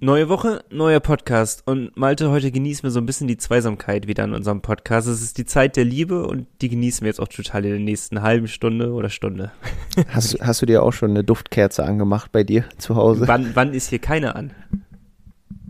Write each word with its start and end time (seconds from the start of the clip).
Neue 0.00 0.28
Woche, 0.28 0.62
neuer 0.70 1.00
Podcast. 1.00 1.64
Und 1.66 1.96
Malte, 1.96 2.30
heute 2.30 2.52
genießen 2.52 2.84
wir 2.84 2.92
so 2.92 3.00
ein 3.00 3.06
bisschen 3.06 3.26
die 3.26 3.36
Zweisamkeit 3.36 4.06
wieder 4.06 4.22
in 4.22 4.32
unserem 4.32 4.60
Podcast. 4.60 5.08
Es 5.08 5.20
ist 5.20 5.38
die 5.38 5.44
Zeit 5.44 5.74
der 5.74 5.84
Liebe 5.84 6.24
und 6.24 6.46
die 6.62 6.68
genießen 6.68 7.00
wir 7.00 7.08
jetzt 7.08 7.18
auch 7.18 7.26
total 7.26 7.64
in 7.64 7.70
der 7.72 7.80
nächsten 7.80 8.22
halben 8.22 8.46
Stunde 8.46 8.92
oder 8.92 9.08
Stunde. 9.08 9.50
Hast, 10.08 10.40
hast 10.40 10.62
du 10.62 10.66
dir 10.66 10.84
auch 10.84 10.92
schon 10.92 11.10
eine 11.10 11.24
Duftkerze 11.24 11.84
angemacht 11.84 12.30
bei 12.30 12.44
dir 12.44 12.64
zu 12.78 12.94
Hause? 12.94 13.26
Wann, 13.26 13.50
wann 13.54 13.74
ist 13.74 13.90
hier 13.90 13.98
keine 13.98 14.36
an? 14.36 14.52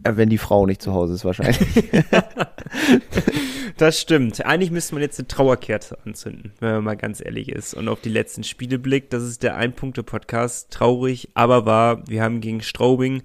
Äh, 0.04 0.16
wenn 0.16 0.28
die 0.28 0.36
Frau 0.36 0.66
nicht 0.66 0.82
zu 0.82 0.92
Hause 0.92 1.14
ist, 1.14 1.24
wahrscheinlich. 1.24 1.58
Das 3.78 4.00
stimmt. 4.00 4.44
Eigentlich 4.44 4.72
müsste 4.72 4.96
man 4.96 5.02
jetzt 5.02 5.20
eine 5.20 5.28
Trauerkerze 5.28 5.96
anzünden, 6.04 6.52
wenn 6.58 6.72
man 6.72 6.82
mal 6.82 6.96
ganz 6.96 7.24
ehrlich 7.24 7.48
ist. 7.48 7.74
Und 7.74 7.86
auf 7.86 8.00
die 8.00 8.08
letzten 8.08 8.42
Spiele 8.42 8.76
blickt. 8.76 9.12
Das 9.12 9.22
ist 9.22 9.44
der 9.44 9.54
Ein-Punkte-Podcast. 9.54 10.72
Traurig, 10.72 11.28
aber 11.34 11.64
wahr. 11.64 12.02
Wir 12.08 12.24
haben 12.24 12.40
gegen 12.40 12.60
Straubing, 12.60 13.22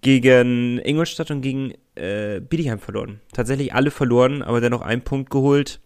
gegen 0.00 0.78
Ingolstadt 0.78 1.32
und 1.32 1.40
gegen 1.40 1.74
äh, 1.96 2.40
Bietigheim 2.40 2.78
verloren. 2.78 3.20
Tatsächlich 3.32 3.74
alle 3.74 3.90
verloren, 3.90 4.44
aber 4.44 4.60
dennoch 4.60 4.82
einen 4.82 5.02
Punkt 5.02 5.30
geholt. 5.30 5.80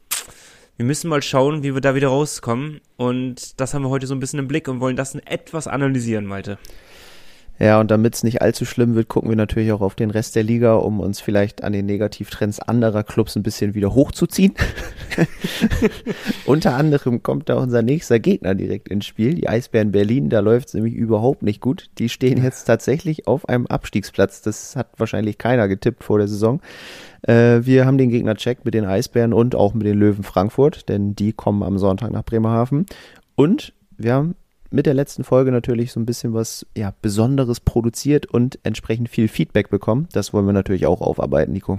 Wir 0.76 0.84
müssen 0.84 1.09
mal 1.09 1.23
schauen, 1.23 1.62
wie 1.62 1.73
wir 1.73 1.80
da 1.80 1.95
wieder 1.95 2.09
rauskommen. 2.09 2.82
Und 2.98 3.59
das 3.62 3.73
haben 3.73 3.80
wir 3.80 3.88
heute 3.88 4.06
so 4.06 4.15
ein 4.15 4.20
bisschen 4.20 4.40
im 4.40 4.46
Blick 4.46 4.68
und 4.68 4.80
wollen 4.80 4.96
das 4.96 5.15
etwas 5.15 5.66
analysieren, 5.66 6.26
Malte. 6.26 6.59
Ja, 7.59 7.79
und 7.79 7.91
damit 7.91 8.15
es 8.15 8.24
nicht 8.24 8.42
allzu 8.42 8.65
schlimm 8.65 8.95
wird, 8.95 9.09
gucken 9.09 9.29
wir 9.29 9.37
natürlich 9.37 9.70
auch 9.73 9.83
auf 9.83 9.95
den 9.95 10.10
Rest 10.10 10.34
der 10.34 10.43
Liga, 10.43 10.74
um 10.74 11.01
uns 11.01 11.20
vielleicht 11.20 11.62
an 11.62 11.73
den 11.73 11.87
Negativtrends 11.87 12.59
anderer 12.59 13.05
Clubs 13.05 13.37
ein 13.37 13.43
bisschen 13.43 13.74
wieder 13.74 13.95
hochzuziehen. 13.95 14.55
Unter 16.46 16.74
anderem 16.74 17.23
kommt 17.23 17.48
da 17.48 17.55
unser 17.55 17.83
nächster 17.83 18.19
Gegner 18.19 18.55
direkt 18.55 18.88
ins 18.88 19.07
Spiel, 19.07 19.34
die 19.34 19.48
Eisbären 19.48 19.93
Berlin. 19.93 20.29
Da 20.29 20.41
läuft 20.41 20.69
es 20.69 20.74
nämlich 20.74 20.95
überhaupt 20.95 21.43
nicht 21.43 21.60
gut. 21.60 21.91
Die 21.98 22.09
stehen 22.09 22.43
jetzt 22.43 22.65
tatsächlich 22.65 23.29
auf 23.29 23.48
einem 23.48 23.66
Abstiegsplatz. 23.66 24.43
Das 24.43 24.74
hat 24.74 24.88
wahrscheinlich 24.96 25.38
keiner 25.38 25.69
getippt 25.69 26.02
vor 26.02 26.19
der 26.19 26.29
Saison. 26.29 26.60
Äh, 27.23 27.60
wir 27.62 27.87
haben 27.87 27.98
den 27.98 28.10
Gegner 28.10 28.34
checkt 28.34 28.65
mit 28.65 28.74
den 28.74 28.87
Eisbären 28.87 29.32
und 29.32 29.54
auch 29.54 29.74
mit 29.74 29.87
den 29.87 29.98
Löwen 29.98 30.24
Frankfurt, 30.24 30.88
denn 30.88 31.15
die 31.15 31.32
kommen 31.32 31.63
am 31.63 31.79
Sonntag 31.79 32.10
nach 32.10 32.24
Bremerhaven. 32.24 32.87
Und 33.37 33.73
wir 33.96 34.15
haben 34.15 34.35
mit 34.73 34.87
der 34.87 34.95
letzten 34.95 35.24
Folge 35.24 35.52
natürlich 35.52 35.92
so 35.92 36.01
ein 36.01 36.06
bisschen 36.06 36.34
was 36.34 36.66
ja, 36.76 36.95
Besonderes 37.02 37.60
produziert 37.60 38.26
und 38.26 38.59
entsprechend 38.62 39.09
viel 39.09 39.29
Feedback 39.29 39.70
bekommen. 39.70 40.09
Das 40.12 40.32
wollen 40.32 40.46
wir 40.46 40.52
natürlich 40.52 40.87
auch 40.87 41.01
aufarbeiten, 41.01 41.52
Nico. 41.52 41.79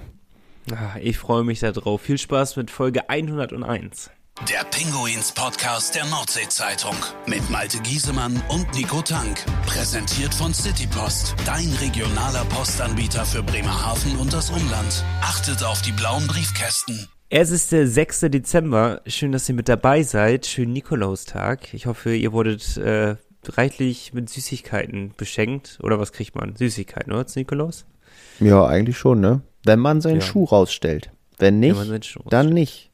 Ah, 0.72 0.98
ich 1.02 1.18
freue 1.18 1.44
mich 1.44 1.60
darauf. 1.60 2.02
Viel 2.02 2.18
Spaß 2.18 2.56
mit 2.56 2.72
Folge 2.72 3.10
101. 3.10 4.12
Der 4.50 4.64
Pinguins 4.72 5.32
Podcast 5.32 5.94
der 5.94 6.06
Nordsee-Zeitung 6.06 6.96
mit 7.28 7.48
Malte 7.52 7.80
Giesemann 7.80 8.42
und 8.50 8.74
Nico 8.74 9.02
Tank. 9.02 9.46
Präsentiert 9.68 10.34
von 10.34 10.54
Citypost, 10.54 11.36
dein 11.46 11.70
regionaler 11.74 12.44
Postanbieter 12.46 13.26
für 13.26 13.44
Bremerhaven 13.44 14.18
und 14.18 14.34
das 14.34 14.50
Umland. 14.50 15.04
Achtet 15.22 15.64
auf 15.64 15.82
die 15.84 15.92
blauen 15.92 16.26
Briefkästen. 16.26 17.08
Es 17.36 17.50
ist 17.50 17.72
der 17.72 17.88
6. 17.88 18.28
Dezember. 18.30 19.02
Schön, 19.08 19.32
dass 19.32 19.50
ihr 19.50 19.56
mit 19.56 19.68
dabei 19.68 20.04
seid. 20.04 20.46
Schönen 20.46 20.72
Nikolaustag. 20.72 21.74
Ich 21.74 21.88
hoffe, 21.88 22.14
ihr 22.14 22.32
wurdet 22.32 22.78
äh, 22.78 23.16
reichlich 23.48 24.14
mit 24.14 24.30
Süßigkeiten 24.30 25.14
beschenkt. 25.18 25.80
Oder 25.82 25.98
was 25.98 26.12
kriegt 26.12 26.36
man? 26.36 26.56
Süßigkeiten, 26.56 27.12
oder? 27.12 27.26
Zu 27.26 27.40
Nikolaus? 27.40 27.88
Ja, 28.40 28.68
eigentlich 28.68 29.00
schon, 29.00 29.20
ne? 29.20 29.42
Wenn 29.66 29.80
man 29.80 30.00
seinen 30.00 30.20
ja. 30.20 30.22
Schuh 30.22 30.44
rausstellt. 30.44 31.10
Wenn 31.40 31.60
nicht, 31.60 31.76
Wenn 31.76 32.04
dann 32.30 32.50
nicht. 32.50 32.92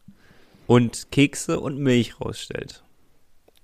Und 0.68 1.12
Kekse 1.12 1.60
und 1.60 1.78
Milch 1.78 2.22
rausstellt. 2.22 2.82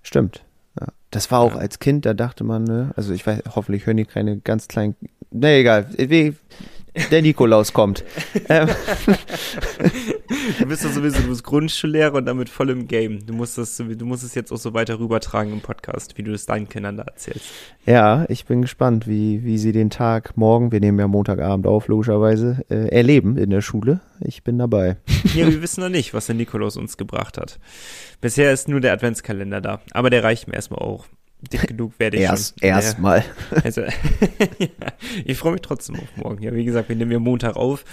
Stimmt. 0.02 0.44
Ja. 0.78 0.88
Das 1.10 1.32
war 1.32 1.40
auch 1.40 1.54
ja. 1.54 1.60
als 1.62 1.80
Kind, 1.80 2.06
da 2.06 2.14
dachte 2.14 2.44
man, 2.44 2.66
ne? 2.66 2.92
Also 2.98 3.14
ich 3.14 3.26
weiß, 3.26 3.44
hoffentlich 3.56 3.86
hören 3.86 3.96
die 3.96 4.04
keine 4.04 4.40
ganz 4.42 4.68
kleinen. 4.68 4.98
Ne, 5.32 5.60
egal 5.60 5.88
der 7.12 7.22
Nikolaus 7.22 7.74
kommt. 7.74 8.04
Ähm. 8.50 8.68
du 10.60 10.66
bist 10.66 10.84
doch 10.84 10.92
sowieso, 10.92 11.22
du 11.22 11.30
bist 11.30 11.44
Grundschullehrer 11.44 12.16
und 12.16 12.26
damit 12.26 12.50
voll 12.50 12.70
im 12.70 12.88
Game. 12.88 13.26
Du 13.26 13.34
musst 13.34 13.58
das, 13.58 13.78
du 13.78 14.06
musst 14.06 14.24
es 14.24 14.36
jetzt 14.36 14.52
auch 14.52 14.58
so 14.58 14.74
weiter 14.74 15.00
rübertragen 15.00 15.54
im 15.54 15.62
Podcast, 15.62 16.18
wie 16.18 16.24
du 16.24 16.34
es 16.34 16.46
deinen 16.46 16.68
Kindern 16.68 16.98
da 16.98 17.04
erzählst. 17.04 17.46
Ja, 17.86 18.26
ich 18.30 18.46
bin 18.46 18.62
gespannt, 18.62 19.08
wie, 19.08 19.44
wie 19.44 19.58
sie 19.58 19.72
den 19.72 19.90
Tag 19.90 20.38
morgen, 20.38 20.72
wir 20.72 20.80
nehmen 20.80 21.00
ja 21.00 21.08
Montagabend 21.08 21.68
auf, 21.68 21.88
logischerweise, 21.88 22.66
äh, 22.70 22.88
erleben 22.90 23.38
in 23.38 23.50
der 23.50 23.62
Schule. 23.62 24.02
Ich 24.20 24.44
bin 24.44 24.58
dabei. 24.58 24.98
Ja, 25.36 25.48
wir 25.48 25.62
wissen 25.62 25.82
noch 25.82 25.90
nicht, 25.90 26.14
was 26.14 26.26
der 26.26 26.36
Nikolaus 26.36 26.78
uns 26.78 26.98
gebracht 26.98 27.38
hat. 27.38 27.60
Bisher 28.22 28.52
ist 28.52 28.68
nur 28.68 28.82
der 28.82 28.94
Adventskalender 28.94 29.62
da, 29.62 29.82
aber 29.92 30.10
der 30.10 30.24
reicht 30.24 30.48
mir 30.48 30.56
erstmal 30.56 30.80
auch 30.80 31.06
dick 31.42 31.68
genug 31.68 31.94
werde 32.00 32.18
ich 32.18 32.24
Erst, 32.24 32.60
schon. 32.60 32.70
Erstmal. 32.70 33.24
Also, 33.64 33.82
ja, 33.82 33.90
ich 35.26 35.38
freue 35.38 35.54
mich 35.54 35.62
trotzdem 35.62 35.96
auf 35.96 36.18
morgen. 36.18 36.44
Ja, 36.44 36.54
wie 36.54 36.66
gesagt, 36.66 36.90
wir 36.90 36.96
nehmen 36.96 37.12
ja 37.12 37.20
Montag 37.20 37.56
auf. 37.56 37.86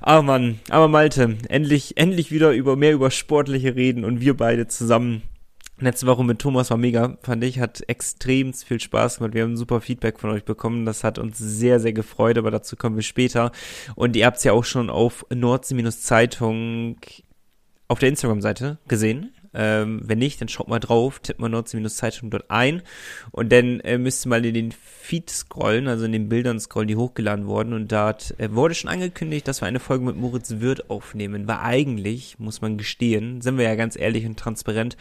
Aber 0.00 0.22
Mann, 0.22 0.60
aber 0.70 0.88
Malte, 0.88 1.36
endlich, 1.48 1.96
endlich 1.96 2.30
wieder 2.30 2.52
über 2.52 2.76
mehr 2.76 2.92
über 2.92 3.10
sportliche 3.10 3.76
reden 3.76 4.04
und 4.04 4.20
wir 4.20 4.36
beide 4.36 4.66
zusammen. 4.66 5.22
Letzte 5.78 6.06
Woche 6.06 6.24
mit 6.24 6.38
Thomas 6.38 6.70
war 6.70 6.78
mega, 6.78 7.18
fand 7.20 7.44
ich, 7.44 7.60
hat 7.60 7.82
extrem 7.86 8.54
viel 8.54 8.80
Spaß 8.80 9.18
gemacht. 9.18 9.34
Wir 9.34 9.42
haben 9.42 9.58
super 9.58 9.82
Feedback 9.82 10.18
von 10.18 10.30
euch 10.30 10.44
bekommen. 10.44 10.86
Das 10.86 11.04
hat 11.04 11.18
uns 11.18 11.36
sehr, 11.36 11.80
sehr 11.80 11.92
gefreut, 11.92 12.38
aber 12.38 12.50
dazu 12.50 12.76
kommen 12.76 12.96
wir 12.96 13.02
später. 13.02 13.52
Und 13.94 14.16
ihr 14.16 14.24
habt 14.24 14.38
es 14.38 14.44
ja 14.44 14.52
auch 14.52 14.64
schon 14.64 14.88
auf 14.88 15.26
Nordsee-Zeitung 15.28 16.96
auf 17.88 17.98
der 17.98 18.08
Instagram-Seite 18.08 18.78
gesehen. 18.88 19.32
Ähm, 19.56 20.02
wenn 20.04 20.18
nicht, 20.18 20.40
dann 20.40 20.48
schaut 20.48 20.68
mal 20.68 20.78
drauf, 20.78 21.18
tippt 21.18 21.40
mal 21.40 21.48
Nordsee-Zeitung 21.48 22.30
dort 22.30 22.50
ein. 22.50 22.82
Und 23.30 23.50
dann 23.50 23.80
äh, 23.80 23.96
müsst 23.98 24.26
ihr 24.26 24.28
mal 24.28 24.44
in 24.44 24.54
den 24.54 24.72
Feed 24.72 25.30
scrollen, 25.30 25.88
also 25.88 26.04
in 26.04 26.12
den 26.12 26.28
Bildern 26.28 26.60
scrollen, 26.60 26.88
die 26.88 26.96
hochgeladen 26.96 27.46
wurden. 27.46 27.72
Und 27.72 27.90
dort 27.90 28.38
äh, 28.38 28.54
wurde 28.54 28.74
schon 28.74 28.90
angekündigt, 28.90 29.48
dass 29.48 29.62
wir 29.62 29.66
eine 29.66 29.80
Folge 29.80 30.04
mit 30.04 30.16
Moritz 30.16 30.60
Wirth 30.60 30.90
aufnehmen, 30.90 31.48
weil 31.48 31.58
eigentlich, 31.58 32.38
muss 32.38 32.60
man 32.60 32.76
gestehen, 32.76 33.40
sind 33.40 33.56
wir 33.56 33.64
ja 33.64 33.74
ganz 33.74 33.96
ehrlich 33.96 34.26
und 34.26 34.38
transparent, 34.38 34.96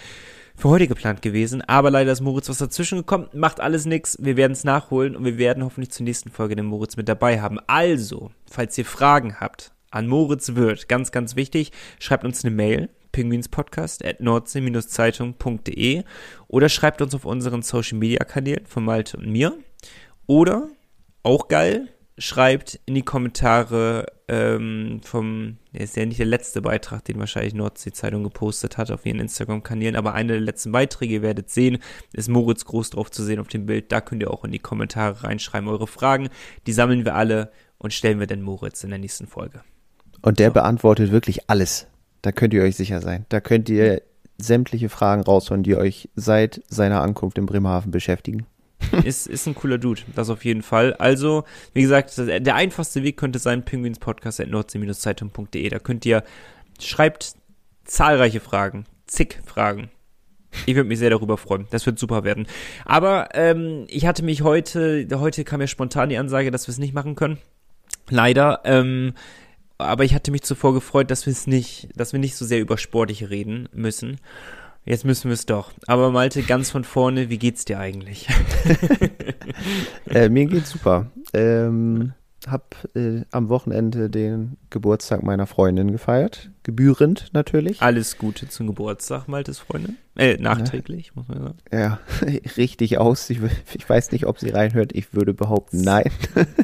für 0.58 0.70
heute 0.70 0.88
geplant 0.88 1.22
gewesen, 1.22 1.62
aber 1.62 1.92
leider 1.92 2.14
ist 2.14 2.22
Moritz 2.22 2.48
was 2.48 2.60
dazwischen 2.60 3.00
gekommen, 3.00 3.28
macht 3.34 3.60
alles 3.60 3.86
nix, 3.86 4.18
wir 4.22 4.38
werden 4.38 4.54
es 4.54 4.64
nachholen 4.64 5.16
und 5.16 5.26
wir 5.26 5.38
werden 5.38 5.64
hoffentlich 5.64 5.92
zur 5.92 6.06
nächsten 6.06 6.32
Folge 6.32 6.56
den 6.56 6.66
Moritz 6.66 6.96
mit 6.96 7.10
dabei 7.10 7.42
haben. 7.42 7.60
Also, 7.68 8.32
falls 8.50 8.78
ihr 8.78 8.86
Fragen 8.86 9.42
habt 9.42 9.74
an 9.92 10.08
Moritz 10.08 10.56
Wirth, 10.56 10.88
ganz, 10.88 11.12
ganz 11.12 11.36
wichtig, 11.36 11.72
schreibt 12.00 12.24
uns 12.24 12.44
eine 12.46 12.56
Mail 12.56 12.90
pinguinspodcast 13.16 14.04
at 14.04 14.20
nordsee-zeitung.de 14.20 16.04
oder 16.50 16.68
schreibt 16.68 17.02
uns 17.02 17.16
auf 17.16 17.24
unseren 17.24 17.62
Social 17.62 17.98
Media 17.98 18.26
Kanälen 18.26 18.66
von 18.66 18.84
Malte 18.84 19.16
und 19.16 19.32
mir. 19.32 19.58
Oder, 20.28 20.68
auch 21.24 21.48
geil, 21.48 21.88
schreibt 22.18 22.82
in 22.86 22.94
die 22.96 23.04
Kommentare 23.04 24.08
ähm, 24.28 25.00
vom, 25.02 25.60
ist 25.72 25.96
ja 25.96 26.06
nicht 26.06 26.20
der 26.20 26.26
letzte 26.26 26.62
Beitrag, 26.62 27.06
den 27.06 27.18
wahrscheinlich 27.20 27.54
Nordsee-Zeitung 27.54 28.24
gepostet 28.24 28.78
hat 28.78 28.92
auf 28.92 29.06
ihren 29.06 29.20
Instagram-Kanälen, 29.20 29.96
aber 29.96 30.14
einer 30.14 30.34
der 30.34 30.42
letzten 30.42 30.74
Beiträge, 30.74 31.14
ihr 31.14 31.22
werdet 31.22 31.50
sehen, 31.50 31.78
ist 32.12 32.28
Moritz 32.28 32.66
groß 32.66 32.90
drauf 32.90 33.12
zu 33.12 33.24
sehen 33.24 33.40
auf 33.40 33.48
dem 33.48 33.66
Bild. 33.66 33.94
Da 33.94 34.02
könnt 34.02 34.24
ihr 34.24 34.32
auch 34.32 34.44
in 34.44 34.52
die 34.52 34.60
Kommentare 34.60 35.24
reinschreiben, 35.24 35.70
eure 35.70 35.88
Fragen. 35.88 36.28
Die 36.68 36.74
sammeln 36.74 37.06
wir 37.06 37.16
alle 37.16 37.52
und 37.78 37.94
stellen 37.94 38.20
wir 38.20 38.28
dann 38.28 38.42
Moritz 38.42 38.84
in 38.84 38.90
der 38.90 39.00
nächsten 39.00 39.28
Folge. 39.28 39.62
Und 40.22 40.40
der 40.40 40.50
so. 40.50 40.54
beantwortet 40.54 41.12
wirklich 41.12 41.50
alles. 41.50 41.88
Da 42.26 42.32
könnt 42.32 42.56
ihr 42.56 42.64
euch 42.64 42.76
sicher 42.76 43.02
sein. 43.02 43.28
Da 43.30 43.40
könnt 43.40 43.70
ihr 43.70 44.02
sämtliche 44.40 44.90
Fragen 44.90 45.22
rausholen, 45.22 45.62
die 45.62 45.76
euch 45.76 46.10
seit 46.16 46.64
seiner 46.68 47.04
Ankunft 47.04 47.38
in 47.38 47.46
Bremerhaven 47.46 47.92
beschäftigen. 47.92 48.48
ist, 49.04 49.28
ist 49.28 49.46
ein 49.46 49.54
cooler 49.54 49.78
Dude, 49.78 50.02
das 50.16 50.32
auf 50.32 50.44
jeden 50.44 50.64
Fall. 50.64 50.96
Also, 50.96 51.44
wie 51.74 51.84
gesagt, 51.84 52.18
der 52.18 52.56
einfachste 52.56 53.04
Weg 53.04 53.18
könnte 53.18 53.38
sein, 53.38 53.64
pinguinspodcast.nordsee-zeitung.de. 53.64 55.70
Da 55.70 55.78
könnt 55.78 56.04
ihr, 56.04 56.24
schreibt 56.80 57.36
zahlreiche 57.84 58.40
Fragen, 58.40 58.86
zig 59.06 59.38
Fragen. 59.46 59.92
Ich 60.66 60.76
würde 60.76 60.90
mich 60.90 60.98
sehr 60.98 61.12
darüber 61.12 61.38
freuen. 61.38 61.68
Das 61.70 61.86
wird 61.86 62.00
super 62.00 62.24
werden. 62.24 62.48
Aber 62.86 63.36
ähm, 63.36 63.86
ich 63.88 64.08
hatte 64.08 64.24
mich 64.24 64.42
heute, 64.42 65.08
heute 65.14 65.44
kam 65.44 65.62
ja 65.62 65.68
spontan 65.68 66.10
die 66.10 66.18
Ansage, 66.18 66.50
dass 66.50 66.66
wir 66.66 66.72
es 66.72 66.80
nicht 66.80 66.96
machen 66.96 67.14
können. 67.14 67.38
Leider. 68.10 68.62
Ähm, 68.64 69.14
aber 69.78 70.04
ich 70.04 70.14
hatte 70.14 70.32
mich 70.32 70.44
zuvor 70.44 70.74
gefreut, 70.74 71.12
dass 71.12 71.26
wir 71.26 71.32
es 71.32 71.48
nicht, 71.48 71.90
dass 71.96 72.14
wir 72.14 72.20
nicht 72.20 72.36
so 72.36 72.46
sehr 72.46 72.60
über 72.60 72.78
Sportliche 72.78 73.30
reden 73.30 73.70
müssen. 73.74 74.20
Jetzt 74.86 75.04
müssen 75.04 75.30
wir 75.30 75.34
es 75.34 75.48
doch. 75.48 75.72
Aber 75.88 76.12
Malte, 76.12 76.44
ganz 76.44 76.70
von 76.70 76.84
vorne, 76.84 77.30
wie 77.30 77.40
geht's 77.40 77.66
dir 77.66 77.80
eigentlich? 77.80 78.28
äh, 80.10 80.30
mir 80.30 80.46
geht's 80.46 80.70
super. 80.70 81.12
Ähm, 81.34 82.14
hab 82.50 82.76
äh, 82.96 83.22
am 83.32 83.50
Wochenende 83.50 84.10
den 84.10 84.58
Geburtstag 84.70 85.24
meiner 85.24 85.48
Freundin 85.48 85.92
gefeiert. 85.92 86.50
Gebührend 86.64 87.30
natürlich. 87.34 87.82
Alles 87.82 88.18
Gute 88.18 88.50
zum 88.50 88.68
Geburtstag, 88.68 89.28
Maltes 89.28 89.60
Freundin. 89.60 89.98
Äh, 90.16 90.38
nachträglich, 90.38 91.08
ja. 91.08 91.12
muss 91.16 91.28
man 91.28 91.40
sagen. 91.40 91.58
Ja, 91.72 92.00
richtig 92.58 92.98
aus. 92.98 93.30
Ich, 93.30 93.40
ich, 93.74 93.88
weiß 93.88 94.12
nicht, 94.12 94.26
ob 94.26 94.40
sie 94.40 94.50
reinhört. 94.50 94.94
Ich 94.94 95.14
würde 95.14 95.34
behaupten, 95.34 95.82
nein. 95.82 96.10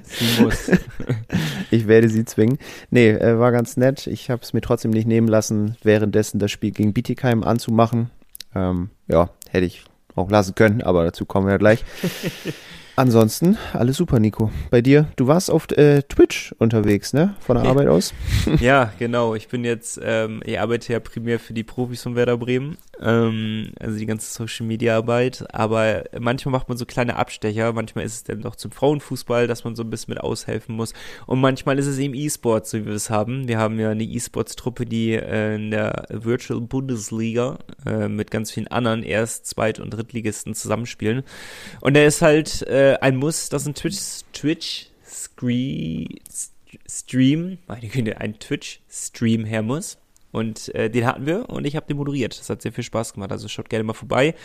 Sie 0.03 0.41
muss. 0.41 0.71
ich 1.71 1.87
werde 1.87 2.09
sie 2.09 2.25
zwingen. 2.25 2.57
Nee, 2.89 3.09
äh, 3.09 3.39
war 3.39 3.51
ganz 3.51 3.77
nett. 3.77 4.07
Ich 4.07 4.29
habe 4.29 4.41
es 4.41 4.53
mir 4.53 4.61
trotzdem 4.61 4.91
nicht 4.91 5.07
nehmen 5.07 5.27
lassen, 5.27 5.75
währenddessen 5.83 6.39
das 6.39 6.51
Spiel 6.51 6.71
gegen 6.71 6.93
Bietigheim 6.93 7.43
anzumachen. 7.43 8.09
Ähm, 8.55 8.89
ja, 9.07 9.29
hätte 9.49 9.65
ich 9.65 9.83
auch 10.15 10.29
lassen 10.29 10.55
können, 10.55 10.81
aber 10.81 11.03
dazu 11.03 11.25
kommen 11.25 11.47
wir 11.47 11.53
ja 11.53 11.57
gleich. 11.57 11.83
Ansonsten 12.95 13.57
alles 13.73 13.97
super, 13.97 14.19
Nico. 14.19 14.51
Bei 14.69 14.81
dir, 14.81 15.07
du 15.15 15.27
warst 15.27 15.49
auf 15.49 15.69
äh, 15.71 16.01
Twitch 16.03 16.53
unterwegs, 16.59 17.13
ne? 17.13 17.35
Von 17.39 17.55
der 17.57 17.65
Arbeit 17.65 17.87
aus? 17.87 18.13
ja, 18.59 18.91
genau. 18.99 19.35
Ich 19.35 19.47
bin 19.47 19.63
jetzt, 19.63 19.99
ähm, 20.03 20.41
ich 20.45 20.59
arbeite 20.59 20.93
ja 20.93 20.99
primär 20.99 21.39
für 21.39 21.53
die 21.53 21.63
Profis 21.63 22.03
von 22.03 22.15
Werder 22.15 22.37
Bremen, 22.37 22.77
ähm, 23.01 23.71
also 23.79 23.97
die 23.97 24.05
ganze 24.05 24.31
Social 24.31 24.65
Media 24.65 24.97
Arbeit. 24.97 25.45
Aber 25.53 26.03
manchmal 26.19 26.51
macht 26.51 26.69
man 26.69 26.77
so 26.77 26.85
kleine 26.85 27.15
Abstecher. 27.15 27.73
Manchmal 27.73 28.05
ist 28.05 28.13
es 28.13 28.23
dann 28.23 28.41
doch 28.41 28.55
zum 28.55 28.71
Frauenfußball, 28.71 29.47
dass 29.47 29.63
man 29.63 29.75
so 29.75 29.83
ein 29.83 29.89
bisschen 29.89 30.13
mit 30.13 30.21
aushelfen 30.21 30.75
muss. 30.75 30.93
Und 31.25 31.41
manchmal 31.41 31.79
ist 31.79 31.87
es 31.87 31.97
eben 31.97 32.13
E-Sport, 32.13 32.67
so 32.67 32.79
wie 32.79 32.85
wir 32.85 32.93
es 32.93 33.09
haben. 33.09 33.47
Wir 33.47 33.57
haben 33.57 33.79
ja 33.79 33.91
eine 33.91 34.03
E-Sports-Truppe, 34.03 34.85
die 34.85 35.13
äh, 35.13 35.55
in 35.55 35.71
der 35.71 36.05
Virtual 36.09 36.61
Bundesliga 36.61 37.59
äh, 37.85 38.07
mit 38.07 38.31
ganz 38.31 38.51
vielen 38.51 38.67
anderen 38.67 39.03
Erst-, 39.03 39.45
Zweit- 39.47 39.79
und 39.79 39.91
Drittligisten 39.91 40.55
zusammenspielen. 40.55 41.23
Und 41.81 41.95
der 41.95 42.05
ist 42.05 42.21
halt 42.21 42.61
äh, 42.63 42.97
ein 43.01 43.17
Muss, 43.17 43.49
dass 43.49 43.65
ein 43.65 43.75
Twitch, 43.75 44.23
Twitch 44.33 44.87
Stream, 46.87 47.57
meine 47.67 47.87
Güte, 47.87 48.19
ein 48.19 48.39
Twitch-Stream 48.39 49.45
her 49.45 49.61
muss. 49.61 49.97
Und 50.31 50.73
äh, 50.75 50.89
den 50.89 51.05
hatten 51.05 51.25
wir 51.25 51.49
und 51.49 51.65
ich 51.65 51.75
habe 51.75 51.87
den 51.87 51.97
moderiert. 51.97 52.39
Das 52.39 52.49
hat 52.49 52.61
sehr 52.61 52.71
viel 52.71 52.83
Spaß 52.83 53.13
gemacht. 53.13 53.31
Also 53.31 53.47
schaut 53.47 53.69
gerne 53.69 53.83
mal 53.83 53.93
vorbei. 53.93 54.35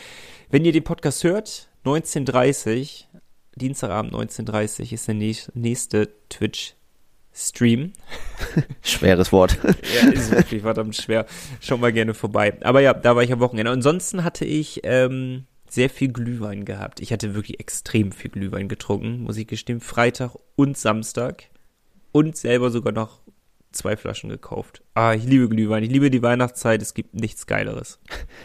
Wenn 0.51 0.65
ihr 0.65 0.73
den 0.73 0.85
Podcast 0.85 1.23
hört, 1.25 1.69
19.30 1.85 3.05
Dienstagabend 3.57 4.13
19.30 4.13 4.93
ist 4.93 5.09
der 5.09 5.15
nächste 5.15 6.11
Twitch-Stream. 6.29 7.95
Schweres 8.83 9.33
Wort. 9.33 9.59
ja, 9.65 10.11
ist 10.11 10.31
wirklich 10.31 10.61
verdammt 10.61 10.95
schwer. 10.95 11.25
Schaut 11.61 11.81
mal 11.81 11.93
gerne 11.93 12.13
vorbei. 12.13 12.59
Aber 12.61 12.81
ja, 12.81 12.93
da 12.93 13.17
war 13.17 13.23
ich 13.23 13.33
am 13.33 13.41
Wochenende. 13.41 13.73
Ansonsten 13.73 14.25
hatte 14.25 14.45
ich 14.45 14.81
ähm, 14.85 15.47
sehr 15.71 15.89
viel 15.89 16.13
Glühwein 16.13 16.67
gehabt. 16.67 17.01
Ich 17.01 17.13
hatte 17.15 17.35
wirklich 17.35 17.59
extrem 17.59 18.13
viel 18.13 18.31
Glühwein 18.31 18.69
getrunken, 18.69 19.23
muss 19.23 19.39
ich 19.39 19.47
gestehen. 19.47 19.81
Freitag 19.81 20.33
und 20.55 20.77
Samstag. 20.77 21.45
Und 22.13 22.37
selber 22.37 22.71
sogar 22.71 22.93
noch 22.93 23.21
zwei 23.73 23.97
Flaschen 23.97 24.31
gekauft. 24.31 24.83
Ah, 24.95 25.15
ich 25.15 25.25
liebe 25.25 25.49
Glühwein. 25.49 25.83
Ich 25.83 25.91
liebe 25.91 26.11
die 26.11 26.23
Weihnachtszeit. 26.23 26.83
Es 26.83 26.95
gibt 26.95 27.15
nichts 27.15 27.47
Geileres. 27.47 27.99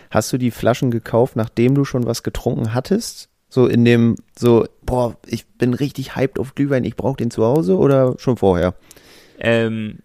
Hast 0.10 0.32
du 0.34 0.38
die 0.38 0.52
Flaschen 0.52 0.92
gekauft, 0.92 1.36
nachdem 1.36 1.76
du 1.76 1.86
schon 1.86 2.06
was 2.06 2.24
getrunken 2.24 2.74
hattest? 2.74 3.30
So 3.50 3.68
in 3.68 3.84
dem, 3.84 4.16
so, 4.38 4.66
boah, 4.84 5.18
ich 5.26 5.46
bin 5.46 5.74
richtig 5.74 6.16
hyped 6.16 6.40
auf 6.40 6.56
Glühwein, 6.56 6.86
ich 6.86 6.96
brauche 6.96 7.18
den 7.18 7.32
zu 7.32 7.44
Hause 7.44 7.78
oder 7.78 8.16
schon 8.18 8.38
vorher? 8.38 8.76
Ähm, 9.40 10.00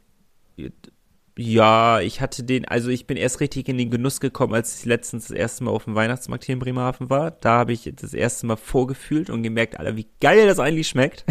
ja, 1.38 2.00
ich 2.00 2.22
hatte 2.22 2.44
den, 2.44 2.64
also 2.64 2.88
ich 2.88 3.06
bin 3.06 3.18
erst 3.18 3.40
richtig 3.40 3.68
in 3.68 3.76
den 3.76 3.90
Genuss 3.90 4.20
gekommen, 4.20 4.54
als 4.54 4.78
ich 4.78 4.86
letztens 4.86 5.28
das 5.28 5.36
erste 5.36 5.64
Mal 5.64 5.70
auf 5.70 5.84
dem 5.84 5.94
Weihnachtsmarkt 5.94 6.44
hier 6.44 6.54
in 6.54 6.58
Bremerhaven 6.58 7.10
war. 7.10 7.30
Da 7.30 7.58
habe 7.58 7.74
ich 7.74 7.92
das 7.94 8.14
erste 8.14 8.46
Mal 8.46 8.56
vorgefühlt 8.56 9.28
und 9.28 9.42
gemerkt, 9.42 9.78
Alter, 9.78 9.96
wie 9.96 10.06
geil 10.20 10.46
das 10.46 10.58
eigentlich 10.58 10.88
schmeckt. 10.88 11.26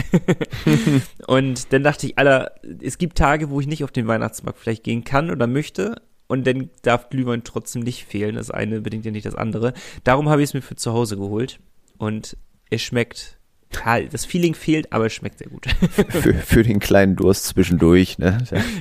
und 1.28 1.74
dann 1.74 1.82
dachte 1.82 2.06
ich, 2.06 2.20
Alter, 2.20 2.52
es 2.82 3.00
gibt 3.00 3.18
Tage, 3.18 3.50
wo 3.50 3.60
ich 3.60 3.66
nicht 3.66 3.84
auf 3.84 3.92
den 3.92 4.08
Weihnachtsmarkt 4.08 4.60
vielleicht 4.60 4.84
gehen 4.84 5.04
kann 5.04 5.32
oder 5.32 5.48
möchte. 5.48 6.02
Und 6.28 6.46
dann 6.46 6.70
darf 6.84 7.10
Glühwein 7.10 7.44
trotzdem 7.44 7.82
nicht 7.82 8.06
fehlen. 8.06 8.36
Das 8.36 8.52
eine 8.52 8.82
bedingt 8.82 9.06
ja 9.06 9.12
nicht 9.12 9.26
das 9.26 9.36
andere. 9.36 9.74
Darum 10.04 10.30
habe 10.30 10.44
ich 10.44 10.50
es 10.50 10.54
mir 10.54 10.62
für 10.62 10.76
zu 10.76 10.94
Hause 10.94 11.18
geholt. 11.18 11.60
Und 11.98 12.38
es 12.70 12.84
schmeckt 12.84 13.40
ja, 13.86 14.02
das 14.02 14.26
Feeling 14.26 14.54
fehlt, 14.54 14.92
aber 14.92 15.08
es 15.08 15.14
schmeckt 15.14 15.40
sehr 15.40 15.50
gut. 15.50 15.68
für, 16.10 16.34
für 16.34 16.64
den 16.64 16.80
kleinen 16.80 17.16
Durst 17.16 17.46
zwischendurch, 17.46 18.18
ne? 18.18 18.38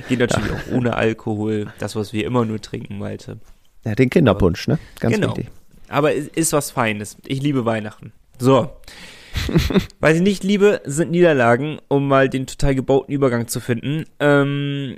Geht 0.09 0.19
natürlich 0.19 0.49
ja. 0.49 0.55
auch 0.55 0.71
ohne 0.71 0.95
Alkohol. 0.95 1.67
Das, 1.79 1.95
was 1.95 2.13
wir 2.13 2.25
immer 2.25 2.45
nur 2.45 2.61
trinken, 2.61 2.97
Malte. 2.97 3.39
Ja, 3.83 3.95
den 3.95 4.09
Kinderpunsch, 4.09 4.67
ne? 4.67 4.79
Ganz 4.99 5.15
genau. 5.15 5.29
wichtig. 5.29 5.47
Aber 5.87 6.15
es 6.15 6.27
ist 6.27 6.53
was 6.53 6.71
Feines. 6.71 7.17
Ich 7.25 7.41
liebe 7.41 7.65
Weihnachten. 7.65 8.11
So. 8.39 8.69
was 9.99 10.15
ich 10.15 10.21
nicht 10.21 10.43
liebe, 10.43 10.81
sind 10.85 11.11
Niederlagen, 11.11 11.79
um 11.87 12.07
mal 12.07 12.29
den 12.29 12.47
total 12.47 12.75
gebauten 12.75 13.13
Übergang 13.13 13.47
zu 13.47 13.59
finden. 13.59 14.05
Ähm, 14.19 14.97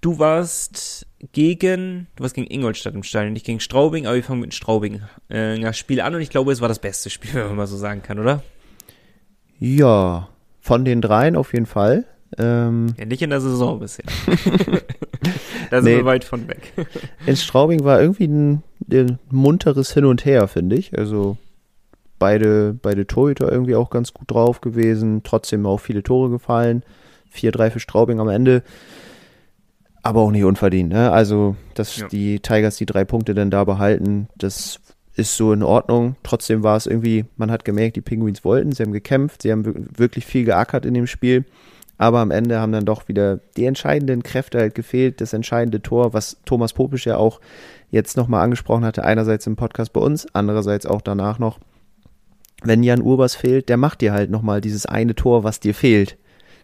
du 0.00 0.18
warst 0.18 1.06
gegen, 1.32 2.06
du 2.16 2.22
warst 2.22 2.34
gegen 2.34 2.50
Ingolstadt 2.50 2.94
im 2.94 3.02
Stadion, 3.02 3.32
nicht 3.32 3.46
gegen 3.46 3.60
Straubing, 3.60 4.06
aber 4.06 4.16
wir 4.16 4.22
fangen 4.22 4.40
mit 4.40 4.54
Straubing 4.54 5.02
äh, 5.28 5.72
Spiel 5.72 6.00
an 6.00 6.14
und 6.14 6.20
ich 6.20 6.30
glaube, 6.30 6.52
es 6.52 6.60
war 6.60 6.68
das 6.68 6.78
beste 6.78 7.10
Spiel, 7.10 7.34
wenn 7.34 7.46
man 7.46 7.56
mal 7.56 7.66
so 7.66 7.76
sagen 7.76 8.02
kann, 8.02 8.18
oder? 8.18 8.42
Ja, 9.58 10.28
von 10.60 10.84
den 10.84 11.00
dreien 11.00 11.36
auf 11.36 11.52
jeden 11.52 11.66
Fall. 11.66 12.04
Ähm, 12.38 12.94
ja, 12.98 13.04
nicht 13.04 13.22
in 13.22 13.30
der 13.30 13.40
Saison 13.40 13.78
bisher. 13.78 14.04
da 15.70 15.80
sind 15.80 15.84
nee, 15.84 15.98
wir 15.98 16.04
weit 16.04 16.24
von 16.24 16.48
weg. 16.48 16.72
in 17.26 17.36
Straubing 17.36 17.84
war 17.84 18.00
irgendwie 18.00 18.26
ein, 18.26 18.62
ein 18.90 19.18
munteres 19.30 19.92
Hin 19.94 20.04
und 20.04 20.24
Her, 20.24 20.48
finde 20.48 20.76
ich. 20.76 20.98
Also 20.98 21.36
beide, 22.18 22.74
beide 22.74 23.06
Torhüter 23.06 23.50
irgendwie 23.50 23.76
auch 23.76 23.90
ganz 23.90 24.12
gut 24.12 24.30
drauf 24.30 24.60
gewesen. 24.60 25.22
Trotzdem 25.22 25.66
auch 25.66 25.78
viele 25.78 26.02
Tore 26.02 26.30
gefallen. 26.30 26.82
4-3 27.34 27.70
für 27.70 27.80
Straubing 27.80 28.20
am 28.20 28.28
Ende. 28.28 28.62
Aber 30.02 30.20
auch 30.20 30.30
nicht 30.30 30.44
unverdient. 30.44 30.92
Ne? 30.92 31.10
Also, 31.10 31.56
dass 31.74 31.96
ja. 31.96 32.08
die 32.08 32.40
Tigers 32.40 32.76
die 32.76 32.86
drei 32.86 33.04
Punkte 33.04 33.34
dann 33.34 33.50
da 33.50 33.64
behalten, 33.64 34.28
das 34.36 34.80
ist 35.16 35.36
so 35.36 35.52
in 35.52 35.62
Ordnung. 35.62 36.16
Trotzdem 36.22 36.62
war 36.62 36.76
es 36.76 36.86
irgendwie, 36.86 37.24
man 37.36 37.50
hat 37.50 37.64
gemerkt, 37.64 37.96
die 37.96 38.02
Penguins 38.02 38.44
wollten, 38.44 38.72
sie 38.72 38.82
haben 38.82 38.92
gekämpft, 38.92 39.42
sie 39.42 39.50
haben 39.50 39.88
wirklich 39.96 40.26
viel 40.26 40.44
geackert 40.44 40.86
in 40.86 40.94
dem 40.94 41.06
Spiel. 41.06 41.44
Aber 41.98 42.18
am 42.18 42.30
Ende 42.30 42.60
haben 42.60 42.72
dann 42.72 42.84
doch 42.84 43.08
wieder 43.08 43.40
die 43.56 43.64
entscheidenden 43.64 44.22
Kräfte 44.22 44.58
halt 44.58 44.74
gefehlt, 44.74 45.22
das 45.22 45.32
entscheidende 45.32 45.80
Tor, 45.80 46.12
was 46.12 46.36
Thomas 46.44 46.74
Popisch 46.74 47.06
ja 47.06 47.16
auch 47.16 47.40
jetzt 47.90 48.18
nochmal 48.18 48.44
angesprochen 48.44 48.84
hatte, 48.84 49.02
einerseits 49.02 49.46
im 49.46 49.56
Podcast 49.56 49.94
bei 49.94 50.00
uns, 50.00 50.26
andererseits 50.34 50.84
auch 50.84 51.00
danach 51.00 51.38
noch. 51.38 51.58
Wenn 52.62 52.82
Jan 52.82 53.00
Urbers 53.00 53.34
fehlt, 53.34 53.70
der 53.70 53.78
macht 53.78 54.02
dir 54.02 54.12
halt 54.12 54.30
nochmal 54.30 54.60
dieses 54.60 54.84
eine 54.84 55.14
Tor, 55.14 55.42
was 55.42 55.60
dir 55.60 55.74
fehlt. 55.74 56.18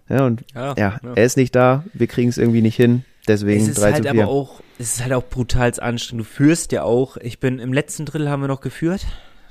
Ja, 0.08 0.26
und 0.26 0.44
ja, 0.54 0.74
ja, 0.76 1.00
ja, 1.02 1.12
er 1.14 1.24
ist 1.24 1.38
nicht 1.38 1.54
da, 1.54 1.84
wir 1.94 2.08
kriegen 2.08 2.28
es 2.28 2.36
irgendwie 2.36 2.60
nicht 2.60 2.76
hin. 2.76 3.04
Deswegen 3.28 3.62
es 3.62 3.68
ist 3.68 3.78
3 3.78 3.92
halt 3.92 4.04
zu 4.04 4.10
4. 4.10 4.22
aber 4.22 4.32
auch, 4.32 4.60
es 4.78 4.94
ist 4.94 5.02
halt 5.02 5.12
auch 5.12 5.24
brutal 5.24 5.72
anstrengend. 5.78 6.26
Du 6.26 6.28
führst 6.28 6.72
ja 6.72 6.82
auch, 6.82 7.16
ich 7.16 7.38
bin 7.38 7.58
im 7.58 7.72
letzten 7.72 8.04
Drittel 8.04 8.28
haben 8.28 8.42
wir 8.42 8.48
noch 8.48 8.60
geführt, 8.60 9.06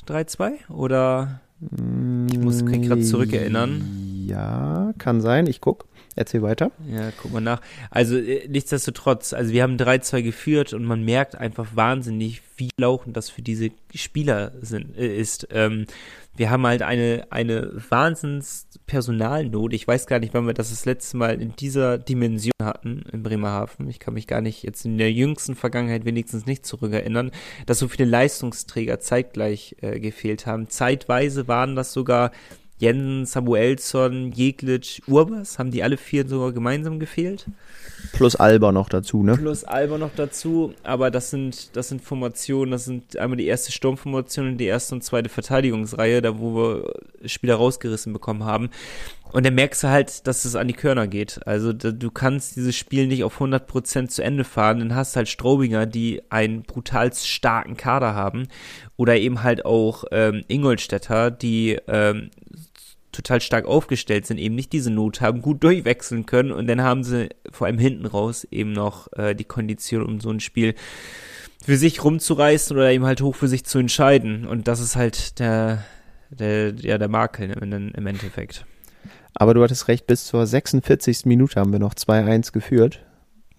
3-2 0.08 0.70
oder 0.70 1.42
ich 2.32 2.40
muss 2.40 2.64
mich 2.64 2.88
gerade 2.88 3.02
zurückerinnern. 3.02 4.26
Ja, 4.26 4.94
kann 4.98 5.22
sein, 5.22 5.46
ich 5.48 5.62
guck. 5.62 5.86
Erzähl 6.16 6.42
weiter. 6.42 6.72
Ja, 6.92 7.12
guck 7.22 7.32
mal 7.32 7.40
nach. 7.40 7.62
Also 7.90 8.18
äh, 8.18 8.48
nichtsdestotrotz, 8.50 9.34
also 9.34 9.54
wir 9.54 9.64
haben 9.64 9.78
3-2 9.78 10.22
geführt 10.22 10.74
und 10.74 10.84
man 10.84 11.04
merkt 11.04 11.36
einfach 11.36 11.68
wahnsinnig, 11.74 12.42
wie 12.58 12.70
lauchend 12.78 13.16
das 13.16 13.30
für 13.30 13.42
diese 13.42 13.70
Spieler 13.96 14.52
sind, 14.62 14.98
äh, 14.98 15.18
ist. 15.18 15.48
Ähm, 15.52 15.86
wir 16.36 16.50
haben 16.50 16.66
halt 16.66 16.82
eine, 16.82 17.28
eine 17.30 17.72
wahnsinns 17.90 18.68
Personalnot. 18.88 19.74
Ich 19.74 19.88
weiß 19.88 20.08
gar 20.08 20.20
nicht, 20.20 20.34
wann 20.34 20.48
wir 20.48 20.54
das 20.54 20.70
das 20.70 20.86
letzte 20.86 21.18
Mal 21.18 21.42
in 21.42 21.56
dieser 21.56 21.98
Dimension 21.98 22.52
hatten 22.62 23.04
in 23.12 23.24
Bremerhaven. 23.24 23.90
Ich 23.90 24.00
kann 24.00 24.14
mich 24.14 24.28
gar 24.28 24.42
nicht 24.42 24.64
jetzt 24.64 24.86
in 24.86 24.98
der 24.98 25.12
jüngsten 25.12 25.56
Vergangenheit 25.56 26.06
wenigstens 26.06 26.46
nicht 26.46 26.66
zurückerinnern, 26.66 27.32
dass 27.66 27.80
so 27.80 27.88
viele 27.88 28.10
Leistungsträger 28.10 29.00
zeitgleich 29.00 29.76
äh, 29.82 30.00
gefehlt 30.00 30.46
haben. 30.46 30.70
Zeitweise 30.70 31.48
waren 31.48 31.76
das 31.76 31.94
sogar 31.94 32.32
Jensen, 32.82 33.28
Samuelsson, 33.28 34.32
Jeglitsch, 34.32 35.02
Urbas, 35.08 35.60
haben 35.60 35.70
die 35.70 35.84
alle 35.84 35.98
vier 35.98 36.28
sogar 36.28 36.52
gemeinsam 36.52 37.00
gefehlt. 37.00 37.46
Plus 38.12 38.36
Alba 38.36 38.72
noch 38.72 38.90
dazu, 38.90 39.22
ne? 39.22 39.38
Plus 39.38 39.64
Alba 39.64 40.00
noch 40.00 40.10
dazu, 40.16 40.74
aber 40.82 41.12
das 41.12 41.30
sind, 41.30 41.76
das 41.76 41.90
sind 41.90 42.02
Formationen, 42.02 42.72
das 42.72 42.86
sind 42.86 43.18
einmal 43.18 43.38
die 43.38 43.46
erste 43.46 43.72
Sturmformation 43.72 44.48
und 44.48 44.58
die 44.58 44.66
erste 44.66 44.96
und 44.96 45.04
zweite 45.04 45.30
Verteidigungsreihe, 45.30 46.24
da 46.24 46.40
wo 46.40 46.56
wir 46.56 46.94
Spieler 47.30 47.56
rausgerissen 47.56 48.14
bekommen 48.14 48.46
haben. 48.46 48.72
Und 49.32 49.46
dann 49.46 49.56
merkst 49.56 49.84
du 49.84 49.88
halt, 49.88 50.28
dass 50.28 50.44
es 50.44 50.56
an 50.56 50.68
die 50.68 50.74
Körner 50.74 51.08
geht. 51.08 51.40
Also 51.48 51.72
da, 51.72 51.92
du 51.92 52.12
kannst 52.12 52.56
dieses 52.56 52.76
Spiel 52.76 53.08
nicht 53.08 53.24
auf 53.24 53.40
100% 53.40 54.08
zu 54.08 54.24
Ende 54.24 54.44
fahren. 54.44 54.80
Dann 54.80 54.96
hast 54.96 55.16
halt 55.16 55.30
Straubinger, 55.30 55.86
die 55.86 56.22
einen 56.30 56.64
brutal 56.64 57.14
starken 57.14 57.78
Kader 57.78 58.14
haben. 58.14 58.48
Oder 58.98 59.18
eben 59.18 59.42
halt 59.42 59.66
auch 59.66 60.04
ähm, 60.12 60.44
Ingolstädter, 60.50 61.32
die 61.32 61.78
ähm, 61.88 62.30
total 63.12 63.42
stark 63.42 63.66
aufgestellt 63.66 64.26
sind, 64.26 64.38
eben 64.38 64.56
nicht 64.56 64.74
diese 64.74 64.92
Not 64.92 65.22
haben, 65.22 65.42
gut 65.42 65.64
durchwechseln 65.64 66.26
können 66.26 66.52
und 66.52 66.68
dann 66.68 66.82
haben 66.82 67.04
sie 67.04 67.30
vor 67.52 67.68
allem 67.68 67.78
hinten 67.78 68.06
raus 68.06 68.48
eben 68.52 68.72
noch 68.72 69.12
äh, 69.14 69.36
die 69.36 69.44
Kondition, 69.44 70.04
um 70.04 70.20
so 70.20 70.30
ein 70.30 70.40
Spiel 70.40 70.76
für 71.64 71.78
sich 71.78 72.04
rumzureißen 72.04 72.76
oder 72.76 72.92
eben 72.92 73.06
halt 73.06 73.22
hoch 73.22 73.36
für 73.36 73.48
sich 73.48 73.66
zu 73.66 73.78
entscheiden. 73.78 74.48
Und 74.48 74.68
das 74.68 74.80
ist 74.80 74.96
halt 74.96 75.40
der, 75.40 75.84
der, 76.30 76.74
ja, 76.76 76.98
der 76.98 77.08
Makel 77.08 77.52
im, 77.52 77.92
im 77.94 78.08
Endeffekt. 78.08 78.66
Aber 79.34 79.54
du 79.54 79.64
hattest 79.64 79.88
recht, 79.88 80.08
bis 80.08 80.26
zur 80.26 80.46
46. 80.46 81.26
Minute 81.26 81.60
haben 81.60 81.72
wir 81.72 81.80
noch 81.80 81.94
2-1 81.94 82.52
geführt. 82.52 83.06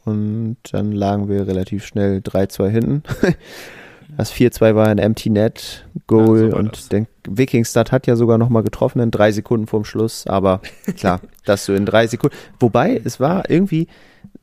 Und 0.05 0.57
dann 0.73 0.91
lagen 0.91 1.29
wir 1.29 1.47
relativ 1.47 1.87
schnell 1.87 2.19
3-2 2.19 2.69
hinten. 2.69 3.03
Das 4.17 4.33
4-2 4.33 4.75
war 4.75 4.89
ein 4.89 4.99
Empty 4.99 5.31
Net 5.31 5.87
Goal 6.07 6.51
ja, 6.51 6.57
und 6.57 6.93
der 6.93 7.07
Wikingstad 7.27 7.93
hat 7.93 8.07
ja 8.07 8.17
sogar 8.17 8.37
nochmal 8.39 8.63
getroffen 8.63 9.01
in 9.01 9.11
drei 9.11 9.33
Sekunden 9.33 9.67
vorm 9.67 9.85
Schluss, 9.85 10.27
aber 10.27 10.61
klar, 10.97 11.21
dass 11.45 11.67
du 11.67 11.73
in 11.73 11.87
drei 11.87 12.07
Sekunden, 12.07 12.37
wobei 12.61 13.01
es 13.05 13.21
war 13.21 13.49
irgendwie, 13.49 13.89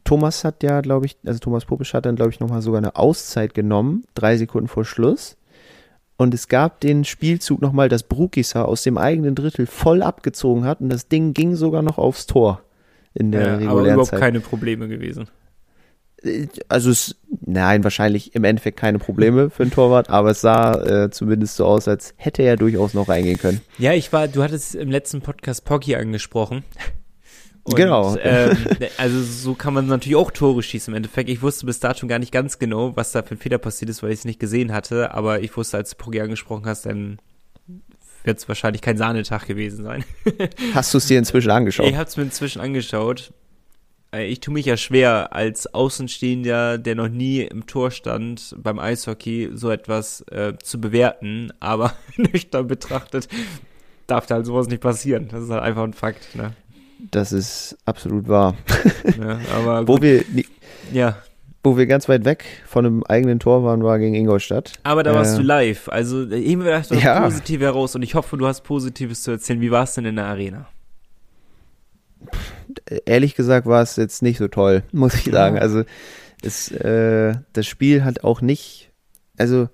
Thomas 0.04 0.44
hat 0.44 0.64
ja, 0.64 0.82
glaube 0.82 1.06
ich, 1.06 1.18
also 1.26 1.40
Thomas 1.40 1.66
Popisch 1.66 1.94
hat 1.94 2.06
dann, 2.06 2.16
glaube 2.16 2.32
ich, 2.32 2.40
nochmal 2.40 2.62
sogar 2.62 2.80
eine 2.80 2.96
Auszeit 2.96 3.54
genommen, 3.54 4.04
drei 4.16 4.38
Sekunden 4.38 4.68
vor 4.68 4.86
Schluss 4.86 5.38
und 6.18 6.34
es 6.34 6.48
gab 6.48 6.80
den 6.82 7.06
Spielzug 7.06 7.62
nochmal, 7.62 7.90
dass 7.90 8.04
Brukisa 8.04 8.64
aus 8.64 8.84
dem 8.84 8.98
eigenen 8.98 9.36
Drittel 9.36 9.68
voll 9.68 10.02
abgezogen 10.02 10.66
hat 10.66 10.82
und 10.82 10.90
das 10.90 11.08
Ding 11.08 11.34
ging 11.34 11.56
sogar 11.56 11.82
noch 11.82 11.98
aufs 11.98 12.26
Tor 12.26 12.62
in 13.14 13.32
der 13.32 13.42
Ja, 13.42 13.48
regulären 13.56 13.70
aber 13.70 13.82
überhaupt 13.84 14.10
Zeit. 14.10 14.20
keine 14.20 14.40
Probleme 14.40 14.88
gewesen. 14.88 15.28
Also 16.68 16.92
es, 16.92 17.16
nein, 17.46 17.84
wahrscheinlich 17.84 18.36
im 18.36 18.44
Endeffekt 18.44 18.78
keine 18.78 19.00
Probleme 19.00 19.50
für 19.50 19.64
einen 19.64 19.72
Torwart, 19.72 20.10
aber 20.10 20.32
es 20.32 20.42
sah 20.42 20.74
äh, 20.74 21.10
zumindest 21.12 21.56
so 21.56 21.66
aus, 21.66 21.88
als 21.88 22.14
hätte 22.18 22.42
er 22.44 22.58
durchaus 22.58 22.94
noch 22.94 23.08
reingehen 23.08 23.38
können. 23.38 23.62
Ja, 23.78 23.94
ich 23.94 24.12
war, 24.12 24.28
du 24.28 24.44
hattest 24.44 24.76
im 24.76 24.92
letzten 24.92 25.22
Podcast 25.22 25.66
Pocky 25.66 25.96
angesprochen. 25.96 26.64
Und, 27.64 27.76
Genau. 27.76 28.18
Ähm, 28.18 28.58
also 28.98 29.22
so 29.22 29.54
kann 29.54 29.74
man 29.74 29.88
natürlich 29.88 30.16
auch 30.16 30.32
Tore 30.32 30.64
schießen 30.64 30.92
im 30.92 30.98
Endeffekt. 30.98 31.30
Ich 31.30 31.42
wusste 31.42 31.66
bis 31.66 31.80
dato 31.80 32.06
gar 32.08 32.20
nicht 32.20 32.32
ganz 32.32 32.60
genau, 32.60 32.96
was 32.96 33.12
da 33.12 33.22
für 33.24 33.36
ein 33.36 33.38
Fehler 33.38 33.58
passiert 33.58 33.90
ist, 33.90 34.02
weil 34.04 34.12
ich 34.12 34.20
es 34.20 34.26
nicht 34.26 34.40
gesehen 34.40 34.74
hatte. 34.74 35.14
Aber 35.14 35.42
ich 35.42 35.56
wusste, 35.56 35.78
als 35.78 35.92
du 35.92 35.98
Pocky 35.98 36.20
angesprochen 36.22 36.66
hast, 36.66 36.86
dann 36.86 37.20
wird 38.24 38.40
es 38.40 38.48
wahrscheinlich 38.48 38.82
kein 38.82 38.98
Sahnetag 38.98 39.46
gewesen 39.46 39.84
sein. 39.84 40.04
Hast 40.74 40.94
du 40.94 40.98
es 40.98 41.08
dir 41.08 41.18
inzwischen 41.18 41.52
angeschaut? 41.52 41.88
Ich 41.88 41.96
habe 41.96 42.10
es 42.10 42.18
mir 42.18 42.24
inzwischen 42.24 42.62
angeschaut. 42.62 43.34
Äh, 44.14 44.26
Ich 44.28 44.40
tue 44.40 44.54
mich 44.54 44.66
ja 44.66 44.78
schwer, 44.78 45.34
als 45.34 45.74
Außenstehender, 45.74 46.78
der 46.78 46.96
noch 46.96 47.10
nie 47.10 47.42
im 47.42 47.66
Tor 47.68 47.92
stand, 47.92 48.56
beim 48.58 48.80
Eishockey 48.80 49.50
so 49.54 49.70
etwas 49.70 50.22
äh, 50.32 50.54
zu 50.62 50.80
bewerten. 50.82 51.52
Aber 51.60 51.94
nüchtern 52.18 52.68
betrachtet 52.68 53.28
darf 54.08 54.26
da 54.26 54.36
halt 54.36 54.46
sowas 54.48 54.68
nicht 54.68 54.82
passieren. 54.82 55.28
Das 55.32 55.44
ist 55.44 55.52
halt 55.52 55.62
einfach 55.62 55.84
ein 55.84 55.94
Fakt. 55.94 56.36
Ne? 56.36 56.54
Das 57.12 57.32
ist 57.32 57.78
absolut 57.86 58.28
wahr. 58.28 58.56
Ja, 59.20 59.40
aber 59.56 59.88
Wo 59.88 60.02
wir, 60.02 60.24
ja. 60.92 61.18
wo 61.64 61.78
wir 61.78 61.86
ganz 61.86 62.10
weit 62.10 62.26
weg 62.26 62.46
von 62.66 62.86
einem 62.88 63.04
eigenen 63.04 63.40
Tor 63.40 63.64
waren, 63.64 63.84
war 63.84 64.00
gegen 64.00 64.16
Ingolstadt. 64.16 64.74
Aber 64.84 65.04
da 65.04 65.14
warst 65.14 65.36
Äh, 65.36 65.38
du 65.38 65.44
live. 65.44 65.90
Also 65.90 66.24
äh, 66.28 66.40
eben 66.42 66.64
das 66.66 66.90
Ja. 66.90 67.22
positiv 67.22 67.62
heraus 67.62 67.96
und 67.96 68.02
ich 68.02 68.16
hoffe, 68.16 68.36
du 68.38 68.48
hast 68.48 68.62
Positives 68.64 69.22
zu 69.22 69.30
erzählen. 69.32 69.62
Wie 69.62 69.70
war 69.72 69.84
es 69.84 69.94
denn 69.94 70.06
in 70.06 70.16
der 70.16 70.26
Arena? 70.26 70.68
Ehrlich 73.06 73.36
gesagt 73.36 73.68
war 73.68 73.82
es 73.82 73.96
jetzt 73.96 74.22
nicht 74.22 74.38
so 74.38 74.48
toll, 74.48 74.84
muss 74.92 75.14
ich 75.16 75.32
sagen. 75.32 75.56
Ja. 75.56 75.62
Also 75.62 75.84
es, 76.42 76.72
äh, 76.72 77.36
das 77.54 77.68
Spiel 77.68 78.04
hat 78.04 78.24
auch 78.24 78.42
nicht, 78.42 78.92
also 79.38 79.70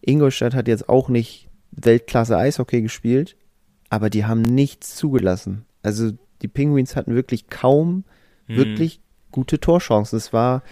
Ingolstadt 0.00 0.54
hat 0.54 0.68
jetzt 0.68 0.88
auch 0.88 1.08
nicht 1.08 1.48
Weltklasse 1.72 2.36
Eishockey 2.36 2.82
gespielt, 2.82 3.36
aber 3.88 4.10
die 4.10 4.24
haben 4.24 4.42
nichts 4.42 4.96
zugelassen. 4.96 5.64
Also 5.82 6.12
die 6.42 6.48
Penguins 6.48 6.96
hatten 6.96 7.14
wirklich 7.14 7.48
kaum 7.48 8.04
Hm. 8.50 8.56
wirklich 8.56 9.00
gute 9.30 9.60
Torchancen. 9.60 10.16
Es 10.16 10.32
war, 10.32 10.62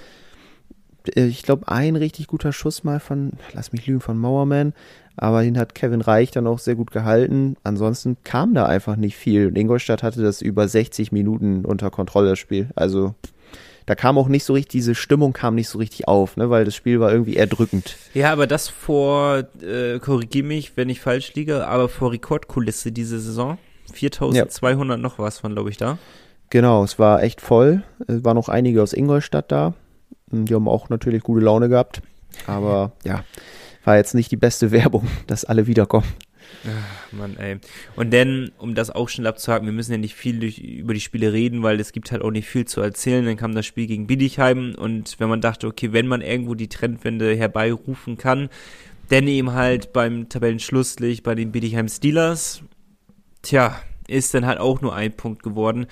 ich 1.15 1.43
glaube, 1.43 1.69
ein 1.69 1.97
richtig 1.97 2.27
guter 2.27 2.53
Schuss 2.53 2.85
mal 2.85 3.01
von, 3.01 3.33
lass 3.53 3.73
mich 3.73 3.87
lügen, 3.87 4.01
von 4.01 4.19
Mauerman, 4.19 4.73
aber 5.17 5.43
den 5.43 5.59
hat 5.59 5.75
Kevin 5.75 6.01
Reich 6.01 6.31
dann 6.31 6.47
auch 6.47 6.59
sehr 6.59 6.77
gut 6.77 6.91
gehalten. 6.93 7.57
Ansonsten 7.65 8.17
kam 8.25 8.55
da 8.55 8.67
einfach 8.67 8.97
nicht 8.97 9.17
viel. 9.17 9.49
Und 9.49 9.59
Ingolstadt 9.59 10.03
hatte 10.03 10.23
das 10.23 10.43
über 10.43 10.69
60 10.69 11.11
Minuten 11.11 11.65
unter 11.65 11.91
Kontrolle, 11.91 12.31
das 12.31 12.39
Spiel. 12.39 12.69
Also 12.77 13.15
da 13.89 13.95
kam 13.95 14.19
auch 14.19 14.29
nicht 14.29 14.45
so 14.45 14.53
richtig, 14.53 14.73
diese 14.73 14.95
Stimmung 14.95 15.33
kam 15.33 15.55
nicht 15.55 15.69
so 15.69 15.79
richtig 15.79 16.07
auf, 16.09 16.37
ne, 16.37 16.51
weil 16.51 16.67
das 16.67 16.75
Spiel 16.75 17.01
war 17.01 17.11
irgendwie 17.11 17.37
erdrückend. 17.37 17.97
Ja, 18.13 18.33
aber 18.33 18.47
das 18.47 18.69
vor, 18.69 19.45
äh, 19.63 19.99
korrigier 19.99 20.45
mich, 20.45 20.77
wenn 20.77 20.91
ich 20.91 21.01
falsch 21.01 21.33
liege, 21.35 21.67
aber 21.67 21.89
vor 21.89 22.13
Rekordkulisse 22.13 22.93
diese 22.93 23.19
Saison. 23.19 23.57
4200 23.93 25.01
noch 25.01 25.19
was 25.19 25.39
von, 25.39 25.55
glaube 25.55 25.71
ich, 25.71 25.79
da. 25.79 25.97
Genau, 26.51 26.85
es 26.85 26.99
war 26.99 27.23
echt 27.23 27.41
voll. 27.41 27.83
Es 28.07 28.25
waren 28.25 28.37
noch 28.37 28.49
einige 28.49 28.83
aus 28.83 28.93
Ingolstadt 28.93 29.51
da. 29.51 29.75
Die 30.31 30.55
haben 30.55 30.69
auch 30.69 30.89
natürlich 30.89 31.23
gute 31.23 31.45
Laune 31.45 31.69
gehabt. 31.69 32.03
Aber 32.47 32.93
ja, 33.05 33.25
war 33.85 33.97
jetzt 33.97 34.15
nicht 34.15 34.31
die 34.31 34.37
beste 34.37 34.71
Werbung, 34.73 35.07
dass 35.27 35.45
alle 35.45 35.67
wiederkommen. 35.67 36.07
Ach, 36.67 37.13
Mann, 37.13 37.37
ey. 37.37 37.59
Und 37.95 38.13
dann, 38.13 38.51
um 38.59 38.75
das 38.75 38.91
auch 38.91 39.09
schnell 39.09 39.27
abzuhaken, 39.27 39.67
wir 39.67 39.73
müssen 39.73 39.93
ja 39.93 39.99
nicht 39.99 40.15
viel 40.15 40.41
durch, 40.41 40.59
über 40.59 40.95
die 40.95 41.01
Spiele 41.01 41.33
reden, 41.33 41.63
weil 41.63 41.79
es 41.79 41.93
gibt 41.93 42.11
halt 42.11 42.23
auch 42.23 42.31
nicht 42.31 42.49
viel 42.49 42.65
zu 42.65 42.81
erzählen. 42.81 43.25
Dann 43.25 43.37
kam 43.37 43.55
das 43.55 43.67
Spiel 43.67 43.87
gegen 43.87 44.07
Bietigheim 44.07 44.75
und 44.77 45.21
wenn 45.21 45.29
man 45.29 45.41
dachte, 45.41 45.67
okay, 45.67 45.93
wenn 45.93 46.07
man 46.07 46.21
irgendwo 46.21 46.55
die 46.55 46.69
Trendwende 46.69 47.37
herbeirufen 47.37 48.17
kann, 48.17 48.49
dann 49.09 49.27
eben 49.27 49.53
halt 49.53 49.93
beim 49.93 50.29
Tabellenschlusslicht 50.29 51.23
bei 51.23 51.35
den 51.35 51.53
Bietigheim 51.53 51.89
Steelers. 51.89 52.63
Tja, 53.43 53.81
ist 54.07 54.35
dann 54.35 54.47
halt 54.47 54.59
auch 54.59 54.81
nur 54.81 54.95
ein 54.95 55.13
Punkt 55.13 55.43
geworden. 55.43 55.87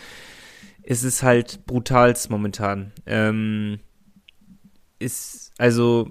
Es 0.83 1.05
ist 1.05 1.23
halt 1.23 1.67
brutalst 1.67 2.31
momentan. 2.31 2.93
Ähm, 3.07 3.79
ist, 4.99 5.53
also, 5.59 6.11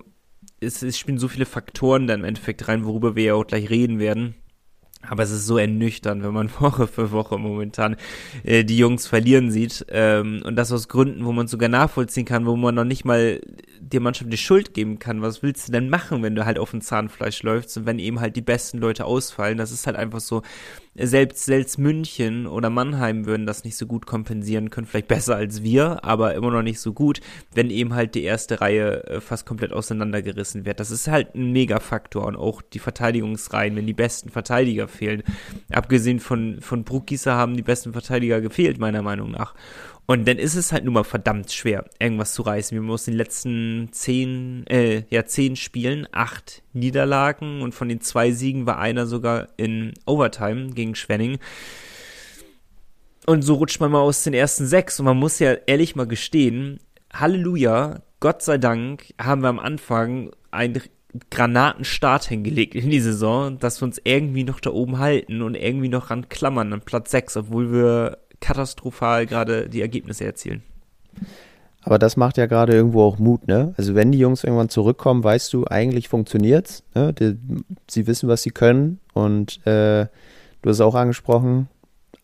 es, 0.60 0.82
es 0.82 0.98
spielen 0.98 1.18
so 1.18 1.27
viele 1.27 1.46
Faktoren 1.46 2.08
da 2.08 2.13
im 2.13 2.24
Endeffekt 2.24 2.68
rein, 2.68 2.86
worüber 2.86 3.15
wir 3.15 3.24
ja 3.24 3.34
auch 3.34 3.48
gleich 3.48 3.70
reden 3.70 4.00
werden. 4.00 4.36
Aber 5.10 5.24
es 5.24 5.32
ist 5.32 5.46
so 5.46 5.58
ernüchternd, 5.58 6.24
wenn 6.24 6.34
man 6.34 6.50
Woche 6.60 6.88
für 6.88 7.12
Woche 7.12 7.38
momentan 7.38 7.96
äh, 8.44 8.63
die 8.63 8.77
Jungs 8.77 9.08
verlieren 9.08 9.51
sieht. 9.51 9.86
Ähm, 9.89 10.42
und 10.46 10.56
das 10.56 10.72
aus 10.72 10.88
Gründen, 10.88 11.25
wo 11.25 11.32
man 11.32 11.48
sogar 11.48 11.70
nachvollziehen 11.70 12.25
kann, 12.25 12.46
wo 12.46 12.56
man 12.56 12.75
noch 12.75 12.84
nicht 12.84 13.06
mal 13.06 13.42
der 13.80 14.00
Mannschaft 14.00 14.32
die 14.32 14.38
Schuld 14.38 14.74
geben 14.74 15.00
kann. 15.00 15.22
Was 15.22 15.44
willst 15.44 15.68
du 15.68 15.72
denn 15.72 15.89
machen, 15.89 16.24
wenn 16.24 16.36
du 16.36 16.46
halt 16.46 16.58
auf 16.58 16.72
dem 16.72 16.82
Zahnfleisch 16.82 17.44
läufst 17.44 17.77
und 17.77 17.86
wenn 17.86 18.00
eben 18.00 18.20
halt 18.20 18.36
die 18.36 18.42
besten 18.42 18.80
Leute 18.80 19.06
ausfallen? 19.06 19.58
Das 19.58 19.72
ist 19.72 19.86
halt 19.86 19.96
einfach 19.96 20.20
so, 20.20 20.42
selbst, 20.98 21.46
selbst 21.46 21.78
München 21.78 22.48
oder 22.48 22.70
Mannheim 22.70 23.25
würden 23.25 23.46
das 23.46 23.64
nicht 23.64 23.75
so 23.75 23.86
gut 23.86 24.06
kompensieren 24.06 24.70
können, 24.70 24.88
vielleicht 24.88 25.10
besser 25.10 25.36
als 25.36 25.62
wir, 25.62 26.04
aber 26.06 26.36
immer 26.36 26.52
noch 26.52 26.62
nicht 26.62 26.80
so 26.80 26.94
gut, 26.94 27.20
wenn 27.54 27.70
eben 27.70 27.94
halt 27.94 28.16
die 28.16 28.24
erste 28.24 28.62
Reihe 28.62 29.04
äh, 29.06 29.22
fast 29.22 29.46
komplett 29.46 29.74
auseinandergerissen 29.74 30.66
wird. 30.66 30.80
Das 30.80 30.92
ist 30.92 31.08
halt 31.08 31.36
ein 31.36 31.52
Megafaktor 31.52 32.25
und 32.25 32.38
auch 32.38 32.62
die 32.62 32.80
Verteidigungsreihen, 32.80 33.75
wenn 33.75 33.88
die 33.88 33.94
besten 33.94 34.30
Verteidiger 34.30 34.88
fehlen. 34.88 35.24
Abgesehen 35.72 36.20
von, 36.20 36.62
von 36.62 36.84
Bruckgießer 36.86 37.36
haben 37.36 37.58
die 37.58 37.64
besten 37.64 37.92
Verteidiger 37.92 38.40
gefehlt, 38.40 38.80
meiner 38.80 39.02
Meinung 39.02 39.32
nach. 39.32 39.54
Und 40.07 40.27
dann 40.27 40.38
ist 40.38 40.55
es 40.55 40.71
halt 40.71 40.85
nun 40.85 40.93
mal 40.93 41.03
verdammt 41.03 41.51
schwer, 41.51 41.85
irgendwas 42.00 42.33
zu 42.33 42.43
reißen. 42.43 42.75
Wir 42.75 42.83
haben 42.83 42.91
aus 42.91 43.05
den 43.05 43.15
letzten 43.15 43.89
zehn, 43.91 44.67
äh, 44.67 45.03
ja, 45.09 45.25
zehn 45.25 45.55
Spielen 45.55 46.07
acht 46.12 46.62
Niederlagen 46.74 47.62
und 47.62 47.74
von 47.74 47.89
den 47.89 48.01
zwei 48.01 48.31
Siegen 48.31 48.67
war 48.67 48.77
einer 48.77 49.07
sogar 49.07 49.47
in 49.57 49.93
Overtime 50.05 50.69
gegen 50.71 50.93
Schwenning. 50.93 51.39
Und 53.25 53.41
so 53.41 53.55
rutscht 53.55 53.79
man 53.79 53.91
mal 53.91 54.01
aus 54.01 54.24
den 54.24 54.35
ersten 54.35 54.67
sechs. 54.67 55.00
Und 55.00 55.05
man 55.05 55.17
muss 55.17 55.39
ja 55.39 55.53
ehrlich 55.65 55.95
mal 55.95 56.05
gestehen, 56.05 56.79
Halleluja, 57.12 58.01
Gott 58.19 58.43
sei 58.43 58.59
Dank 58.59 59.13
haben 59.19 59.41
wir 59.41 59.50
am 59.50 59.59
Anfang 59.59 60.31
einen 60.51 60.81
Granatenstart 61.31 62.25
hingelegt 62.25 62.75
in 62.75 62.89
die 62.89 63.00
Saison, 63.00 63.57
dass 63.57 63.81
wir 63.81 63.85
uns 63.85 64.01
irgendwie 64.03 64.43
noch 64.43 64.59
da 64.59 64.69
oben 64.69 65.00
halten 65.00 65.41
und 65.41 65.55
irgendwie 65.55 65.89
noch 65.89 66.09
ran 66.09 66.29
klammern 66.29 66.74
an 66.74 66.81
Platz 66.81 67.12
sechs, 67.12 67.38
obwohl 67.38 67.71
wir 67.71 68.17
katastrophal 68.39 69.25
gerade 69.25 69.70
die 69.70 69.82
Ergebnisse 69.82 70.25
erzielen. 70.25 70.63
Aber 71.86 72.00
das 72.00 72.18
macht 72.18 72.38
ja 72.38 72.48
gerade 72.48 72.74
irgendwo 72.74 73.04
auch 73.04 73.20
Mut, 73.20 73.48
ne? 73.48 73.75
Also 73.77 73.94
wenn 73.94 74.12
die 74.12 74.18
Jungs 74.18 74.44
irgendwann 74.44 74.70
zurückkommen, 74.70 75.24
weißt 75.24 75.54
du, 75.54 75.65
eigentlich 75.68 76.10
funktioniert's. 76.10 76.84
Ne? 76.96 77.13
Die, 77.13 77.38
sie 77.88 78.08
wissen, 78.08 78.27
was 78.27 78.42
sie 78.42 78.50
können. 78.50 79.00
Und 79.13 79.65
äh, 79.68 80.08
du 80.63 80.70
hast 80.70 80.82
auch 80.82 80.96
angesprochen, 80.96 81.70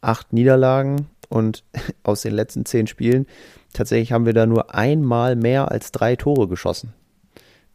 acht 0.02 0.34
Niederlagen 0.34 1.08
und 1.30 1.64
aus 2.04 2.24
den 2.24 2.34
letzten 2.34 2.66
zehn 2.66 2.88
Spielen, 2.88 3.28
tatsächlich 3.72 4.12
haben 4.12 4.26
wir 4.26 4.34
da 4.34 4.48
nur 4.48 4.74
einmal 4.74 5.36
mehr 5.36 5.72
als 5.72 5.92
drei 5.92 6.16
Tore 6.16 6.48
geschossen. 6.48 6.94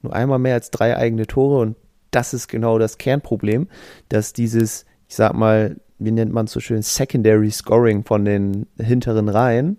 Nur 0.03 0.13
einmal 0.13 0.41
mehr 0.41 0.55
als 0.55 0.73
drei 0.73 0.97
eigene 0.97 1.29
Tore 1.29 1.61
und 1.61 1.77
das 2.11 2.35
ist 2.35 2.49
genau 2.49 2.79
das 2.79 2.99
Kernproblem, 2.99 3.69
dass 4.09 4.33
dieses, 4.33 4.87
ich 5.09 5.15
sag 5.15 5.35
mal, 5.35 5.77
wie 5.99 6.11
nennt 6.11 6.33
man 6.33 6.47
es 6.47 6.53
so 6.53 6.61
schön, 6.61 6.83
Secondary 6.83 7.51
Scoring 7.51 8.05
von 8.05 8.25
den 8.25 8.67
hinteren 8.79 9.29
Reihen 9.29 9.79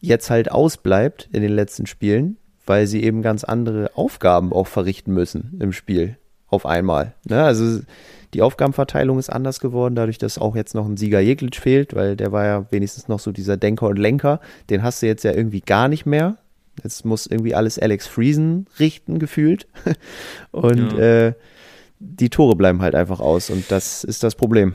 jetzt 0.00 0.30
halt 0.30 0.50
ausbleibt 0.50 1.28
in 1.32 1.42
den 1.42 1.52
letzten 1.52 1.86
Spielen, 1.86 2.36
weil 2.66 2.86
sie 2.86 3.02
eben 3.02 3.22
ganz 3.22 3.44
andere 3.44 3.90
Aufgaben 3.94 4.52
auch 4.52 4.66
verrichten 4.66 5.12
müssen 5.12 5.56
im 5.60 5.72
Spiel 5.72 6.16
auf 6.48 6.66
einmal. 6.66 7.14
Ne? 7.28 7.42
Also 7.42 7.80
die 8.32 8.42
Aufgabenverteilung 8.42 9.18
ist 9.18 9.30
anders 9.30 9.60
geworden, 9.60 9.94
dadurch, 9.94 10.18
dass 10.18 10.38
auch 10.38 10.56
jetzt 10.56 10.74
noch 10.74 10.86
ein 10.86 10.96
Sieger 10.96 11.20
Jeglitsch 11.20 11.60
fehlt, 11.60 11.94
weil 11.94 12.16
der 12.16 12.32
war 12.32 12.44
ja 12.44 12.66
wenigstens 12.70 13.08
noch 13.08 13.20
so 13.20 13.32
dieser 13.32 13.56
Denker 13.56 13.86
und 13.88 13.98
Lenker. 13.98 14.40
Den 14.70 14.82
hast 14.82 15.02
du 15.02 15.06
jetzt 15.06 15.24
ja 15.24 15.32
irgendwie 15.32 15.60
gar 15.60 15.88
nicht 15.88 16.04
mehr. 16.06 16.36
Jetzt 16.82 17.04
muss 17.04 17.26
irgendwie 17.26 17.54
alles 17.54 17.78
Alex 17.78 18.06
Friesen 18.08 18.66
richten, 18.80 19.20
gefühlt. 19.20 19.68
Und 20.50 20.92
Ja. 20.94 20.98
äh, 21.28 21.32
die 22.00 22.28
Tore 22.30 22.56
bleiben 22.56 22.82
halt 22.82 22.94
einfach 22.96 23.20
aus 23.20 23.48
und 23.48 23.70
das 23.70 24.02
ist 24.04 24.22
das 24.24 24.34
Problem. 24.34 24.74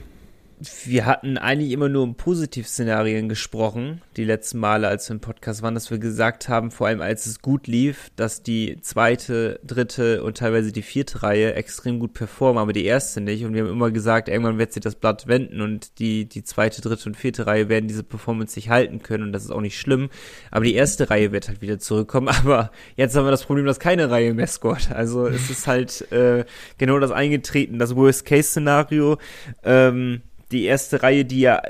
Wir 0.86 1.06
hatten 1.06 1.38
eigentlich 1.38 1.72
immer 1.72 1.88
nur 1.88 2.04
um 2.04 2.16
Positivszenarien 2.16 3.30
gesprochen, 3.30 4.02
die 4.18 4.26
letzten 4.26 4.60
Male, 4.60 4.88
als 4.90 5.08
wir 5.10 5.14
im 5.14 5.22
Podcast 5.22 5.62
waren, 5.62 5.74
dass 5.74 5.90
wir 5.90 6.00
gesagt 6.00 6.50
haben, 6.50 6.72
vor 6.72 6.88
allem 6.88 7.02
als 7.02 7.26
es 7.26 7.42
gut 7.42 7.68
lief, 7.68 8.12
dass 8.18 8.44
die 8.44 8.82
zweite, 8.82 9.60
dritte 9.64 10.22
und 10.22 10.38
teilweise 10.38 10.74
die 10.74 10.82
vierte 10.82 11.24
Reihe 11.24 11.54
extrem 11.54 12.00
gut 12.00 12.14
performen, 12.14 12.62
aber 12.62 12.74
die 12.74 12.84
erste 12.84 13.22
nicht. 13.22 13.46
Und 13.46 13.54
wir 13.54 13.64
haben 13.64 13.72
immer 13.72 13.92
gesagt, 13.92 14.28
irgendwann 14.28 14.58
wird 14.58 14.74
sich 14.74 14.84
das 14.84 14.96
Blatt 14.96 15.28
wenden 15.28 15.62
und 15.62 15.98
die, 16.00 16.26
die 16.26 16.44
zweite, 16.44 16.82
dritte 16.82 17.08
und 17.08 17.16
vierte 17.16 17.48
Reihe 17.48 17.70
werden 17.70 17.88
diese 17.88 18.04
Performance 18.04 18.58
nicht 18.58 18.70
halten 18.70 19.02
können 19.02 19.24
und 19.24 19.32
das 19.32 19.46
ist 19.46 19.52
auch 19.52 19.62
nicht 19.62 19.80
schlimm. 19.80 20.10
Aber 20.52 20.66
die 20.66 20.76
erste 20.76 21.10
Reihe 21.10 21.32
wird 21.32 21.48
halt 21.48 21.62
wieder 21.62 21.80
zurückkommen. 21.80 22.28
Aber 22.40 22.72
jetzt 22.98 23.16
haben 23.16 23.26
wir 23.26 23.32
das 23.32 23.46
Problem, 23.46 23.66
dass 23.66 23.80
keine 23.80 24.10
Reihe 24.10 24.34
mehr 24.34 24.48
scoret. 24.48 24.92
Also 24.92 25.28
es 25.28 25.50
ist 25.50 25.68
halt 25.68 26.12
äh, 26.12 26.44
genau 26.78 27.00
das 27.00 27.12
eingetreten, 27.12 27.80
das 27.80 27.96
Worst-Case-Szenario. 27.96 29.18
Ähm, 29.64 30.22
die 30.52 30.66
erste 30.66 31.04
Reihe, 31.04 31.26
die 31.26 31.42
ja 31.42 31.62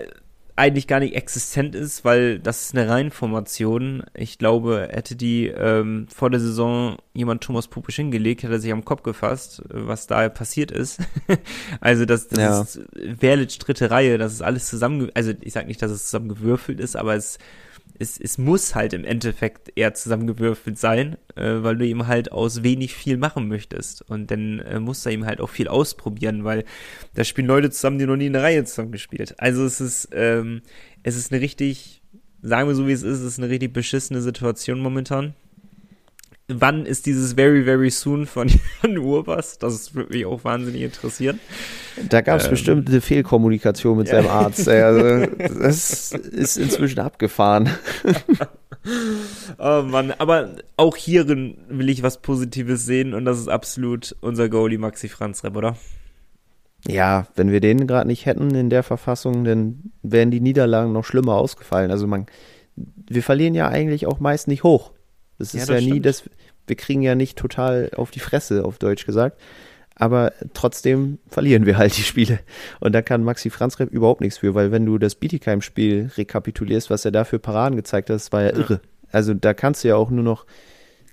eigentlich 0.59 0.87
gar 0.87 0.99
nicht 0.99 1.15
existent 1.15 1.73
ist, 1.73 2.03
weil 2.03 2.37
das 2.37 2.63
ist 2.63 2.75
eine 2.75 2.89
Reihenformation. 2.89 4.03
Ich 4.13 4.37
glaube, 4.37 4.89
hätte 4.91 5.15
die 5.15 5.47
ähm, 5.47 6.07
vor 6.13 6.29
der 6.29 6.41
Saison 6.41 6.97
jemand 7.13 7.41
Thomas 7.41 7.69
Pupisch 7.69 7.95
hingelegt, 7.95 8.43
hätte 8.43 8.53
er 8.53 8.59
sich 8.59 8.73
am 8.73 8.83
Kopf 8.83 9.01
gefasst, 9.03 9.63
was 9.69 10.05
da 10.07 10.27
passiert 10.27 10.71
ist. 10.71 10.99
also 11.79 12.03
das, 12.03 12.27
das 12.27 12.39
ja. 12.39 12.61
ist 12.61 12.81
Verlic 13.17 13.57
dritte 13.57 13.89
Reihe, 13.89 14.17
das 14.17 14.33
ist 14.33 14.41
alles 14.41 14.67
zusammen, 14.67 15.09
also 15.13 15.31
ich 15.39 15.53
sag 15.53 15.65
nicht, 15.65 15.81
dass 15.81 15.91
es 15.91 16.05
zusammengewürfelt 16.05 16.81
ist, 16.81 16.97
aber 16.97 17.15
es 17.15 17.37
es, 17.99 18.19
es 18.19 18.37
muss 18.37 18.75
halt 18.75 18.93
im 18.93 19.03
Endeffekt 19.03 19.73
eher 19.75 19.93
zusammengewürfelt 19.93 20.79
sein, 20.79 21.17
äh, 21.35 21.61
weil 21.61 21.77
du 21.77 21.85
ihm 21.85 22.07
halt 22.07 22.31
aus 22.31 22.63
wenig 22.63 22.95
viel 22.95 23.17
machen 23.17 23.47
möchtest. 23.47 24.01
Und 24.09 24.31
dann 24.31 24.59
äh, 24.59 24.79
musst 24.79 25.05
du 25.05 25.09
ihm 25.09 25.25
halt 25.25 25.41
auch 25.41 25.49
viel 25.49 25.67
ausprobieren, 25.67 26.45
weil 26.45 26.63
da 27.13 27.23
spielen 27.25 27.47
Leute 27.47 27.69
zusammen, 27.69 27.99
die 27.99 28.05
noch 28.05 28.15
nie 28.15 28.27
in 28.27 28.33
der 28.33 28.43
Reihe 28.43 28.63
zusammen 28.63 28.93
gespielt. 28.93 29.35
Also 29.37 29.65
es 29.65 29.81
ist, 29.81 30.09
ähm, 30.13 30.61
es 31.03 31.17
ist 31.17 31.31
eine 31.31 31.41
richtig, 31.41 32.01
sagen 32.41 32.69
wir 32.69 32.75
so 32.75 32.87
wie 32.87 32.93
es 32.93 33.03
ist, 33.03 33.19
es 33.19 33.33
ist 33.33 33.39
eine 33.39 33.49
richtig 33.49 33.73
beschissene 33.73 34.21
Situation 34.21 34.79
momentan 34.79 35.33
wann 36.49 36.85
ist 36.85 37.05
dieses 37.05 37.33
Very, 37.33 37.63
Very 37.63 37.89
Soon 37.89 38.25
von 38.25 38.49
Jan 38.83 38.97
Urbas? 38.97 39.57
Das 39.59 39.95
würde 39.95 40.13
mich 40.13 40.25
auch 40.25 40.43
wahnsinnig 40.43 40.81
interessieren. 40.81 41.39
Da 42.09 42.21
gab 42.21 42.39
es 42.39 42.45
ähm, 42.45 42.51
bestimmt 42.51 42.89
eine 42.89 43.01
Fehlkommunikation 43.01 43.97
mit 43.97 44.07
ja. 44.07 44.15
seinem 44.15 44.29
Arzt. 44.29 44.67
Also, 44.67 45.27
das 45.37 46.11
ist 46.11 46.57
inzwischen 46.57 46.99
abgefahren. 46.99 47.69
oh 49.59 49.83
Mann, 49.83 50.11
aber 50.17 50.55
auch 50.75 50.95
hierin 50.95 51.57
will 51.69 51.89
ich 51.89 52.03
was 52.03 52.21
Positives 52.21 52.85
sehen 52.85 53.13
und 53.13 53.25
das 53.25 53.39
ist 53.39 53.47
absolut 53.47 54.15
unser 54.21 54.49
Goalie 54.49 54.77
Maxi 54.77 55.07
Franz 55.07 55.43
Repp, 55.43 55.55
oder? 55.55 55.77
Ja, 56.87 57.27
wenn 57.35 57.51
wir 57.51 57.59
den 57.59 57.87
gerade 57.87 58.07
nicht 58.07 58.25
hätten 58.25 58.55
in 58.55 58.69
der 58.69 58.83
Verfassung, 58.83 59.43
dann 59.43 59.91
wären 60.01 60.31
die 60.31 60.39
Niederlagen 60.39 60.93
noch 60.93 61.03
schlimmer 61.03 61.35
ausgefallen. 61.35 61.91
Also 61.91 62.07
man, 62.07 62.27
wir 62.75 63.21
verlieren 63.21 63.53
ja 63.53 63.67
eigentlich 63.67 64.07
auch 64.07 64.19
meist 64.19 64.47
nicht 64.47 64.63
hoch. 64.63 64.91
Das 65.37 65.53
ist 65.53 65.67
ja, 65.67 65.73
das 65.73 65.83
ja 65.83 65.93
nie 65.93 65.99
das, 65.99 66.23
wir 66.69 66.75
kriegen 66.75 67.01
ja 67.01 67.15
nicht 67.15 67.37
total 67.37 67.91
auf 67.95 68.11
die 68.11 68.19
Fresse, 68.19 68.63
auf 68.63 68.77
Deutsch 68.77 69.05
gesagt. 69.05 69.39
Aber 69.95 70.31
trotzdem 70.53 71.19
verlieren 71.27 71.65
wir 71.65 71.77
halt 71.77 71.97
die 71.97 72.03
Spiele. 72.03 72.39
Und 72.79 72.93
da 72.93 73.01
kann 73.01 73.23
Maxi 73.23 73.49
Franzrepp 73.49 73.91
überhaupt 73.91 74.21
nichts 74.21 74.37
für, 74.37 74.55
weil 74.55 74.71
wenn 74.71 74.85
du 74.85 74.97
das 74.97 75.15
Bietigheim-Spiel 75.15 76.11
rekapitulierst, 76.15 76.89
was 76.89 77.03
er 77.03 77.11
da 77.11 77.25
für 77.25 77.37
Paraden 77.37 77.75
gezeigt 77.75 78.09
hat, 78.09 78.15
das 78.15 78.31
war 78.31 78.43
ja 78.43 78.55
irre. 78.55 78.79
Also 79.11 79.33
da 79.33 79.53
kannst 79.53 79.83
du 79.83 79.89
ja 79.89 79.95
auch 79.97 80.09
nur 80.09 80.23
noch 80.23 80.45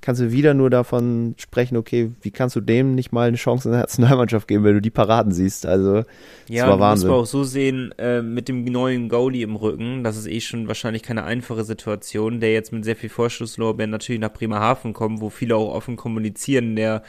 kannst 0.00 0.20
du 0.20 0.32
wieder 0.32 0.54
nur 0.54 0.70
davon 0.70 1.34
sprechen, 1.38 1.76
okay, 1.76 2.12
wie 2.22 2.30
kannst 2.30 2.56
du 2.56 2.60
dem 2.60 2.94
nicht 2.94 3.12
mal 3.12 3.28
eine 3.28 3.36
Chance 3.36 3.68
in 3.68 3.72
der 3.72 3.82
Nationalmannschaft 3.82 4.48
geben, 4.48 4.64
wenn 4.64 4.74
du 4.74 4.80
die 4.80 4.90
Paraden 4.90 5.32
siehst? 5.32 5.66
Also, 5.66 6.04
ja, 6.48 6.64
das 6.64 6.66
war 6.66 6.80
Wahnsinn. 6.80 7.08
muss 7.08 7.14
man 7.14 7.22
auch 7.22 7.26
so 7.26 7.44
sehen, 7.44 7.92
äh, 7.98 8.22
mit 8.22 8.48
dem 8.48 8.64
neuen 8.64 9.08
Goalie 9.08 9.42
im 9.42 9.56
Rücken, 9.56 10.04
das 10.04 10.16
ist 10.16 10.26
eh 10.26 10.40
schon 10.40 10.68
wahrscheinlich 10.68 11.02
keine 11.02 11.24
einfache 11.24 11.64
Situation, 11.64 12.40
der 12.40 12.52
jetzt 12.52 12.72
mit 12.72 12.84
sehr 12.84 12.96
viel 12.96 13.10
Vorschusslorbeeren 13.10 13.90
natürlich 13.90 14.20
nach 14.20 14.32
Bremerhaven 14.32 14.92
kommt, 14.92 15.20
wo 15.20 15.30
viele 15.30 15.56
auch 15.56 15.74
offen 15.74 15.96
kommunizieren, 15.96 16.76
der 16.76 17.02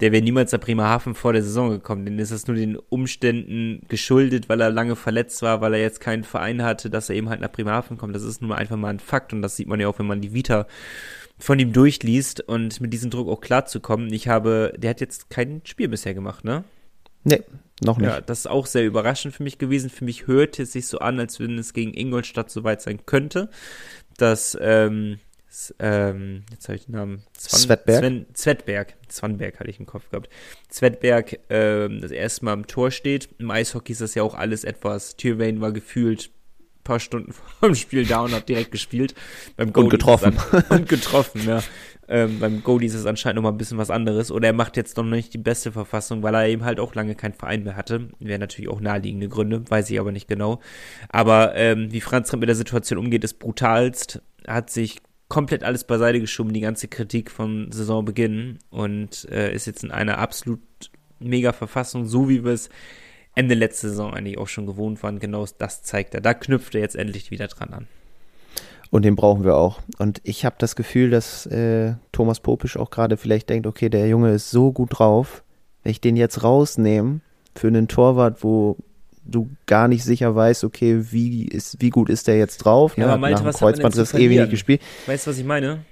der 0.00 0.12
wäre 0.12 0.22
niemals 0.22 0.52
nach 0.52 0.60
Bremerhaven 0.60 1.14
vor 1.14 1.32
der 1.32 1.42
Saison 1.42 1.70
gekommen. 1.70 2.04
Denn 2.04 2.18
ist 2.18 2.32
das 2.32 2.46
nur 2.46 2.56
den 2.56 2.76
Umständen 2.76 3.80
geschuldet, 3.88 4.48
weil 4.48 4.60
er 4.60 4.70
lange 4.70 4.96
verletzt 4.96 5.42
war, 5.42 5.60
weil 5.60 5.74
er 5.74 5.80
jetzt 5.80 6.00
keinen 6.00 6.24
Verein 6.24 6.62
hatte, 6.62 6.90
dass 6.90 7.08
er 7.08 7.16
eben 7.16 7.28
halt 7.28 7.40
nach 7.40 7.52
Bremerhaven 7.52 7.96
kommt. 7.96 8.14
Das 8.14 8.22
ist 8.22 8.42
nun 8.42 8.52
einfach 8.52 8.76
mal 8.76 8.90
ein 8.90 9.00
Fakt 9.00 9.32
und 9.32 9.42
das 9.42 9.56
sieht 9.56 9.68
man 9.68 9.80
ja 9.80 9.88
auch, 9.88 9.98
wenn 9.98 10.06
man 10.06 10.20
die 10.20 10.34
Vita 10.34 10.66
von 11.38 11.58
ihm 11.58 11.72
durchliest 11.72 12.40
und 12.40 12.80
mit 12.80 12.92
diesem 12.92 13.10
Druck 13.10 13.28
auch 13.28 13.40
klarzukommen. 13.40 14.12
Ich 14.12 14.28
habe, 14.28 14.72
der 14.76 14.90
hat 14.90 15.00
jetzt 15.00 15.30
kein 15.30 15.60
Spiel 15.64 15.88
bisher 15.88 16.14
gemacht, 16.14 16.44
ne? 16.44 16.64
Nee, 17.24 17.42
noch 17.82 17.98
nicht. 17.98 18.08
Ja, 18.08 18.20
das 18.20 18.40
ist 18.40 18.46
auch 18.46 18.66
sehr 18.66 18.86
überraschend 18.86 19.34
für 19.34 19.42
mich 19.42 19.58
gewesen. 19.58 19.90
Für 19.90 20.04
mich 20.04 20.26
hörte 20.26 20.62
es 20.62 20.72
sich 20.72 20.86
so 20.86 20.98
an, 20.98 21.18
als 21.18 21.40
wenn 21.40 21.58
es 21.58 21.72
gegen 21.72 21.92
Ingolstadt 21.92 22.50
soweit 22.50 22.80
sein 22.80 23.04
könnte, 23.04 23.50
dass, 24.16 24.56
ähm, 24.60 25.18
ähm, 25.78 26.44
jetzt 26.50 26.68
habe 26.68 26.76
ich 26.76 26.86
den 26.86 26.94
Namen, 26.94 27.22
Zwan, 27.36 27.60
Zvetberg? 27.60 27.98
Sven, 27.98 28.26
Zvetberg, 28.32 28.94
Zwanberg 29.08 29.58
hatte 29.58 29.70
ich 29.70 29.80
im 29.80 29.86
Kopf 29.86 30.08
gehabt, 30.10 30.28
Zvetberg 30.68 31.40
ähm, 31.50 32.00
das 32.00 32.12
erste 32.12 32.44
Mal 32.44 32.54
im 32.54 32.66
Tor 32.66 32.90
steht. 32.90 33.28
Im 33.38 33.50
Eishockey 33.50 33.92
ist 33.92 34.00
das 34.00 34.14
ja 34.14 34.22
auch 34.22 34.34
alles 34.34 34.64
etwas, 34.64 35.16
Tyrvane 35.16 35.60
war 35.60 35.72
gefühlt 35.72 36.30
paar 36.86 37.00
Stunden 37.00 37.32
vor 37.60 37.68
dem 37.68 37.74
Spiel 37.74 38.06
da 38.06 38.20
und 38.20 38.32
habe 38.32 38.44
direkt 38.44 38.70
gespielt. 38.70 39.14
Beim 39.56 39.72
Goalie 39.72 39.86
und 39.86 39.90
getroffen. 39.90 40.36
und 40.68 40.88
getroffen, 40.88 41.42
ja. 41.46 41.62
Ähm, 42.08 42.38
beim 42.38 42.62
Goalie 42.62 42.86
ist 42.86 42.94
es 42.94 43.04
anscheinend 43.04 43.36
noch 43.36 43.42
mal 43.42 43.50
ein 43.50 43.58
bisschen 43.58 43.78
was 43.78 43.90
anderes. 43.90 44.30
Oder 44.30 44.48
er 44.48 44.52
macht 44.52 44.76
jetzt 44.76 44.96
noch 44.96 45.04
nicht 45.04 45.34
die 45.34 45.38
beste 45.38 45.72
Verfassung, 45.72 46.22
weil 46.22 46.34
er 46.34 46.46
eben 46.46 46.64
halt 46.64 46.78
auch 46.78 46.94
lange 46.94 47.16
keinen 47.16 47.34
Verein 47.34 47.64
mehr 47.64 47.76
hatte. 47.76 48.08
Wäre 48.20 48.38
natürlich 48.38 48.70
auch 48.70 48.80
naheliegende 48.80 49.28
Gründe, 49.28 49.68
weiß 49.68 49.90
ich 49.90 49.98
aber 49.98 50.12
nicht 50.12 50.28
genau. 50.28 50.60
Aber 51.08 51.56
ähm, 51.56 51.92
wie 51.92 52.00
Franz 52.00 52.28
Trump 52.28 52.40
mit 52.40 52.48
der 52.48 52.56
Situation 52.56 52.98
umgeht, 52.98 53.24
ist 53.24 53.38
brutalst. 53.38 54.22
Hat 54.46 54.70
sich 54.70 55.00
komplett 55.28 55.64
alles 55.64 55.84
beiseite 55.84 56.20
geschoben, 56.20 56.52
die 56.52 56.60
ganze 56.60 56.86
Kritik 56.86 57.30
vom 57.30 57.72
Saisonbeginn 57.72 58.58
und 58.70 59.28
äh, 59.30 59.52
ist 59.52 59.66
jetzt 59.66 59.82
in 59.82 59.90
einer 59.90 60.18
absolut 60.18 60.60
mega 61.18 61.52
Verfassung, 61.52 62.06
so 62.06 62.28
wie 62.28 62.44
wir 62.44 62.52
es 62.52 62.68
Ende 63.36 63.54
letzte 63.54 63.90
Saison 63.90 64.12
eigentlich 64.14 64.38
auch 64.38 64.48
schon 64.48 64.66
gewohnt 64.66 65.02
waren. 65.02 65.20
Genau 65.20 65.46
das 65.58 65.82
zeigt 65.82 66.14
er. 66.14 66.20
Da 66.20 66.34
knüpft 66.34 66.74
er 66.74 66.80
jetzt 66.80 66.96
endlich 66.96 67.30
wieder 67.30 67.46
dran 67.46 67.72
an. 67.72 67.86
Und 68.90 69.04
den 69.04 69.14
brauchen 69.14 69.44
wir 69.44 69.56
auch. 69.56 69.80
Und 69.98 70.20
ich 70.24 70.44
habe 70.44 70.56
das 70.58 70.74
Gefühl, 70.74 71.10
dass 71.10 71.46
äh, 71.46 71.94
Thomas 72.12 72.40
Popisch 72.40 72.76
auch 72.76 72.90
gerade 72.90 73.16
vielleicht 73.16 73.50
denkt, 73.50 73.66
okay, 73.66 73.88
der 73.88 74.08
Junge 74.08 74.30
ist 74.30 74.50
so 74.50 74.72
gut 74.72 74.98
drauf, 74.98 75.44
wenn 75.82 75.90
ich 75.90 76.00
den 76.00 76.16
jetzt 76.16 76.42
rausnehme 76.42 77.20
für 77.54 77.68
einen 77.68 77.88
Torwart, 77.88 78.42
wo 78.42 78.76
du 79.24 79.50
gar 79.66 79.88
nicht 79.88 80.04
sicher 80.04 80.34
weißt, 80.34 80.64
okay, 80.64 81.12
wie 81.12 81.46
ist, 81.46 81.80
wie 81.80 81.90
gut 81.90 82.08
ist 82.08 82.28
der 82.28 82.38
jetzt 82.38 82.58
drauf? 82.58 82.96
Ja, 82.96 83.06
ne? 83.06 83.12
aber 83.12 83.20
Malte, 83.20 83.40
Nach 83.40 83.48
was 83.48 83.58
Kreuzbandriss 83.58 84.14
ewig 84.14 84.38
eh 84.38 84.46
gespielt. 84.46 84.80
Weißt 85.06 85.26
du, 85.26 85.30
was 85.30 85.38
ich 85.38 85.44
meine? 85.44 85.84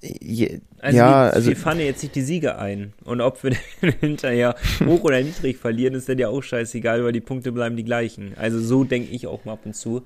Je, 0.00 0.60
also 0.78 0.98
ja, 0.98 1.24
wir, 1.26 1.34
also 1.34 1.48
wir 1.48 1.56
fahren 1.56 1.80
jetzt 1.80 2.02
nicht 2.02 2.14
die 2.14 2.22
Siege 2.22 2.58
ein. 2.58 2.92
Und 3.04 3.20
ob 3.20 3.42
wir 3.42 3.56
hinterher 4.00 4.54
hoch 4.84 5.02
oder 5.04 5.20
niedrig 5.22 5.56
verlieren, 5.56 5.94
ist 5.94 6.08
dann 6.08 6.18
ja 6.18 6.28
auch 6.28 6.42
scheißegal, 6.42 7.02
weil 7.04 7.12
die 7.12 7.20
Punkte 7.20 7.52
bleiben 7.52 7.76
die 7.76 7.84
gleichen. 7.84 8.34
Also 8.36 8.60
so 8.60 8.84
denke 8.84 9.10
ich 9.10 9.26
auch 9.26 9.44
mal 9.44 9.54
ab 9.54 9.60
und 9.64 9.74
zu. 9.74 10.02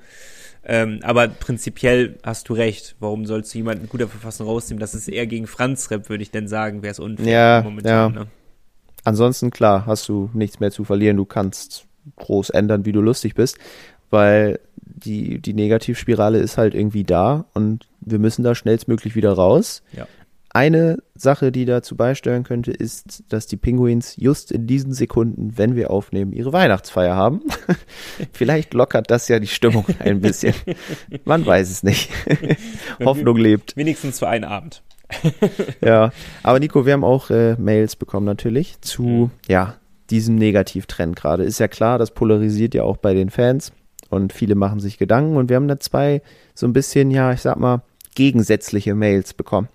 Ähm, 0.62 1.00
aber 1.02 1.28
prinzipiell 1.28 2.18
hast 2.22 2.48
du 2.48 2.54
recht. 2.54 2.94
Warum 3.00 3.26
sollst 3.26 3.52
du 3.52 3.58
jemanden 3.58 3.84
in 3.84 3.88
guter 3.88 4.08
Verfassung 4.08 4.46
rausnehmen? 4.46 4.80
Das 4.80 4.94
ist 4.94 5.08
eher 5.08 5.26
gegen 5.26 5.46
Franz 5.46 5.90
Rep, 5.90 6.08
würde 6.08 6.22
ich 6.22 6.30
denn 6.30 6.48
sagen, 6.48 6.82
wäre 6.82 6.92
es 6.92 6.98
unfair 6.98 7.26
ja, 7.26 7.62
momentan. 7.62 8.14
Ja. 8.14 8.20
Ne? 8.20 8.26
Ansonsten, 9.04 9.50
klar, 9.50 9.86
hast 9.86 10.08
du 10.08 10.30
nichts 10.34 10.60
mehr 10.60 10.70
zu 10.70 10.84
verlieren. 10.84 11.16
Du 11.16 11.24
kannst 11.24 11.86
groß 12.16 12.50
ändern, 12.50 12.84
wie 12.84 12.92
du 12.92 13.00
lustig 13.00 13.34
bist, 13.34 13.58
weil 14.10 14.60
die, 14.76 15.40
die 15.40 15.54
Negativspirale 15.54 16.38
ist 16.38 16.58
halt 16.58 16.74
irgendwie 16.74 17.04
da 17.04 17.46
und 17.54 17.86
wir 18.00 18.18
müssen 18.18 18.42
da 18.42 18.54
schnellstmöglich 18.54 19.14
wieder 19.14 19.32
raus. 19.32 19.82
Ja. 19.92 20.06
Eine 20.52 20.98
Sache, 21.14 21.52
die 21.52 21.64
dazu 21.64 21.96
beisteuern 21.96 22.42
könnte, 22.42 22.72
ist, 22.72 23.22
dass 23.28 23.46
die 23.46 23.56
Penguins 23.56 24.16
just 24.16 24.50
in 24.50 24.66
diesen 24.66 24.92
Sekunden, 24.92 25.56
wenn 25.56 25.76
wir 25.76 25.92
aufnehmen, 25.92 26.32
ihre 26.32 26.52
Weihnachtsfeier 26.52 27.14
haben. 27.14 27.42
Vielleicht 28.32 28.74
lockert 28.74 29.12
das 29.12 29.28
ja 29.28 29.38
die 29.38 29.46
Stimmung 29.46 29.86
ein 30.00 30.20
bisschen. 30.20 30.54
Man 31.24 31.46
weiß 31.46 31.70
es 31.70 31.84
nicht. 31.84 32.10
Hoffnung 33.04 33.36
lebt. 33.36 33.76
Wenigstens 33.76 34.18
für 34.18 34.28
einen 34.28 34.44
Abend. 34.44 34.82
ja, 35.84 36.10
aber 36.42 36.58
Nico, 36.58 36.84
wir 36.84 36.94
haben 36.94 37.04
auch 37.04 37.30
äh, 37.30 37.54
Mails 37.54 37.94
bekommen 37.94 38.26
natürlich 38.26 38.80
zu, 38.80 39.02
mhm. 39.02 39.30
ja, 39.48 39.76
diesem 40.10 40.34
Negativtrend 40.34 41.14
gerade. 41.14 41.44
Ist 41.44 41.60
ja 41.60 41.68
klar, 41.68 41.98
das 41.98 42.10
polarisiert 42.10 42.74
ja 42.74 42.82
auch 42.82 42.96
bei 42.96 43.14
den 43.14 43.30
Fans 43.30 43.72
und 44.08 44.32
viele 44.32 44.56
machen 44.56 44.80
sich 44.80 44.98
Gedanken 44.98 45.36
und 45.36 45.48
wir 45.48 45.56
haben 45.56 45.68
da 45.68 45.78
zwei 45.78 46.22
so 46.54 46.66
ein 46.66 46.72
bisschen, 46.72 47.10
ja, 47.10 47.32
ich 47.32 47.40
sag 47.40 47.56
mal, 47.56 47.82
gegensätzliche 48.20 48.94
Mails 48.94 49.32
bekommen. 49.32 49.68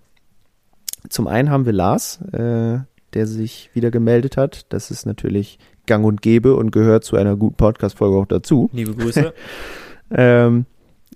Zum 1.10 1.26
einen 1.26 1.50
haben 1.50 1.66
wir 1.66 1.74
Lars, 1.74 2.22
äh, 2.32 2.78
der 3.16 3.26
sich 3.26 3.72
wieder 3.74 3.90
gemeldet 3.90 4.38
hat. 4.38 4.68
Das 4.72 4.92
ist 4.92 5.08
natürlich 5.08 5.58
gang 5.88 6.06
und 6.06 6.22
gäbe 6.22 6.56
und 6.56 6.70
gehört 6.70 7.04
zu 7.04 7.16
einer 7.16 7.36
guten 7.38 7.56
Podcast-Folge 7.56 8.16
auch 8.16 8.28
dazu. 8.28 8.70
Liebe 8.72 8.94
Grüße. 8.94 9.34
ähm, 10.12 10.68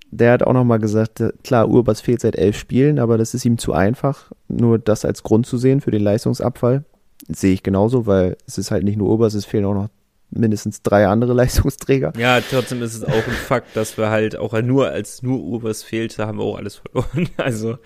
der 0.10 0.32
hat 0.32 0.42
auch 0.42 0.54
nochmal 0.54 0.80
gesagt, 0.80 1.20
äh, 1.20 1.32
klar, 1.44 1.70
Urbas 1.70 2.02
fehlt 2.02 2.20
seit 2.20 2.36
elf 2.36 2.58
Spielen, 2.58 2.98
aber 2.98 3.20
das 3.20 3.36
ist 3.36 3.46
ihm 3.46 3.60
zu 3.60 3.74
einfach, 3.74 4.32
nur 4.48 4.80
das 4.80 5.06
als 5.06 5.22
Grund 5.22 5.46
zu 5.46 5.60
sehen 5.60 5.82
für 5.82 5.92
den 5.92 6.02
Leistungsabfall. 6.02 6.84
Das 7.28 7.42
sehe 7.42 7.54
ich 7.54 7.62
genauso, 7.62 8.08
weil 8.08 8.38
es 8.48 8.58
ist 8.58 8.72
halt 8.72 8.84
nicht 8.84 8.98
nur 8.98 9.08
Urbas, 9.08 9.36
es 9.36 9.46
fehlen 9.46 9.66
auch 9.66 9.76
noch 9.76 9.90
mindestens 10.32 10.82
drei 10.82 11.08
andere 11.08 11.34
Leistungsträger. 11.40 12.14
Ja, 12.18 12.42
trotzdem 12.42 12.82
ist 12.82 12.96
es 12.96 13.04
auch 13.04 13.28
ein 13.28 13.34
Fakt, 13.48 13.76
dass 13.76 13.98
wir 13.98 14.10
halt 14.10 14.38
auch 14.38 14.60
nur 14.62 14.90
als 14.90 15.24
nur 15.24 15.40
Urbers 15.40 15.84
fehlte, 15.84 16.26
haben 16.26 16.38
wir 16.38 16.46
auch 16.46 16.58
alles 16.58 16.76
verloren. 16.76 17.30
Also 17.38 17.78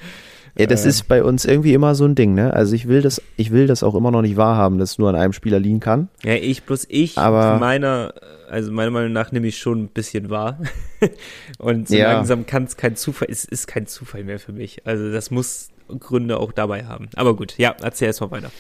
ja, 0.58 0.68
das 0.68 0.86
äh, 0.86 0.90
ist 0.90 1.08
bei 1.08 1.24
uns 1.24 1.46
irgendwie 1.46 1.74
immer 1.74 1.96
so 1.96 2.06
ein 2.06 2.16
Ding, 2.16 2.36
ne? 2.36 2.54
Also 2.54 2.76
ich 2.76 2.88
will 2.88 3.02
das, 3.02 3.22
ich 3.38 3.52
will 3.52 3.66
das 3.66 3.82
auch 3.82 3.96
immer 3.96 4.12
noch 4.12 4.22
nicht 4.22 4.38
wahrhaben, 4.38 4.78
dass 4.78 4.92
es 4.92 4.98
nur 5.00 5.10
an 5.10 5.16
einem 5.16 5.34
Spieler 5.34 5.60
liegen 5.60 5.80
kann. 5.80 6.10
Ja, 6.24 6.36
ich 6.36 6.64
bloß 6.64 6.86
ich, 6.90 7.18
aber 7.18 7.58
meiner, 7.58 8.14
also 8.50 8.72
meiner 8.72 8.92
Meinung 8.92 9.14
nach 9.14 9.32
nehme 9.32 9.48
ich 9.48 9.58
schon 9.58 9.84
ein 9.84 9.88
bisschen 9.88 10.30
wahr. 10.30 10.60
Und 11.58 11.88
so 11.88 11.96
ja. 11.96 12.14
langsam 12.14 12.46
kann 12.46 12.66
es 12.66 12.78
kein 12.78 12.96
Zufall, 12.96 13.30
es 13.32 13.46
ist 13.46 13.68
kein 13.68 13.88
Zufall 13.88 14.24
mehr 14.24 14.40
für 14.40 14.52
mich. 14.52 14.86
Also 14.86 15.12
das 15.12 15.32
muss 15.32 15.70
Gründe 16.00 16.38
auch 16.38 16.52
dabei 16.52 16.86
haben. 16.86 17.10
Aber 17.16 17.36
gut, 17.36 17.58
ja, 17.58 17.76
erzähl 17.82 18.08
erst 18.08 18.22
mal 18.22 18.32
weiter. 18.32 18.52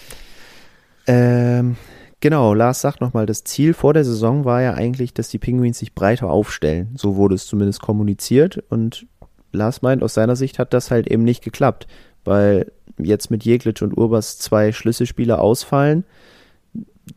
Ähm, 1.06 1.76
genau, 2.23 2.53
Lars 2.53 2.79
sagt 2.79 3.01
nochmal, 3.01 3.25
das 3.25 3.43
Ziel 3.43 3.73
vor 3.73 3.93
der 3.93 4.05
Saison 4.05 4.45
war 4.45 4.62
ja 4.62 4.75
eigentlich, 4.75 5.13
dass 5.13 5.27
die 5.27 5.39
Penguins 5.39 5.77
sich 5.77 5.93
breiter 5.93 6.29
aufstellen. 6.29 6.95
So 6.95 7.17
wurde 7.17 7.36
es 7.36 7.45
zumindest 7.47 7.81
kommuniziert 7.81 8.63
und 8.69 9.05
Lars 9.51 9.81
meint, 9.81 10.01
aus 10.01 10.13
seiner 10.13 10.38
Sicht 10.38 10.57
hat 10.57 10.73
das 10.73 10.89
halt 10.89 11.07
eben 11.07 11.25
nicht 11.25 11.43
geklappt, 11.43 11.86
weil 12.23 12.71
jetzt 12.97 13.29
mit 13.29 13.43
Jeglitsch 13.43 13.81
und 13.81 13.97
Urbas 13.97 14.39
zwei 14.39 14.71
Schlüsselspieler 14.71 15.41
ausfallen. 15.41 16.05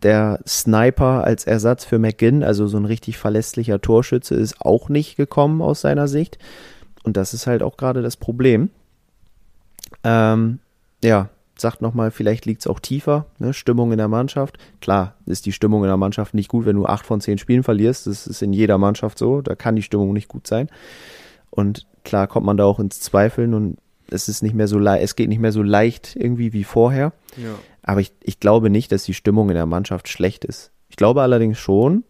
Der 0.03 0.41
Sniper 0.45 1.23
als 1.23 1.47
Ersatz 1.47 1.85
für 1.85 2.01
McGinn, 2.01 2.43
also 2.43 2.67
so 2.67 2.77
ein 2.77 2.85
richtig 2.85 3.17
verlässlicher 3.17 3.81
Torschütze, 3.81 4.35
ist 4.35 4.61
auch 4.61 4.89
nicht 4.89 5.17
gekommen 5.17 5.63
aus 5.63 5.83
seiner 5.83 6.09
Sicht. 6.09 6.39
Und 7.05 7.17
das 7.17 7.33
ist 7.33 7.47
halt 7.47 7.63
auch 7.63 7.77
gerade 7.77 8.03
das 8.03 8.17
Problem. 8.17 8.71
Ähm, 10.03 10.59
ja, 11.05 11.31
sagt 11.59 11.83
nochmal, 11.83 12.11
vielleicht 12.11 12.47
liegt 12.47 12.61
es 12.61 12.67
auch 12.67 12.81
tiefer, 12.81 13.27
ne? 13.39 13.55
Stimmung 13.55 13.93
in 13.93 13.99
der 13.99 14.09
Mannschaft. 14.09 14.59
Klar 14.81 15.15
ist 15.27 15.47
die 15.47 15.53
Stimmung 15.53 15.83
in 15.83 15.89
der 15.89 15.97
Mannschaft 15.97 16.35
nicht 16.35 16.49
gut, 16.49 16.67
wenn 16.67 16.77
du 16.77 16.87
acht 16.87 17.07
von 17.07 17.21
zehn 17.21 17.39
Spielen 17.39 17.63
verlierst. 17.63 18.07
Das 18.07 18.27
ist 18.27 18.43
in 18.43 18.53
jeder 18.53 18.79
Mannschaft 18.79 19.19
so. 19.19 19.41
Da 19.41 19.55
kann 19.55 19.77
die 19.77 19.83
Stimmung 19.83 20.13
nicht 20.13 20.29
gut 20.29 20.47
sein. 20.47 20.69
Und 21.51 21.87
klar 22.05 22.27
kommt 22.27 22.47
man 22.47 22.57
da 22.57 22.65
auch 22.65 22.79
ins 22.79 23.01
Zweifeln 23.01 23.55
und 23.55 23.79
es 24.11 24.29
ist 24.29 24.43
nicht 24.43 24.55
mehr 24.55 24.69
so 24.69 24.79
leicht, 24.79 25.03
es 25.03 25.17
geht 25.17 25.29
nicht 25.29 25.41
mehr 25.41 25.53
so 25.53 25.63
leicht 25.63 26.15
irgendwie 26.17 26.53
wie 26.53 26.65
vorher. 26.65 27.13
Ja. 27.37 27.55
Aber 27.83 28.01
ich, 28.01 28.13
ich 28.23 28.41
glaube 28.41 28.71
nicht, 28.71 28.93
dass 28.93 29.05
die 29.05 29.15
Stimmung 29.15 29.49
in 29.49 29.55
der 29.55 29.67
Mannschaft 29.67 30.09
schlecht 30.09 30.45
ist. 30.45 30.71
Ich 30.89 30.97
glaube 30.97 31.23
allerdings 31.23 31.59
schon, 31.59 32.05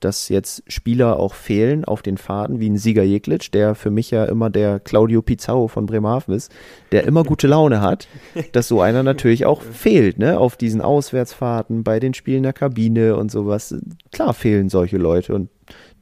dass 0.00 0.28
jetzt 0.28 0.62
Spieler 0.66 1.18
auch 1.18 1.34
fehlen 1.34 1.84
auf 1.84 2.02
den 2.02 2.18
Faden, 2.18 2.60
wie 2.60 2.68
ein 2.68 2.76
Sieger 2.76 3.02
Jeglitsch, 3.02 3.50
der 3.52 3.74
für 3.74 3.90
mich 3.90 4.10
ja 4.10 4.24
immer 4.26 4.50
der 4.50 4.78
Claudio 4.78 5.22
Pizarro 5.22 5.68
von 5.68 5.86
Bremerhaven 5.86 6.34
ist, 6.34 6.52
der 6.92 7.04
immer 7.04 7.24
gute 7.24 7.46
Laune 7.46 7.80
hat, 7.80 8.06
dass 8.52 8.68
so 8.68 8.80
einer 8.80 9.02
natürlich 9.02 9.46
auch 9.46 9.62
fehlt, 9.62 10.18
ne, 10.18 10.38
auf 10.38 10.56
diesen 10.56 10.82
Auswärtsfahrten, 10.82 11.82
bei 11.82 11.98
den 11.98 12.14
Spielen 12.14 12.42
der 12.42 12.52
Kabine 12.52 13.16
und 13.16 13.30
sowas. 13.30 13.74
Klar 14.12 14.34
fehlen 14.34 14.68
solche 14.68 14.98
Leute 14.98 15.34
und 15.34 15.48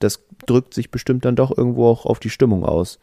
das 0.01 0.25
drückt 0.47 0.75
sich 0.75 0.91
bestimmt 0.91 1.25
dann 1.25 1.37
doch 1.37 1.57
irgendwo 1.57 1.87
auch 1.87 2.05
auf 2.05 2.19
die 2.19 2.31
Stimmung 2.31 2.65
aus. 2.65 2.99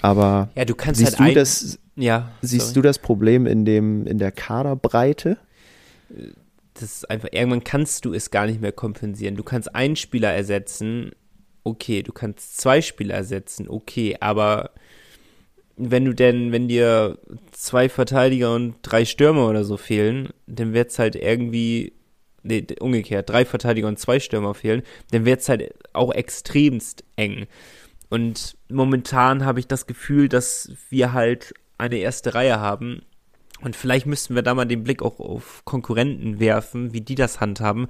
Aber 0.00 0.50
ja, 0.54 0.64
du 0.64 0.74
kannst 0.74 1.00
siehst 1.00 1.18
halt 1.18 1.30
du 1.30 1.40
das, 1.40 1.78
ja, 1.96 2.30
siehst 2.40 2.68
sorry. 2.68 2.74
du 2.74 2.82
das 2.82 2.98
Problem 2.98 3.46
in 3.46 3.64
dem 3.64 4.06
in 4.06 4.18
der 4.18 4.32
Kaderbreite? 4.32 5.38
Das 6.74 6.82
ist 6.82 7.10
einfach 7.10 7.28
irgendwann 7.32 7.64
kannst 7.64 8.04
du 8.04 8.12
es 8.12 8.30
gar 8.30 8.46
nicht 8.46 8.60
mehr 8.60 8.72
kompensieren. 8.72 9.36
Du 9.36 9.44
kannst 9.44 9.74
einen 9.74 9.96
Spieler 9.96 10.32
ersetzen, 10.32 11.12
okay, 11.62 12.02
du 12.02 12.12
kannst 12.12 12.58
zwei 12.58 12.82
Spieler 12.82 13.14
ersetzen, 13.14 13.68
okay, 13.68 14.16
aber 14.20 14.70
wenn 15.76 16.04
du 16.04 16.14
denn, 16.14 16.52
wenn 16.52 16.68
dir 16.68 17.18
zwei 17.50 17.88
Verteidiger 17.88 18.54
und 18.54 18.76
drei 18.82 19.04
Stürmer 19.04 19.48
oder 19.48 19.64
so 19.64 19.76
fehlen, 19.76 20.28
dann 20.46 20.72
wird 20.72 20.90
es 20.90 20.98
halt 20.98 21.16
irgendwie 21.16 21.92
nee, 22.44 22.64
umgekehrt, 22.78 23.28
drei 23.28 23.44
Verteidiger 23.44 23.88
und 23.88 23.98
zwei 23.98 24.20
Stürmer 24.20 24.54
fehlen, 24.54 24.82
dann 25.10 25.24
wird 25.24 25.40
es 25.40 25.48
halt 25.48 25.74
auch 25.92 26.12
extremst 26.12 27.04
eng. 27.16 27.46
Und 28.08 28.56
momentan 28.68 29.44
habe 29.44 29.58
ich 29.58 29.66
das 29.66 29.86
Gefühl, 29.86 30.28
dass 30.28 30.70
wir 30.90 31.12
halt 31.12 31.54
eine 31.78 31.96
erste 31.96 32.34
Reihe 32.34 32.60
haben. 32.60 33.02
Und 33.64 33.76
vielleicht 33.76 34.06
müssten 34.06 34.34
wir 34.34 34.42
da 34.42 34.54
mal 34.54 34.66
den 34.66 34.84
Blick 34.84 35.02
auch 35.02 35.18
auf 35.18 35.64
Konkurrenten 35.64 36.38
werfen, 36.38 36.92
wie 36.92 37.00
die 37.00 37.14
das 37.14 37.40
handhaben. 37.40 37.88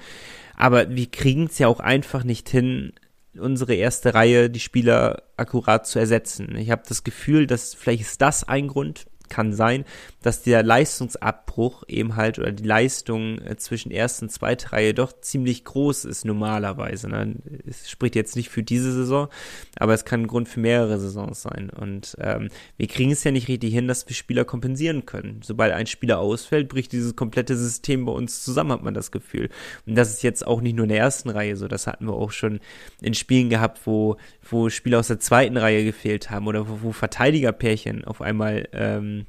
Aber 0.57 0.89
wir 0.91 1.11
kriegen 1.11 1.47
es 1.47 1.59
ja 1.59 1.69
auch 1.69 1.81
einfach 1.81 2.25
nicht 2.25 2.49
hin, 2.49 2.93
unsere 3.37 3.75
erste 3.75 4.15
Reihe, 4.15 4.49
die 4.49 4.61
Spieler 4.61 5.23
akkurat 5.37 5.87
zu 5.87 5.99
ersetzen. 5.99 6.57
Ich 6.57 6.71
habe 6.71 6.83
das 6.89 7.03
Gefühl, 7.03 7.47
dass 7.47 7.75
vielleicht 7.75 8.03
ist 8.03 8.23
das 8.23 8.45
ein 8.45 8.69
Grund, 8.69 9.07
kann 9.29 9.53
sein, 9.53 9.85
dass 10.23 10.43
der 10.43 10.63
Leistungsabbruch 10.63 11.85
eben 11.89 12.17
halt 12.17 12.39
oder 12.39 12.53
die 12.53 12.65
Leistung 12.65 13.39
äh, 13.41 13.57
zwischen 13.57 13.91
ersten 13.91 14.27
und 14.27 14.31
zweiter 14.31 14.73
Reihe 14.73 14.95
doch 14.95 15.13
ziemlich 15.21 15.65
groß 15.65 16.05
ist 16.07 16.25
normalerweise. 16.25 17.09
Ne? 17.09 17.37
Es 17.67 17.91
spricht 17.91 18.15
jetzt 18.15 18.37
nicht 18.37 18.49
für 18.49 18.63
diese 18.63 18.93
Saison, 18.93 19.29
aber 19.77 19.93
es 19.95 20.05
kann 20.05 20.23
ein 20.23 20.27
Grund 20.27 20.49
für 20.49 20.61
mehrere 20.61 20.99
Saisons 20.99 21.43
sein. 21.43 21.71
Und 21.71 22.17
ähm, 22.21 22.49
wir 22.77 22.87
kriegen 22.87 23.11
es 23.11 23.25
ja 23.25 23.31
nicht 23.31 23.49
richtig 23.49 23.73
hin, 23.73 23.89
dass 23.89 24.09
wir 24.09 24.15
Spieler 24.15 24.45
kompensieren 24.45 25.05
können. 25.05 25.41
Sobald 25.43 25.73
ein 25.73 25.87
Spieler 25.87 26.19
ausfällt, 26.19 26.69
bricht 26.69 26.93
dieses 26.93 27.17
komplette 27.17 27.57
System 27.57 28.07
bei 28.07 28.13
uns 28.13 28.43
zusammen, 28.43 28.73
hat 28.73 28.83
man 28.83 28.95
das 28.95 29.11
Gefühl. 29.11 29.51
Und 29.87 29.95
das 29.95 30.11
ist 30.11 30.23
jetzt 30.23 30.47
auch 30.47 30.61
nicht 30.61 30.77
nur 30.77 30.85
in 30.85 30.91
der 30.91 30.99
ersten 30.99 31.31
Reihe 31.31 31.57
so. 31.57 31.69
Das 31.69 31.87
hatten 31.87 32.07
wir 32.07 32.15
auch 32.15 32.31
schon 32.31 32.61
in 33.01 33.15
Spielen 33.15 33.51
gehabt, 33.51 33.81
wo, 33.85 34.17
wo 34.49 34.71
Spieler 34.71 35.01
aus 35.01 35.09
der 35.09 35.21
zweiten 35.21 35.57
Reihe 35.57 35.85
gefehlt 35.85 36.31
haben 36.31 36.47
oder 36.47 36.69
wo, 36.69 36.79
wo 36.83 36.93
Verteidigerpärchen 36.93 38.05
auf 38.05 38.23
einmal 38.23 38.69
ähm, 38.73 39.24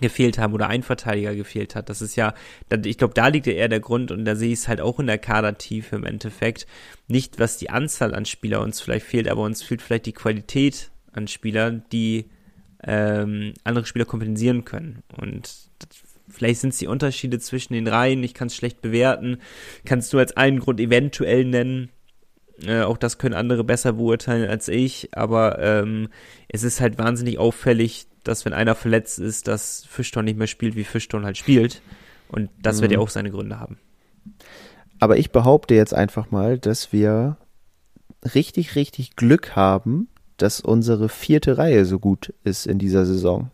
gefehlt 0.00 0.38
haben 0.38 0.54
oder 0.54 0.68
ein 0.68 0.82
Verteidiger 0.82 1.34
gefehlt 1.34 1.74
hat. 1.74 1.88
Das 1.88 2.02
ist 2.02 2.16
ja, 2.16 2.34
ich 2.84 2.98
glaube, 2.98 3.14
da 3.14 3.28
liegt 3.28 3.46
ja 3.46 3.52
eher 3.52 3.68
der 3.68 3.80
Grund 3.80 4.10
und 4.10 4.24
da 4.24 4.36
sehe 4.36 4.52
ich 4.52 4.60
es 4.60 4.68
halt 4.68 4.80
auch 4.80 4.98
in 4.98 5.06
der 5.06 5.18
Kadertiefe 5.18 5.96
im 5.96 6.04
Endeffekt. 6.04 6.66
Nicht, 7.08 7.38
was 7.38 7.58
die 7.58 7.70
Anzahl 7.70 8.14
an 8.14 8.24
Spieler 8.24 8.60
uns 8.60 8.80
vielleicht 8.80 9.06
fehlt, 9.06 9.28
aber 9.28 9.42
uns 9.42 9.62
fehlt 9.62 9.82
vielleicht 9.82 10.06
die 10.06 10.12
Qualität 10.12 10.90
an 11.12 11.28
Spielern, 11.28 11.84
die 11.92 12.26
ähm, 12.82 13.54
andere 13.64 13.86
Spieler 13.86 14.04
kompensieren 14.04 14.64
können. 14.64 15.02
Und 15.16 15.52
vielleicht 16.28 16.60
sind 16.60 16.70
es 16.70 16.78
die 16.78 16.86
Unterschiede 16.86 17.38
zwischen 17.38 17.74
den 17.74 17.88
Reihen, 17.88 18.22
ich 18.22 18.34
kann 18.34 18.48
es 18.48 18.56
schlecht 18.56 18.80
bewerten. 18.80 19.38
Kannst 19.84 20.12
du 20.12 20.18
als 20.18 20.36
einen 20.36 20.60
Grund 20.60 20.80
eventuell 20.80 21.44
nennen, 21.44 21.90
äh, 22.64 22.82
auch 22.82 22.98
das 22.98 23.18
können 23.18 23.34
andere 23.34 23.64
besser 23.64 23.94
beurteilen 23.94 24.48
als 24.48 24.68
ich, 24.68 25.08
aber 25.12 25.58
ähm, 25.60 26.08
es 26.48 26.62
ist 26.62 26.80
halt 26.80 26.98
wahnsinnig 26.98 27.38
auffällig, 27.38 28.06
dass 28.24 28.44
wenn 28.44 28.52
einer 28.52 28.74
verletzt 28.74 29.18
ist, 29.18 29.48
dass 29.48 29.84
Fischton 29.88 30.24
nicht 30.24 30.38
mehr 30.38 30.46
spielt, 30.46 30.76
wie 30.76 30.84
Fischton 30.84 31.24
halt 31.24 31.36
spielt. 31.36 31.82
Und 32.28 32.50
das 32.60 32.78
mhm. 32.78 32.82
wird 32.82 32.92
ja 32.92 32.98
mhm. 32.98 33.04
auch 33.04 33.10
seine 33.10 33.30
Gründe 33.30 33.58
haben. 33.58 33.78
Aber 34.98 35.16
ich 35.16 35.30
behaupte 35.32 35.74
jetzt 35.74 35.94
einfach 35.94 36.30
mal, 36.30 36.58
dass 36.58 36.92
wir 36.92 37.38
richtig, 38.34 38.76
richtig 38.76 39.16
Glück 39.16 39.56
haben, 39.56 40.08
dass 40.36 40.60
unsere 40.60 41.08
vierte 41.08 41.58
Reihe 41.58 41.84
so 41.84 41.98
gut 41.98 42.34
ist 42.44 42.66
in 42.66 42.78
dieser 42.78 43.06
Saison. 43.06 43.50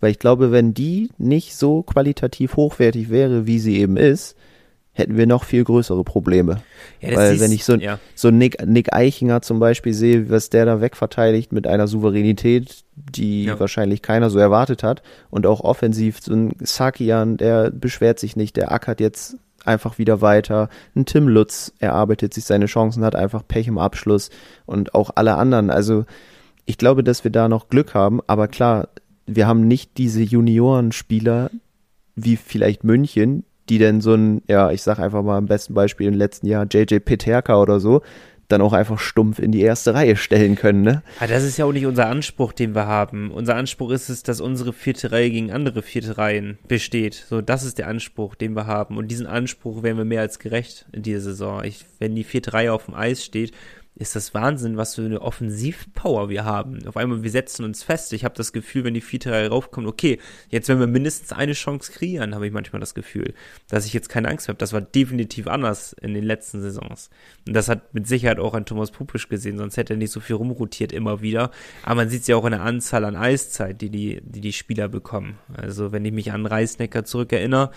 Weil 0.00 0.10
ich 0.10 0.18
glaube, 0.18 0.50
wenn 0.50 0.74
die 0.74 1.10
nicht 1.18 1.56
so 1.56 1.82
qualitativ 1.82 2.56
hochwertig 2.56 3.08
wäre, 3.08 3.46
wie 3.46 3.58
sie 3.58 3.78
eben 3.78 3.96
ist, 3.96 4.36
hätten 4.92 5.16
wir 5.16 5.26
noch 5.26 5.44
viel 5.44 5.64
größere 5.64 6.04
Probleme. 6.04 6.62
Ja, 7.00 7.16
Weil 7.16 7.40
wenn 7.40 7.50
ich 7.50 7.64
so, 7.64 7.74
ja. 7.76 7.98
so 8.14 8.30
Nick, 8.30 8.64
Nick 8.66 8.92
Eichinger 8.92 9.40
zum 9.40 9.58
Beispiel 9.58 9.94
sehe, 9.94 10.28
was 10.28 10.50
der 10.50 10.66
da 10.66 10.80
wegverteidigt 10.80 11.52
mit 11.52 11.66
einer 11.66 11.88
Souveränität, 11.88 12.84
die 12.94 13.44
ja. 13.44 13.58
wahrscheinlich 13.58 14.02
keiner 14.02 14.28
so 14.28 14.38
erwartet 14.38 14.82
hat 14.82 15.02
und 15.30 15.46
auch 15.46 15.60
offensiv, 15.60 16.20
so 16.20 16.34
ein 16.34 16.54
Sakian, 16.60 17.38
der 17.38 17.70
beschwert 17.70 18.18
sich 18.18 18.36
nicht, 18.36 18.56
der 18.56 18.70
ackert 18.70 19.00
jetzt 19.00 19.36
einfach 19.64 19.98
wieder 19.98 20.20
weiter. 20.20 20.68
Ein 20.94 21.06
Tim 21.06 21.26
Lutz 21.26 21.72
erarbeitet 21.78 22.34
sich 22.34 22.44
seine 22.44 22.66
Chancen, 22.66 23.04
hat 23.04 23.14
einfach 23.14 23.46
Pech 23.46 23.68
im 23.68 23.78
Abschluss 23.78 24.28
und 24.66 24.94
auch 24.94 25.10
alle 25.14 25.36
anderen. 25.36 25.70
Also 25.70 26.04
ich 26.66 26.76
glaube, 26.76 27.02
dass 27.02 27.24
wir 27.24 27.30
da 27.30 27.48
noch 27.48 27.68
Glück 27.68 27.94
haben, 27.94 28.20
aber 28.26 28.46
klar, 28.46 28.88
wir 29.26 29.46
haben 29.46 29.66
nicht 29.66 29.96
diese 29.96 30.20
Juniorenspieler 30.20 31.50
wie 32.14 32.36
vielleicht 32.36 32.84
München, 32.84 33.44
die 33.68 33.78
denn 33.78 34.00
so 34.00 34.14
ein, 34.14 34.42
ja, 34.48 34.70
ich 34.70 34.82
sag 34.82 34.98
einfach 34.98 35.22
mal 35.22 35.38
am 35.38 35.46
besten 35.46 35.74
Beispiel 35.74 36.08
im 36.08 36.14
letzten 36.14 36.46
Jahr 36.46 36.66
JJ 36.70 36.98
Peterka 37.00 37.60
oder 37.60 37.80
so, 37.80 38.02
dann 38.52 38.60
auch 38.60 38.72
einfach 38.72 38.98
stumpf 38.98 39.38
in 39.38 39.50
die 39.50 39.62
erste 39.62 39.94
Reihe 39.94 40.16
stellen 40.16 40.56
können, 40.56 40.82
ne? 40.82 41.02
Ja, 41.20 41.26
das 41.26 41.42
ist 41.42 41.56
ja 41.56 41.64
auch 41.64 41.72
nicht 41.72 41.86
unser 41.86 42.06
Anspruch, 42.06 42.52
den 42.52 42.74
wir 42.74 42.86
haben. 42.86 43.30
Unser 43.30 43.56
Anspruch 43.56 43.90
ist 43.90 44.08
es, 44.08 44.22
dass 44.22 44.40
unsere 44.40 44.72
vierte 44.72 45.10
Reihe 45.10 45.30
gegen 45.30 45.50
andere 45.50 45.82
vierte 45.82 46.18
Reihen 46.18 46.58
besteht. 46.68 47.14
So, 47.14 47.40
das 47.40 47.64
ist 47.64 47.78
der 47.78 47.88
Anspruch, 47.88 48.34
den 48.34 48.54
wir 48.54 48.66
haben. 48.66 48.98
Und 48.98 49.08
diesen 49.08 49.26
Anspruch 49.26 49.82
wären 49.82 49.96
wir 49.96 50.04
mehr 50.04 50.20
als 50.20 50.38
gerecht 50.38 50.86
in 50.92 51.02
dieser 51.02 51.20
Saison. 51.20 51.64
Ich, 51.64 51.84
wenn 51.98 52.14
die 52.14 52.24
vierte 52.24 52.52
Reihe 52.52 52.72
auf 52.72 52.86
dem 52.86 52.94
Eis 52.94 53.24
steht, 53.24 53.52
ist 53.94 54.16
das 54.16 54.32
Wahnsinn, 54.32 54.78
was 54.78 54.94
für 54.94 55.04
eine 55.04 55.20
Offensivpower 55.20 56.30
wir 56.30 56.44
haben. 56.44 56.86
Auf 56.86 56.96
einmal, 56.96 57.22
wir 57.22 57.30
setzen 57.30 57.64
uns 57.64 57.82
fest. 57.82 58.14
Ich 58.14 58.24
habe 58.24 58.34
das 58.34 58.54
Gefühl, 58.54 58.84
wenn 58.84 58.94
die 58.94 59.02
vierte 59.02 59.30
Reihe 59.30 59.50
raufkommt, 59.50 59.86
okay, 59.86 60.18
jetzt 60.48 60.68
wenn 60.68 60.80
wir 60.80 60.86
mindestens 60.86 61.32
eine 61.32 61.52
Chance 61.52 61.92
kreieren, 61.92 62.34
habe 62.34 62.46
ich 62.46 62.52
manchmal 62.52 62.80
das 62.80 62.94
Gefühl, 62.94 63.34
dass 63.68 63.84
ich 63.84 63.92
jetzt 63.92 64.08
keine 64.08 64.28
Angst 64.28 64.48
habe. 64.48 64.56
Das 64.56 64.72
war 64.72 64.80
definitiv 64.80 65.46
anders 65.46 65.92
in 65.92 66.14
den 66.14 66.24
letzten 66.24 66.62
Saisons. 66.62 67.10
Und 67.46 67.54
das 67.54 67.68
hat 67.68 67.92
mit 67.92 68.06
Sicherheit 68.06 68.38
auch 68.38 68.54
an 68.54 68.64
Thomas 68.64 68.90
Pupisch 68.90 69.28
gesehen, 69.28 69.58
sonst 69.58 69.76
hätte 69.76 69.92
er 69.92 69.98
nicht 69.98 70.12
so 70.12 70.20
viel 70.20 70.36
rumrotiert 70.36 70.92
immer 70.92 71.20
wieder. 71.20 71.50
Aber 71.82 71.96
man 71.96 72.08
sieht 72.08 72.22
es 72.22 72.28
ja 72.28 72.36
auch 72.36 72.46
in 72.46 72.52
der 72.52 72.62
Anzahl 72.62 73.04
an 73.04 73.14
Eiszeit, 73.14 73.82
die 73.82 73.90
die, 73.90 74.22
die, 74.24 74.40
die 74.40 74.52
Spieler 74.54 74.88
bekommen. 74.88 75.38
Also 75.54 75.92
wenn 75.92 76.04
ich 76.06 76.12
mich 76.12 76.32
an 76.32 76.46
Reisnecker 76.46 77.04
zurückerinnere, 77.04 77.70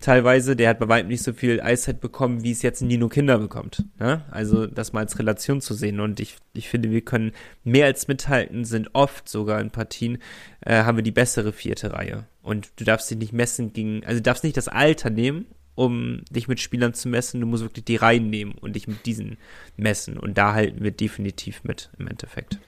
teilweise, 0.00 0.54
der 0.54 0.70
hat 0.70 0.78
bei 0.78 0.88
weitem 0.88 1.08
nicht 1.08 1.22
so 1.22 1.32
viel 1.32 1.60
Eiszeit 1.60 2.00
bekommen, 2.00 2.44
wie 2.44 2.52
es 2.52 2.62
jetzt 2.62 2.82
Nino 2.82 3.08
Kinder 3.08 3.38
bekommt. 3.38 3.84
Ne? 3.98 4.24
Also 4.30 4.66
das 4.66 4.92
mal 4.92 5.00
als 5.00 5.18
Relation 5.18 5.55
zu 5.60 5.74
sehen. 5.74 6.00
Und 6.00 6.20
ich, 6.20 6.36
ich 6.54 6.68
finde, 6.68 6.90
wir 6.90 7.00
können 7.00 7.32
mehr 7.64 7.86
als 7.86 8.08
mithalten, 8.08 8.64
sind 8.64 8.90
oft 8.94 9.28
sogar 9.28 9.60
in 9.60 9.70
Partien, 9.70 10.18
äh, 10.60 10.84
haben 10.84 10.96
wir 10.96 11.02
die 11.02 11.10
bessere 11.10 11.52
vierte 11.52 11.92
Reihe. 11.92 12.26
Und 12.42 12.70
du 12.76 12.84
darfst 12.84 13.10
dich 13.10 13.18
nicht 13.18 13.32
messen 13.32 13.72
gegen, 13.72 14.04
also 14.04 14.18
du 14.18 14.22
darfst 14.22 14.44
nicht 14.44 14.56
das 14.56 14.68
Alter 14.68 15.10
nehmen, 15.10 15.46
um 15.74 16.22
dich 16.30 16.48
mit 16.48 16.60
Spielern 16.60 16.94
zu 16.94 17.08
messen. 17.08 17.40
Du 17.40 17.46
musst 17.46 17.62
wirklich 17.62 17.84
die 17.84 17.96
Reihen 17.96 18.30
nehmen 18.30 18.52
und 18.52 18.74
dich 18.74 18.88
mit 18.88 19.06
diesen 19.06 19.36
messen. 19.76 20.16
Und 20.18 20.38
da 20.38 20.54
halten 20.54 20.82
wir 20.82 20.90
definitiv 20.90 21.64
mit 21.64 21.90
im 21.98 22.08
Endeffekt. 22.08 22.58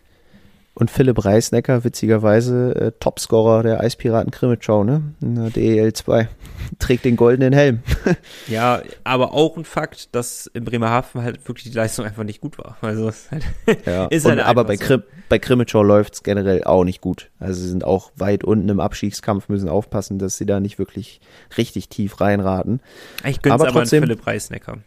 Und 0.79 0.93
Philipp 0.93 1.25
Reisnecker, 1.25 1.83
witzigerweise 1.83 2.73
äh, 2.77 2.93
Topscorer 3.01 3.65
der 3.65 3.81
Eispiraten 3.81 4.31
Krimitschau, 4.31 4.85
ne? 4.85 5.03
In 5.21 5.35
der 5.35 5.51
DEL 5.51 5.93
2. 5.93 6.29
Trägt 6.79 7.05
den 7.05 7.17
goldenen 7.17 7.53
Helm. 7.53 7.81
ja, 8.47 8.83
aber 9.03 9.35
auch 9.35 9.57
ein 9.57 9.65
Fakt, 9.65 10.15
dass 10.15 10.47
in 10.47 10.65
Bremerhaven 10.65 11.23
halt 11.23 11.49
wirklich 11.49 11.65
die 11.65 11.77
Leistung 11.77 12.05
einfach 12.05 12.23
nicht 12.23 12.41
gut 12.41 12.59
war. 12.59 12.77
Also 12.81 13.09
ist 13.09 13.29
halt, 13.33 13.43
ja. 13.87 14.07
ist 14.11 14.25
halt 14.25 14.39
aber 14.39 14.63
bei, 14.63 14.77
so. 14.77 14.85
Krim, 14.85 15.03
bei 15.29 15.41
Krimitschau 15.41 15.83
läuft 15.83 16.15
es 16.15 16.23
generell 16.23 16.63
auch 16.63 16.85
nicht 16.85 17.01
gut. 17.01 17.29
Also 17.41 17.61
sie 17.61 17.69
sind 17.71 17.83
auch 17.83 18.13
weit 18.15 18.45
unten 18.45 18.69
im 18.69 18.79
Abstiegskampf, 18.79 19.49
müssen 19.49 19.69
aufpassen, 19.69 20.21
dass 20.21 20.37
sie 20.37 20.47
da 20.47 20.61
nicht 20.61 20.79
wirklich 20.79 21.21
richtig 21.57 21.89
tief 21.89 22.21
reinraten. 22.21 22.79
Ich 23.25 23.43
gönn's 23.43 23.55
aber, 23.55 23.65
aber 23.65 23.81
trotzdem, 23.81 24.05
Philipp 24.05 24.25
Reisnecker. 24.25 24.79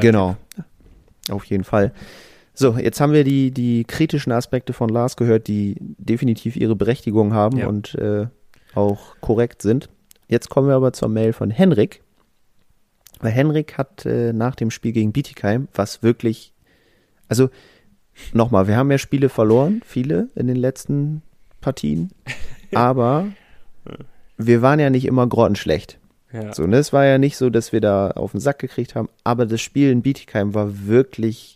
Genau. 0.00 0.36
Auf 1.30 1.44
jeden 1.44 1.62
Fall. 1.62 1.92
So, 2.58 2.78
jetzt 2.78 3.02
haben 3.02 3.12
wir 3.12 3.22
die, 3.22 3.50
die 3.50 3.84
kritischen 3.84 4.32
Aspekte 4.32 4.72
von 4.72 4.88
Lars 4.88 5.16
gehört, 5.16 5.46
die 5.46 5.76
definitiv 5.78 6.56
ihre 6.56 6.74
Berechtigung 6.74 7.34
haben 7.34 7.58
ja. 7.58 7.66
und 7.66 7.94
äh, 7.96 8.28
auch 8.74 9.14
korrekt 9.20 9.60
sind. 9.60 9.90
Jetzt 10.26 10.48
kommen 10.48 10.66
wir 10.66 10.74
aber 10.74 10.94
zur 10.94 11.10
Mail 11.10 11.34
von 11.34 11.50
Henrik. 11.50 12.02
Weil 13.20 13.32
Henrik 13.32 13.76
hat 13.76 14.06
äh, 14.06 14.32
nach 14.32 14.54
dem 14.54 14.70
Spiel 14.70 14.92
gegen 14.92 15.12
Bietigheim, 15.12 15.68
was 15.74 16.02
wirklich, 16.02 16.54
also 17.28 17.50
nochmal, 18.32 18.68
wir 18.68 18.76
haben 18.78 18.90
ja 18.90 18.96
Spiele 18.96 19.28
verloren, 19.28 19.82
viele 19.84 20.30
in 20.34 20.46
den 20.46 20.56
letzten 20.56 21.20
Partien, 21.60 22.10
aber 22.74 23.26
wir 24.38 24.62
waren 24.62 24.80
ja 24.80 24.88
nicht 24.88 25.04
immer 25.04 25.26
grottenschlecht. 25.26 25.98
Ja. 26.32 26.54
So, 26.54 26.66
ne? 26.66 26.78
Es 26.78 26.94
war 26.94 27.04
ja 27.04 27.18
nicht 27.18 27.36
so, 27.36 27.50
dass 27.50 27.72
wir 27.72 27.82
da 27.82 28.12
auf 28.12 28.32
den 28.32 28.40
Sack 28.40 28.60
gekriegt 28.60 28.94
haben, 28.94 29.10
aber 29.24 29.44
das 29.44 29.60
Spiel 29.60 29.90
in 29.90 30.00
Bietigheim 30.00 30.54
war 30.54 30.86
wirklich 30.86 31.55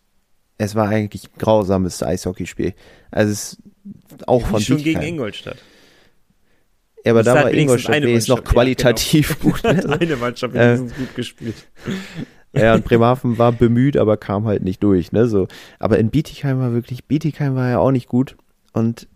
es 0.61 0.75
war 0.75 0.89
eigentlich 0.89 1.25
ein 1.25 1.39
grausames 1.39 2.03
Eishockeyspiel. 2.03 2.75
Also 3.11 3.33
es 3.33 3.59
auch 4.27 4.47
von 4.47 4.61
schon 4.61 4.83
gegen 4.83 5.01
Ingolstadt. 5.01 5.57
Ja, 7.03 7.13
aber 7.13 7.23
da 7.23 7.35
war 7.35 7.51
Ingolstadt 7.51 8.05
ist 8.05 8.29
noch 8.29 8.45
qualitativ 8.45 9.31
ja, 9.31 9.37
genau. 9.41 9.57
gut. 9.63 9.65
Ne? 9.65 9.99
eine 10.01 10.17
Mannschaft 10.17 10.53
wenigstens 10.53 10.93
äh, 10.93 10.97
gut 10.97 11.15
gespielt. 11.15 11.55
Ja, 12.53 12.75
und 12.75 12.85
Bremerhaven 12.85 13.39
war 13.39 13.53
bemüht, 13.53 13.97
aber 13.97 14.19
kam 14.19 14.45
halt 14.45 14.63
nicht 14.63 14.83
durch. 14.83 15.13
Ne? 15.13 15.29
So. 15.29 15.49
Aber 15.79 15.99
in 15.99 16.11
Bietigheim 16.11 16.59
war 16.59 16.75
wirklich, 16.75 17.07
Bietigheim 17.07 17.55
war 17.55 17.71
ja 17.71 17.79
auch 17.79 17.93
nicht 17.93 18.09
gut. 18.09 18.37
Und 18.75 19.09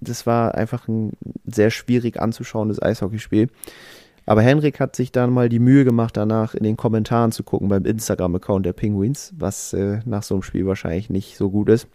das 0.00 0.24
war 0.24 0.54
einfach 0.54 0.86
ein 0.86 1.14
sehr 1.44 1.70
schwierig 1.70 2.20
anzuschauendes 2.20 2.80
Eishockeyspiel. 2.80 3.48
Aber 4.26 4.42
Henrik 4.42 4.78
hat 4.80 4.94
sich 4.94 5.12
dann 5.12 5.32
mal 5.32 5.48
die 5.48 5.58
Mühe 5.58 5.84
gemacht, 5.84 6.16
danach 6.16 6.54
in 6.54 6.62
den 6.62 6.76
Kommentaren 6.76 7.32
zu 7.32 7.42
gucken 7.42 7.68
beim 7.68 7.84
Instagram-Account 7.84 8.64
der 8.64 8.72
Penguins, 8.72 9.32
was 9.36 9.72
äh, 9.72 10.00
nach 10.04 10.22
so 10.22 10.34
einem 10.34 10.42
Spiel 10.42 10.66
wahrscheinlich 10.66 11.10
nicht 11.10 11.36
so 11.36 11.50
gut 11.50 11.68
ist. 11.68 11.88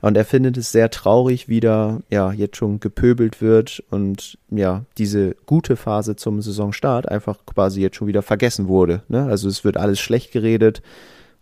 Und 0.00 0.18
er 0.18 0.26
findet 0.26 0.58
es 0.58 0.70
sehr 0.70 0.90
traurig, 0.90 1.48
wie 1.48 1.60
da 1.60 2.00
ja 2.10 2.30
jetzt 2.30 2.58
schon 2.58 2.78
gepöbelt 2.78 3.40
wird 3.40 3.82
und 3.88 4.36
ja, 4.50 4.84
diese 4.98 5.34
gute 5.46 5.76
Phase 5.76 6.14
zum 6.14 6.42
Saisonstart 6.42 7.08
einfach 7.08 7.38
quasi 7.46 7.80
jetzt 7.80 7.96
schon 7.96 8.08
wieder 8.08 8.20
vergessen 8.20 8.68
wurde. 8.68 9.02
Ne? 9.08 9.24
Also 9.24 9.48
es 9.48 9.64
wird 9.64 9.78
alles 9.78 10.00
schlecht 10.00 10.30
geredet 10.30 10.82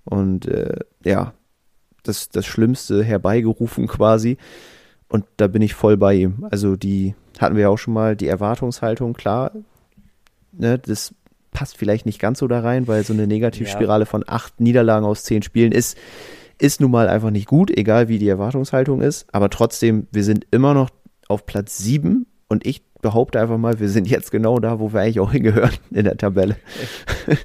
und 0.05 0.47
äh, 0.47 0.77
ja, 1.05 1.33
das, 2.05 2.29
das 2.29 2.47
Schlimmste 2.47 3.03
herbeigerufen 3.03 3.89
quasi. 3.89 4.39
Und 5.13 5.27
da 5.37 5.47
bin 5.47 5.61
ich 5.61 5.75
voll 5.75 5.99
bei 5.99 6.15
ihm. 6.15 6.47
Also 6.51 6.75
die 6.75 7.15
hatten 7.39 7.55
wir 7.55 7.71
auch 7.71 7.77
schon 7.77 7.93
mal, 7.93 8.17
die 8.17 8.29
Erwartungshaltung, 8.29 9.13
klar, 9.13 9.53
ne, 10.53 10.79
das 10.79 11.15
passt 11.51 11.77
vielleicht 11.77 12.07
nicht 12.07 12.19
ganz 12.19 12.39
so 12.39 12.49
da 12.49 12.61
rein, 12.61 12.89
weil 12.89 13.05
so 13.05 13.13
eine 13.13 13.27
Negativspirale 13.27 14.05
ja. 14.05 14.07
von 14.07 14.25
acht 14.27 14.59
Niederlagen 14.59 15.05
aus 15.05 15.25
zehn 15.25 15.43
Spielen 15.43 15.71
ist, 15.71 15.99
ist 16.59 16.81
nun 16.81 16.91
mal 16.91 17.09
einfach 17.09 17.31
nicht 17.31 17.47
gut, 17.47 17.71
egal 17.71 18.09
wie 18.09 18.19
die 18.19 18.29
Erwartungshaltung 18.29 19.03
ist. 19.03 19.27
Aber 19.33 19.51
trotzdem, 19.51 20.07
wir 20.13 20.25
sind 20.25 20.47
immer 20.51 20.73
noch 20.73 20.89
auf 21.29 21.45
Platz 21.45 21.77
sieben 21.77 22.25
und 22.49 22.67
ich 22.67 22.83
behaupte 23.03 23.39
einfach 23.39 23.59
mal, 23.59 23.81
wir 23.81 23.91
sind 23.91 24.09
jetzt 24.09 24.31
genau 24.31 24.61
da, 24.61 24.81
wo 24.81 24.95
wir 24.95 25.01
eigentlich 25.03 25.21
auch 25.21 25.33
hingehören 25.33 25.75
in 25.91 26.05
der 26.05 26.17
Tabelle. 26.17 26.57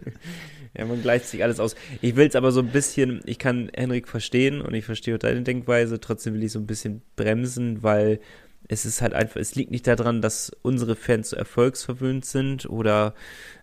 Ja, 0.77 0.85
man 0.85 1.01
gleicht 1.01 1.25
sich 1.25 1.43
alles 1.43 1.59
aus. 1.59 1.75
Ich 2.01 2.15
will 2.15 2.27
es 2.27 2.35
aber 2.35 2.51
so 2.51 2.59
ein 2.59 2.67
bisschen, 2.67 3.21
ich 3.25 3.39
kann 3.39 3.69
Henrik 3.75 4.07
verstehen 4.07 4.61
und 4.61 4.73
ich 4.73 4.85
verstehe 4.85 5.15
auch 5.15 5.19
deine 5.19 5.41
Denkweise, 5.41 5.99
trotzdem 5.99 6.35
will 6.35 6.43
ich 6.43 6.51
so 6.51 6.59
ein 6.59 6.67
bisschen 6.67 7.01
bremsen, 7.15 7.81
weil 7.81 8.19
es 8.67 8.85
ist 8.85 9.01
halt 9.01 9.13
einfach, 9.13 9.37
es 9.37 9.55
liegt 9.55 9.71
nicht 9.71 9.87
daran, 9.87 10.21
dass 10.21 10.51
unsere 10.61 10.95
Fans 10.95 11.29
so 11.29 11.35
erfolgsverwöhnt 11.35 12.25
sind 12.25 12.69
oder 12.69 13.13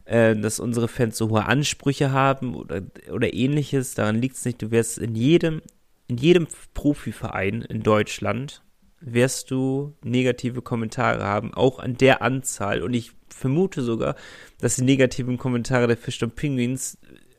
äh, 0.07 0.35
dass 0.35 0.61
unsere 0.61 0.89
Fans 0.89 1.17
so 1.17 1.31
hohe 1.31 1.45
Ansprüche 1.45 2.11
haben 2.11 2.55
oder, 2.55 2.83
oder 3.11 3.33
ähnliches. 3.33 3.95
Daran 3.95 4.21
liegt 4.21 4.37
es 4.37 4.45
nicht. 4.45 4.63
Du 4.63 4.71
wirst 4.71 4.99
in 4.99 5.15
jedem, 5.15 5.61
in 6.09 6.17
jedem 6.17 6.47
Profiverein 6.73 7.63
in 7.63 7.83
Deutschland 7.83 8.63
wirst 9.01 9.51
du 9.51 9.95
negative 10.03 10.63
Kommentare 10.63 11.23
haben, 11.23 11.53
auch 11.53 11.79
an 11.79 11.97
der 11.97 12.23
Anzahl. 12.23 12.83
Und 12.83 12.95
ich 12.95 13.13
vermute 13.29 13.83
sogar, 13.83 14.17
dass 14.61 14.77
die 14.77 14.85
negativen 14.85 15.37
Kommentare 15.37 15.87
der 15.87 15.97
Fisch 15.97 16.23
und 16.23 16.37
Penguins 16.37 16.97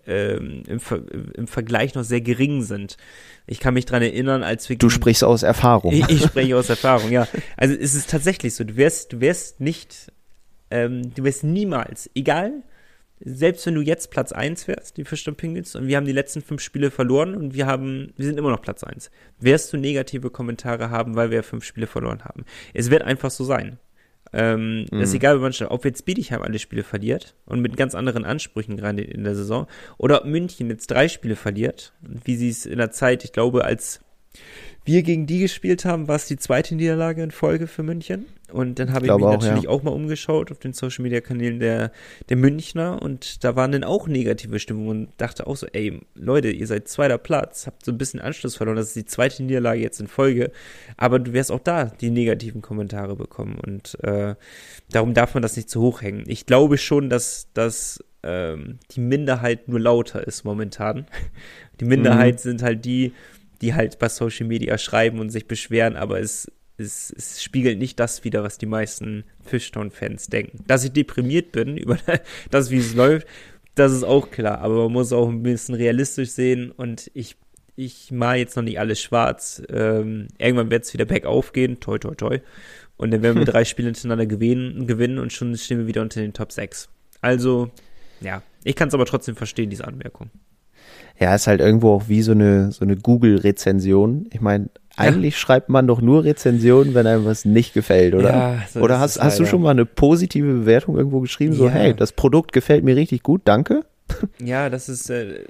ähm, 0.07 0.63
im, 0.67 0.79
Ver 0.79 1.01
im 1.33 1.47
Vergleich 1.47 1.95
noch 1.95 2.03
sehr 2.03 2.21
gering 2.21 2.61
sind. 2.61 2.97
Ich 3.47 3.59
kann 3.59 3.73
mich 3.73 3.85
dran 3.85 4.01
erinnern, 4.01 4.43
als 4.43 4.69
wir. 4.69 4.77
Du 4.77 4.89
sprichst 4.89 5.23
aus 5.23 5.43
Erfahrung. 5.43 5.93
Ich, 5.93 6.09
ich 6.09 6.23
spreche 6.23 6.57
aus 6.57 6.69
Erfahrung, 6.69 7.11
ja. 7.11 7.27
Also 7.57 7.75
es 7.75 7.95
ist 7.95 8.09
tatsächlich 8.09 8.55
so. 8.55 8.63
Du 8.63 8.75
wirst, 8.75 9.13
du 9.13 9.21
wirst 9.21 9.61
nicht, 9.61 10.11
ähm, 10.71 11.13
du 11.13 11.23
wirst 11.23 11.43
niemals, 11.43 12.09
egal, 12.15 12.63
selbst 13.19 13.65
wenn 13.65 13.75
du 13.75 13.81
jetzt 13.81 14.11
Platz 14.11 14.31
1 14.31 14.67
wärst, 14.67 14.97
die 14.97 15.05
Fisch 15.05 15.27
und 15.27 15.37
Penguins, 15.37 15.75
und 15.75 15.87
wir 15.87 15.97
haben 15.97 16.05
die 16.05 16.11
letzten 16.11 16.41
fünf 16.41 16.61
Spiele 16.61 16.91
verloren 16.91 17.35
und 17.35 17.53
wir 17.53 17.65
haben, 17.65 18.13
wir 18.17 18.25
sind 18.25 18.37
immer 18.37 18.51
noch 18.51 18.61
Platz 18.61 18.83
1, 18.83 19.09
wirst 19.39 19.71
du 19.71 19.77
negative 19.77 20.29
Kommentare 20.29 20.89
haben, 20.89 21.15
weil 21.15 21.31
wir 21.31 21.43
fünf 21.43 21.63
Spiele 21.63 21.87
verloren 21.87 22.25
haben. 22.25 22.45
Es 22.73 22.91
wird 22.91 23.03
einfach 23.03 23.31
so 23.31 23.43
sein. 23.43 23.79
Ähm, 24.37 24.81
mhm. 24.81 24.99
Das 24.99 25.09
ist 25.09 25.15
egal, 25.15 25.41
ob 25.41 25.85
jetzt 25.85 26.03
Bietigheim 26.03 26.41
alle 26.41 26.59
Spiele 26.59 26.83
verliert 26.83 27.35
und 27.45 27.61
mit 27.61 27.77
ganz 27.77 27.95
anderen 27.95 28.25
Ansprüchen 28.25 28.75
gerade 28.75 29.01
in 29.01 29.23
der 29.23 29.33
Saison 29.33 29.65
oder 29.97 30.21
ob 30.21 30.25
München 30.25 30.69
jetzt 30.69 30.91
drei 30.91 31.07
Spiele 31.07 31.37
verliert, 31.37 31.93
wie 32.01 32.35
sie 32.35 32.49
es 32.49 32.65
in 32.65 32.77
der 32.77 32.91
Zeit, 32.91 33.23
ich 33.23 33.31
glaube, 33.31 33.63
als 33.63 34.01
wir 34.83 35.03
gegen 35.03 35.25
die 35.25 35.39
gespielt 35.39 35.85
haben, 35.85 36.09
war 36.09 36.17
es 36.17 36.27
die 36.27 36.35
zweite 36.35 36.75
Niederlage 36.75 37.23
in 37.23 37.31
Folge 37.31 37.65
für 37.65 37.81
München. 37.81 38.25
Und 38.51 38.77
dann 38.77 38.93
habe 38.93 39.05
ich, 39.05 39.11
ich 39.11 39.17
mich 39.17 39.25
auch, 39.25 39.31
natürlich 39.31 39.63
ja. 39.63 39.69
auch 39.69 39.81
mal 39.81 39.91
umgeschaut 39.91 40.51
auf 40.51 40.59
den 40.59 40.73
Social 40.73 41.01
Media 41.01 41.19
Kanälen 41.19 41.59
der, 41.59 41.91
der 42.29 42.37
Münchner 42.37 43.01
und 43.01 43.43
da 43.43 43.55
waren 43.55 43.71
dann 43.71 43.83
auch 43.83 44.07
negative 44.07 44.59
Stimmungen 44.59 45.07
und 45.07 45.09
dachte 45.17 45.47
auch 45.47 45.55
so, 45.55 45.65
ey, 45.73 45.99
Leute, 46.13 46.49
ihr 46.51 46.67
seid 46.67 46.87
zweiter 46.87 47.17
Platz, 47.17 47.65
habt 47.65 47.83
so 47.83 47.91
ein 47.91 47.97
bisschen 47.97 48.19
Anschluss 48.19 48.55
verloren, 48.55 48.77
das 48.77 48.87
ist 48.87 48.95
die 48.95 49.05
zweite 49.05 49.41
Niederlage 49.41 49.81
jetzt 49.81 49.99
in 49.99 50.07
Folge, 50.07 50.51
aber 50.95 51.17
du 51.17 51.33
wirst 51.33 51.51
auch 51.51 51.59
da 51.59 51.85
die 51.85 52.11
negativen 52.11 52.61
Kommentare 52.61 53.15
bekommen 53.15 53.57
und 53.65 53.97
äh, 54.03 54.35
darum 54.91 55.15
darf 55.15 55.33
man 55.33 55.41
das 55.41 55.55
nicht 55.55 55.69
zu 55.69 55.81
hoch 55.81 56.03
hängen. 56.03 56.25
Ich 56.27 56.45
glaube 56.45 56.77
schon, 56.77 57.09
dass, 57.09 57.47
dass 57.53 58.03
ähm, 58.21 58.79
die 58.91 58.99
Minderheit 58.99 59.67
nur 59.67 59.79
lauter 59.79 60.25
ist 60.25 60.43
momentan. 60.43 61.07
Die 61.79 61.85
Minderheit 61.85 62.35
mhm. 62.35 62.39
sind 62.39 62.63
halt 62.63 62.85
die, 62.85 63.13
die 63.61 63.73
halt 63.73 63.99
bei 63.99 64.09
Social 64.09 64.47
Media 64.47 64.77
schreiben 64.77 65.19
und 65.19 65.29
sich 65.29 65.47
beschweren, 65.47 65.95
aber 65.95 66.19
es, 66.19 66.51
es, 66.77 67.13
es 67.15 67.41
spiegelt 67.41 67.79
nicht 67.79 67.99
das 67.99 68.23
wider, 68.23 68.43
was 68.43 68.57
die 68.57 68.65
meisten 68.65 69.23
Fishtown-Fans 69.41 70.27
denken. 70.27 70.63
Dass 70.67 70.83
ich 70.83 70.91
deprimiert 70.91 71.51
bin 71.51 71.77
über 71.77 71.97
das, 72.51 72.71
wie 72.71 72.77
es 72.77 72.93
läuft, 72.93 73.27
das 73.75 73.91
ist 73.91 74.03
auch 74.03 74.31
klar, 74.31 74.59
aber 74.59 74.83
man 74.83 74.93
muss 74.93 75.11
auch 75.11 75.27
ein 75.27 75.43
bisschen 75.43 75.75
realistisch 75.75 76.29
sehen 76.29 76.71
und 76.71 77.11
ich, 77.13 77.35
ich 77.75 78.09
mal 78.09 78.37
jetzt 78.37 78.55
noch 78.55 78.63
nicht 78.63 78.79
alles 78.79 79.01
schwarz. 79.01 79.61
Ähm, 79.69 80.29
irgendwann 80.37 80.71
wird 80.71 80.85
es 80.85 80.93
wieder 80.93 81.05
bergauf 81.05 81.51
gehen, 81.51 81.81
toi 81.81 81.97
toi 81.97 82.15
toi. 82.15 82.39
Und 82.97 83.11
dann 83.11 83.21
werden 83.21 83.37
wir 83.37 83.45
drei 83.51 83.65
Spiele 83.65 83.89
hintereinander 83.89 84.25
gewinnen, 84.25 84.87
gewinnen 84.87 85.19
und 85.19 85.33
schon 85.33 85.55
stehen 85.57 85.79
wir 85.79 85.87
wieder 85.87 86.01
unter 86.01 86.21
den 86.21 86.31
Top 86.31 86.53
6. 86.53 86.87
Also, 87.19 87.69
ja, 88.21 88.41
ich 88.63 88.75
kann 88.75 88.87
es 88.87 88.93
aber 88.93 89.05
trotzdem 89.05 89.35
verstehen, 89.35 89.69
diese 89.69 89.85
Anmerkung. 89.85 90.29
Ja, 91.19 91.35
ist 91.35 91.47
halt 91.47 91.59
irgendwo 91.59 91.93
auch 91.93 92.07
wie 92.07 92.21
so 92.21 92.31
eine, 92.31 92.71
so 92.71 92.85
eine 92.85 92.95
Google-Rezension. 92.95 94.27
Ich 94.31 94.41
meine, 94.41 94.69
eigentlich 94.97 95.37
schreibt 95.37 95.69
man 95.69 95.87
doch 95.87 96.01
nur 96.01 96.23
Rezensionen, 96.23 96.93
wenn 96.93 97.05
einem 97.07 97.25
was 97.25 97.45
nicht 97.45 97.73
gefällt, 97.73 98.13
oder? 98.15 98.29
Ja, 98.29 98.61
so 98.71 98.79
oder 98.79 98.99
hast, 98.99 99.21
hast 99.21 99.39
du 99.39 99.45
schon 99.45 99.61
mal 99.61 99.71
eine 99.71 99.85
positive 99.85 100.47
Bewertung 100.47 100.97
irgendwo 100.97 101.19
geschrieben? 101.21 101.53
So, 101.53 101.65
Ja. 101.65 101.71
hey, 101.71 101.93
das 101.93 102.11
Produkt 102.13 102.51
gefällt 102.53 102.83
mir 102.83 102.95
richtig 102.95 103.23
gut, 103.23 103.41
danke. 103.45 103.81
Ja, 104.39 104.69
das 104.69 104.87
ist, 104.87 105.09
äh, 105.09 105.45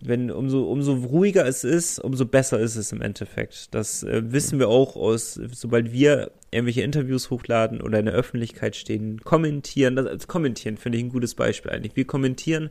wenn 0.00 0.30
umso, 0.30 0.64
umso 0.64 0.94
ruhiger 0.94 1.46
es 1.46 1.62
ist, 1.62 1.98
umso 1.98 2.24
besser 2.26 2.58
ist 2.58 2.76
es 2.76 2.90
im 2.92 3.00
Endeffekt. 3.02 3.74
Das 3.74 4.02
äh, 4.02 4.22
wissen 4.32 4.58
wir 4.58 4.68
auch 4.68 4.96
aus, 4.96 5.34
sobald 5.52 5.92
wir 5.92 6.30
irgendwelche 6.50 6.82
Interviews 6.82 7.30
hochladen 7.30 7.80
oder 7.80 8.00
in 8.00 8.06
der 8.06 8.14
Öffentlichkeit 8.14 8.74
stehen, 8.74 9.20
kommentieren. 9.20 9.96
Das, 9.96 10.06
also 10.06 10.26
kommentieren 10.26 10.76
finde 10.76 10.98
ich 10.98 11.04
ein 11.04 11.10
gutes 11.10 11.34
Beispiel 11.34 11.70
eigentlich. 11.70 11.96
Wir 11.96 12.06
kommentieren 12.06 12.70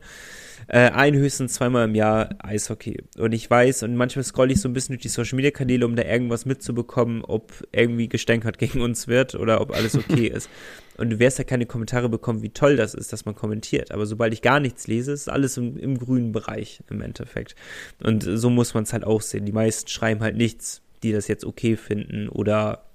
äh, 0.68 0.90
ein, 0.90 1.14
höchstens 1.14 1.54
zweimal 1.54 1.86
im 1.86 1.94
Jahr 1.94 2.30
Eishockey. 2.38 3.02
Und 3.16 3.32
ich 3.32 3.48
weiß, 3.48 3.82
und 3.84 3.96
manchmal 3.96 4.24
scrolle 4.24 4.52
ich 4.52 4.60
so 4.60 4.68
ein 4.68 4.74
bisschen 4.74 4.94
durch 4.94 5.02
die 5.02 5.08
Social 5.08 5.36
Media 5.36 5.50
Kanäle, 5.50 5.86
um 5.86 5.96
da 5.96 6.02
irgendwas 6.02 6.44
mitzubekommen, 6.44 7.24
ob 7.24 7.52
irgendwie 7.72 8.08
gestänkert 8.08 8.58
gegen 8.58 8.82
uns 8.82 9.08
wird 9.08 9.34
oder 9.34 9.60
ob 9.60 9.74
alles 9.74 9.96
okay 9.96 10.26
ist. 10.26 10.50
Und 10.98 11.08
du 11.08 11.18
wirst 11.18 11.38
ja 11.38 11.44
keine 11.44 11.64
Kommentare 11.64 12.10
bekommen, 12.10 12.42
wie 12.42 12.50
toll 12.50 12.76
das 12.76 12.92
ist, 12.92 13.12
dass 13.14 13.24
man 13.24 13.34
kommentiert. 13.34 13.90
Aber 13.92 14.04
sobald 14.04 14.34
ich 14.34 14.42
gar 14.42 14.60
nichts 14.60 14.86
lese, 14.86 15.12
ist 15.12 15.30
alles 15.30 15.56
im, 15.56 15.78
im 15.78 15.96
grünen 15.98 16.32
Bereich 16.32 16.82
im 16.90 17.00
Endeffekt. 17.00 17.54
Und 18.02 18.22
so 18.22 18.50
muss 18.50 18.74
man 18.74 18.82
es 18.82 18.92
halt 18.92 19.04
auch 19.04 19.22
sehen. 19.22 19.46
Die 19.46 19.52
meisten 19.52 19.88
schreiben 19.88 20.20
halt 20.20 20.36
nichts, 20.36 20.82
die 21.02 21.12
das 21.12 21.28
jetzt 21.28 21.46
okay 21.46 21.76
finden 21.76 22.28
oder 22.28 22.89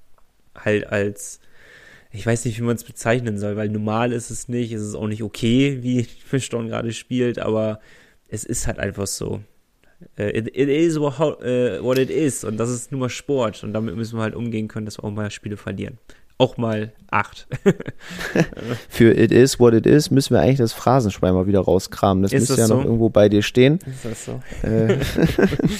halt 0.56 0.88
als, 0.88 1.40
ich 2.12 2.26
weiß 2.26 2.46
nicht, 2.46 2.58
wie 2.60 2.64
man 2.64 2.76
es 2.76 2.84
bezeichnen 2.84 3.38
soll, 3.38 3.56
weil 3.56 3.70
normal 3.70 4.12
ist 4.14 4.30
es 4.30 4.48
nicht, 4.48 4.72
es 4.72 4.82
ist 4.82 4.96
auch 4.96 5.08
nicht 5.08 5.24
okay, 5.24 5.80
wie 5.84 6.04
Fischdorn 6.04 6.68
gerade 6.70 6.94
spielt, 6.94 7.40
aber 7.40 7.80
es 8.28 8.44
ist 8.44 8.68
halt 8.68 8.80
einfach 8.80 9.08
so. 9.08 9.42
Äh, 10.18 10.38
It, 10.38 10.48
it 10.48 10.70
is 10.70 11.00
what, 11.00 11.20
how- 11.20 11.42
äh, 11.42 11.82
what 11.82 11.98
it 11.98 12.10
is 12.10 12.44
und 12.44 12.58
das 12.58 12.70
ist 12.70 12.92
nur 12.92 13.00
mal 13.02 13.10
Sport 13.10 13.64
und 13.64 13.74
damit 13.74 13.96
müssen 13.96 14.18
wir 14.18 14.24
halt 14.24 14.36
umgehen 14.36 14.68
können, 14.68 14.86
dass 14.86 14.98
wir 15.00 15.04
auch 15.06 15.12
mal 15.12 15.32
Spiele 15.32 15.58
verlieren. 15.58 15.98
Auch 16.38 16.58
mal 16.58 16.92
acht. 17.10 17.48
Für 18.90 19.18
It 19.18 19.32
is 19.32 19.58
what 19.60 19.74
it 19.74 19.86
is 19.86 20.12
müssen 20.12 20.34
wir 20.34 20.42
eigentlich 20.42 20.58
das 20.58 20.74
Phrasenschwein 20.74 21.34
mal 21.34 21.48
wieder 21.48 21.62
rauskramen. 21.62 22.24
Das 22.24 22.34
Ist 22.34 22.42
müsste 22.42 22.58
das 22.58 22.70
ja 22.70 22.76
noch 22.76 22.82
so? 22.82 22.88
irgendwo 22.88 23.10
bei 23.10 23.30
dir 23.30 23.42
stehen. 23.42 23.80
ist 23.86 24.04
das 24.04 24.26
so? 24.26 24.42
Äh, 24.64 24.98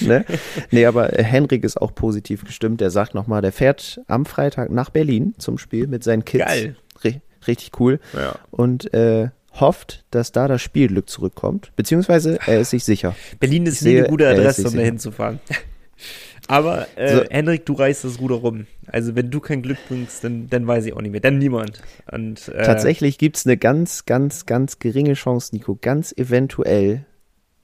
ne? 0.00 0.24
Nee, 0.70 0.86
aber 0.86 1.18
äh, 1.18 1.22
Henrik 1.22 1.62
ist 1.62 1.80
auch 1.80 1.94
positiv 1.94 2.44
gestimmt. 2.44 2.80
Der 2.80 2.90
sagt 2.90 3.14
nochmal, 3.14 3.42
der 3.42 3.52
fährt 3.52 4.00
am 4.06 4.24
Freitag 4.24 4.70
nach 4.70 4.88
Berlin 4.88 5.34
zum 5.36 5.58
Spiel 5.58 5.86
mit 5.88 6.02
seinen 6.04 6.24
Kids. 6.24 6.46
Geil. 6.46 6.76
Ri 7.04 7.20
richtig 7.46 7.78
cool. 7.78 8.00
Ja. 8.14 8.36
Und 8.50 8.92
äh, 8.94 9.28
hofft, 9.60 10.04
dass 10.10 10.32
da 10.32 10.48
das 10.48 10.62
Spielglück 10.62 11.08
zurückkommt. 11.08 11.72
Beziehungsweise 11.76 12.38
er 12.46 12.60
ist 12.60 12.70
sich 12.70 12.84
sicher. 12.84 13.14
Berlin 13.40 13.66
ist 13.66 13.76
Ich 13.76 13.82
nie 13.82 13.90
eine 13.90 14.00
sehe, 14.00 14.08
gute 14.10 14.24
er 14.24 14.32
ist 14.32 14.38
Adresse, 14.40 14.68
um 14.68 14.76
da 14.76 14.82
hinzufahren. 14.82 15.40
Aber 16.48 16.86
äh, 16.96 17.16
So. 17.16 17.24
Henrik, 17.30 17.66
du 17.66 17.72
reißt 17.74 18.04
das 18.04 18.20
Ruder 18.20 18.36
rum. 18.36 18.66
Also 18.86 19.14
wenn 19.16 19.30
du 19.30 19.40
kein 19.40 19.62
Glück 19.62 19.78
bringst, 19.88 20.22
dann, 20.24 20.48
dann 20.48 20.66
weiß 20.66 20.86
ich 20.86 20.92
auch 20.92 21.00
nicht 21.00 21.12
mehr. 21.12 21.20
Dann 21.20 21.38
niemand. 21.38 21.82
Und, 22.10 22.48
äh, 22.48 22.62
Tatsächlich 22.64 23.18
gibt's 23.18 23.46
eine 23.46 23.56
ganz, 23.56 24.04
ganz, 24.06 24.46
ganz 24.46 24.78
geringe 24.78 25.14
Chance, 25.14 25.54
Nico. 25.54 25.76
Ganz 25.80 26.12
eventuell 26.16 27.04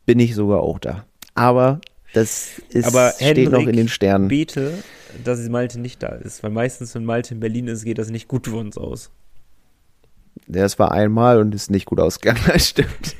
bin 0.06 0.18
ich 0.18 0.34
sogar 0.34 0.60
auch 0.60 0.78
da. 0.78 1.06
Aber 1.34 1.80
das 2.12 2.60
ist, 2.70 2.86
Aber 2.86 3.12
steht 3.16 3.36
Henrik, 3.38 3.50
noch 3.50 3.66
in 3.66 3.76
den 3.76 3.88
Sternen. 3.88 4.28
bete, 4.28 4.74
dass 5.24 5.40
Malte 5.48 5.80
nicht 5.80 6.02
da 6.02 6.08
ist. 6.08 6.42
Weil 6.42 6.50
meistens, 6.50 6.94
wenn 6.94 7.04
Malte 7.04 7.34
in 7.34 7.40
Berlin 7.40 7.68
ist, 7.68 7.84
geht 7.84 7.98
das 7.98 8.10
nicht 8.10 8.28
gut 8.28 8.48
für 8.48 8.56
uns 8.56 8.76
aus. 8.76 9.10
Das 10.46 10.78
war 10.78 10.92
einmal 10.92 11.38
und 11.38 11.54
ist 11.54 11.70
nicht 11.70 11.86
gut 11.86 12.00
ausgegangen, 12.00 12.40
das 12.46 12.68
stimmt. 12.68 13.16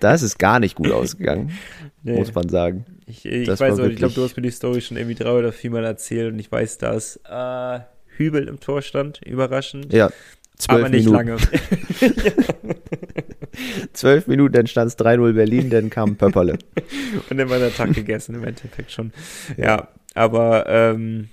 das 0.00 0.22
ist 0.22 0.38
gar 0.38 0.58
nicht 0.60 0.74
gut 0.76 0.90
ausgegangen, 0.90 1.52
Nee. 2.02 2.16
muss 2.18 2.34
man 2.34 2.48
sagen. 2.48 2.84
Ich, 3.06 3.24
ich 3.24 3.46
Das 3.46 3.60
weiß 3.60 3.78
auch, 3.80 3.84
ich 3.86 3.96
glaube, 3.96 4.14
du 4.14 4.22
hast 4.22 4.36
mir 4.36 4.42
die 4.42 4.50
Story 4.50 4.80
schon 4.80 4.96
irgendwie 4.96 5.14
drei 5.14 5.32
oder 5.32 5.52
viermal 5.52 5.84
erzählt 5.84 6.32
und 6.32 6.38
ich 6.38 6.50
weiß, 6.50 6.78
dass 6.78 7.20
äh, 7.28 7.80
Hübel 8.16 8.48
im 8.48 8.60
Tor 8.60 8.82
stand, 8.82 9.20
überraschend. 9.24 9.92
Ja, 9.92 10.10
zwölf 10.56 10.80
aber 10.80 10.88
nicht 10.90 11.06
Minuten. 11.06 11.28
lange. 11.28 11.36
Zwölf 13.92 14.26
Minuten, 14.26 14.52
dann 14.52 14.66
stand 14.66 14.88
es 14.88 14.98
3-0 14.98 15.32
Berlin, 15.32 15.70
dann 15.70 15.90
kam 15.90 16.16
Pöpperle. 16.16 16.58
Und 17.30 17.38
dann 17.38 17.48
war 17.50 17.58
der 17.58 17.74
Tag 17.74 17.92
gegessen, 17.94 18.34
im 18.36 18.44
Endeffekt 18.44 18.92
schon. 18.92 19.12
Ja, 19.56 19.88
aber 20.14 20.66
ähm, 20.68 21.28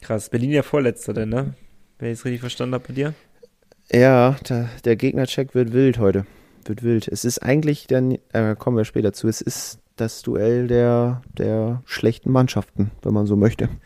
krass. 0.00 0.28
Berlin 0.30 0.50
ja 0.50 0.62
Vorletzter 0.62 1.12
denn, 1.14 1.28
ne? 1.28 1.54
Wenn 1.98 2.08
ich 2.12 2.18
es 2.18 2.24
richtig 2.24 2.40
verstanden 2.40 2.74
habe 2.74 2.84
bei 2.88 2.94
dir. 2.94 3.14
Ja, 3.94 4.36
da, 4.44 4.68
der 4.84 4.96
Gegnercheck 4.96 5.54
wird 5.54 5.72
wild 5.72 5.98
heute. 5.98 6.26
Wird 6.64 6.82
wild. 6.82 7.08
Es 7.08 7.24
ist 7.24 7.38
eigentlich 7.40 7.86
dann, 7.86 8.18
äh, 8.32 8.54
kommen 8.58 8.76
wir 8.76 8.84
später 8.84 9.12
zu, 9.12 9.28
es 9.28 9.40
ist 9.40 9.78
das 9.96 10.22
Duell 10.22 10.66
der, 10.66 11.22
der 11.36 11.82
schlechten 11.84 12.30
Mannschaften, 12.30 12.90
wenn 13.02 13.12
man 13.14 13.26
so 13.26 13.36
möchte. 13.36 13.68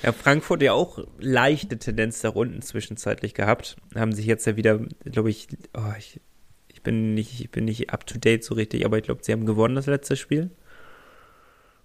Ja, 0.00 0.12
Frankfurt 0.12 0.62
ja 0.62 0.74
auch 0.74 1.00
leichte 1.18 1.76
Tendenz 1.76 2.20
der 2.20 2.30
Runden 2.30 2.62
zwischenzeitlich 2.62 3.34
gehabt. 3.34 3.74
Haben 3.96 4.12
sich 4.12 4.26
jetzt 4.26 4.46
ja 4.46 4.56
wieder, 4.56 4.78
glaube 5.04 5.28
ich, 5.28 5.48
oh, 5.76 5.92
ich, 5.98 6.20
ich 6.68 6.84
bin 6.84 7.14
nicht, 7.14 7.40
ich 7.40 7.50
bin 7.50 7.64
nicht 7.64 7.90
up 7.92 8.06
to 8.06 8.16
date 8.16 8.44
so 8.44 8.54
richtig, 8.54 8.84
aber 8.84 8.98
ich 8.98 9.02
glaube, 9.02 9.24
sie 9.24 9.32
haben 9.32 9.44
gewonnen 9.44 9.74
das 9.74 9.86
letzte 9.86 10.14
Spiel. 10.14 10.50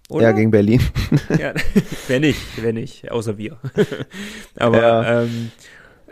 Oder? 0.08 0.26
Ja, 0.26 0.30
gegen 0.30 0.52
Berlin. 0.52 0.80
Ja, 1.36 1.54
wer 2.06 2.20
nicht, 2.20 2.38
wer 2.60 2.72
nicht, 2.72 3.10
außer 3.10 3.36
wir. 3.36 3.58
aber 4.58 4.80
Ja. 4.80 5.22
ähm, 5.22 5.50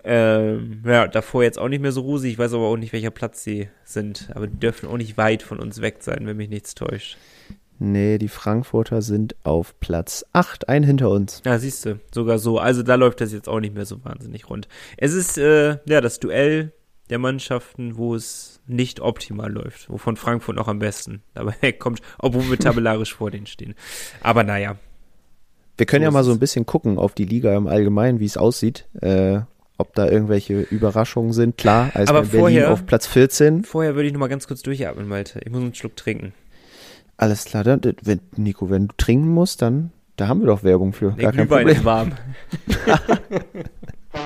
ähm, 0.05 0.83
ja, 0.87 1.07
davor 1.07 1.43
jetzt 1.43 1.59
auch 1.59 1.69
nicht 1.69 1.81
mehr 1.81 1.93
so 1.93 2.01
rosig. 2.03 2.33
Ich 2.33 2.39
weiß 2.39 2.55
aber 2.55 2.65
auch 2.67 2.77
nicht, 2.77 2.93
welcher 2.93 3.11
Platz 3.11 3.43
sie 3.45 3.69
sind. 3.85 4.31
Aber 4.35 4.47
die 4.47 4.59
dürfen 4.59 4.89
auch 4.89 4.97
nicht 4.97 5.17
weit 5.17 5.43
von 5.43 5.59
uns 5.59 5.81
weg 5.81 5.99
sein, 6.01 6.27
wenn 6.27 6.37
mich 6.37 6.49
nichts 6.49 6.75
täuscht. 6.75 7.17
Nee, 7.79 8.19
die 8.19 8.29
Frankfurter 8.29 9.03
sind 9.03 9.35
auf 9.43 9.79
Platz 9.81 10.25
8, 10.33 10.69
ein 10.69 10.85
hinter 10.85 11.11
uns. 11.11 11.43
Ja, 11.45 11.59
siehst 11.59 11.85
du, 11.85 11.99
sogar 12.15 12.39
so. 12.39 12.59
Also 12.59 12.83
da 12.85 12.95
läuft 12.95 13.21
das 13.21 13.33
jetzt 13.33 13.49
auch 13.49 13.59
nicht 13.59 13.75
mehr 13.75 13.87
so 13.87 14.05
wahnsinnig 14.05 14.49
rund. 14.49 14.69
Es 14.97 15.13
ist 15.15 15.37
äh, 15.37 15.79
ja 15.87 16.01
das 16.01 16.21
Duell 16.21 16.73
der 17.11 17.19
Mannschaften, 17.19 17.97
wo 17.97 18.15
es 18.15 18.61
nicht 18.69 19.01
optimal 19.01 19.51
läuft, 19.51 19.91
wovon 19.91 20.17
Frankfurt 20.17 20.55
noch 20.57 20.69
am 20.69 20.79
besten 20.79 21.23
dabei 21.35 21.73
kommt, 21.79 22.01
obwohl 22.19 22.49
wir 22.49 22.59
tabellarisch 22.59 23.15
vor 23.15 23.31
denen 23.33 23.47
stehen. 23.47 23.75
Aber 24.21 24.45
naja, 24.45 24.77
Wir 25.77 25.87
können 25.87 26.03
So 26.03 26.07
ja 26.07 26.11
mal 26.13 26.25
so 26.25 26.31
ein 26.33 26.39
bisschen 26.39 26.67
gucken 26.67 26.99
auf 26.99 27.15
die 27.15 27.25
Liga 27.25 27.57
im 27.57 27.67
Allgemeinen, 27.67 28.21
wie 28.21 28.27
es 28.27 28.37
aussieht. 28.37 28.87
Äh, 29.01 29.41
ob 29.83 29.95
da 29.95 30.09
irgendwelche 30.09 30.63
Überraschungen 30.63 31.35
sind. 31.35 31.59
Klar, 31.59 31.91
als 31.95 32.09
Aber 32.09 32.23
Berlin 32.23 32.41
vorher- 32.41 32.71
auf 32.73 32.87
Platz 32.87 33.07
14. 33.07 33.65
vorher 33.65 33.95
würde 33.95 34.07
ich 34.07 34.13
noch 34.15 34.21
mal 34.21 34.29
ganz 34.29 34.47
kurz 34.49 34.63
durchatmen, 34.63 35.07
Malte. 35.07 35.41
Ich 35.45 35.51
muss 35.53 35.61
einen 35.61 35.75
Schluck 35.75 35.95
trinken. 35.97 36.33
Alles 37.19 37.45
klar, 37.45 37.63
dann, 37.63 37.81
wenn, 38.03 38.21
Nico, 38.37 38.71
wenn 38.71 38.89
du 38.89 38.95
trinken 38.97 39.29
musst, 39.29 39.61
dann 39.63 39.93
da 40.17 40.29
haben 40.29 40.41
wir 40.41 40.47
doch 40.47 40.63
Werbung 40.63 40.93
für. 40.93 41.13
Der 41.13 41.25
Gar 41.25 41.33
kein 41.33 41.49
Glühwein 41.49 41.67
Problem. 41.67 41.77
ist 41.77 41.85
warm. 41.85 42.13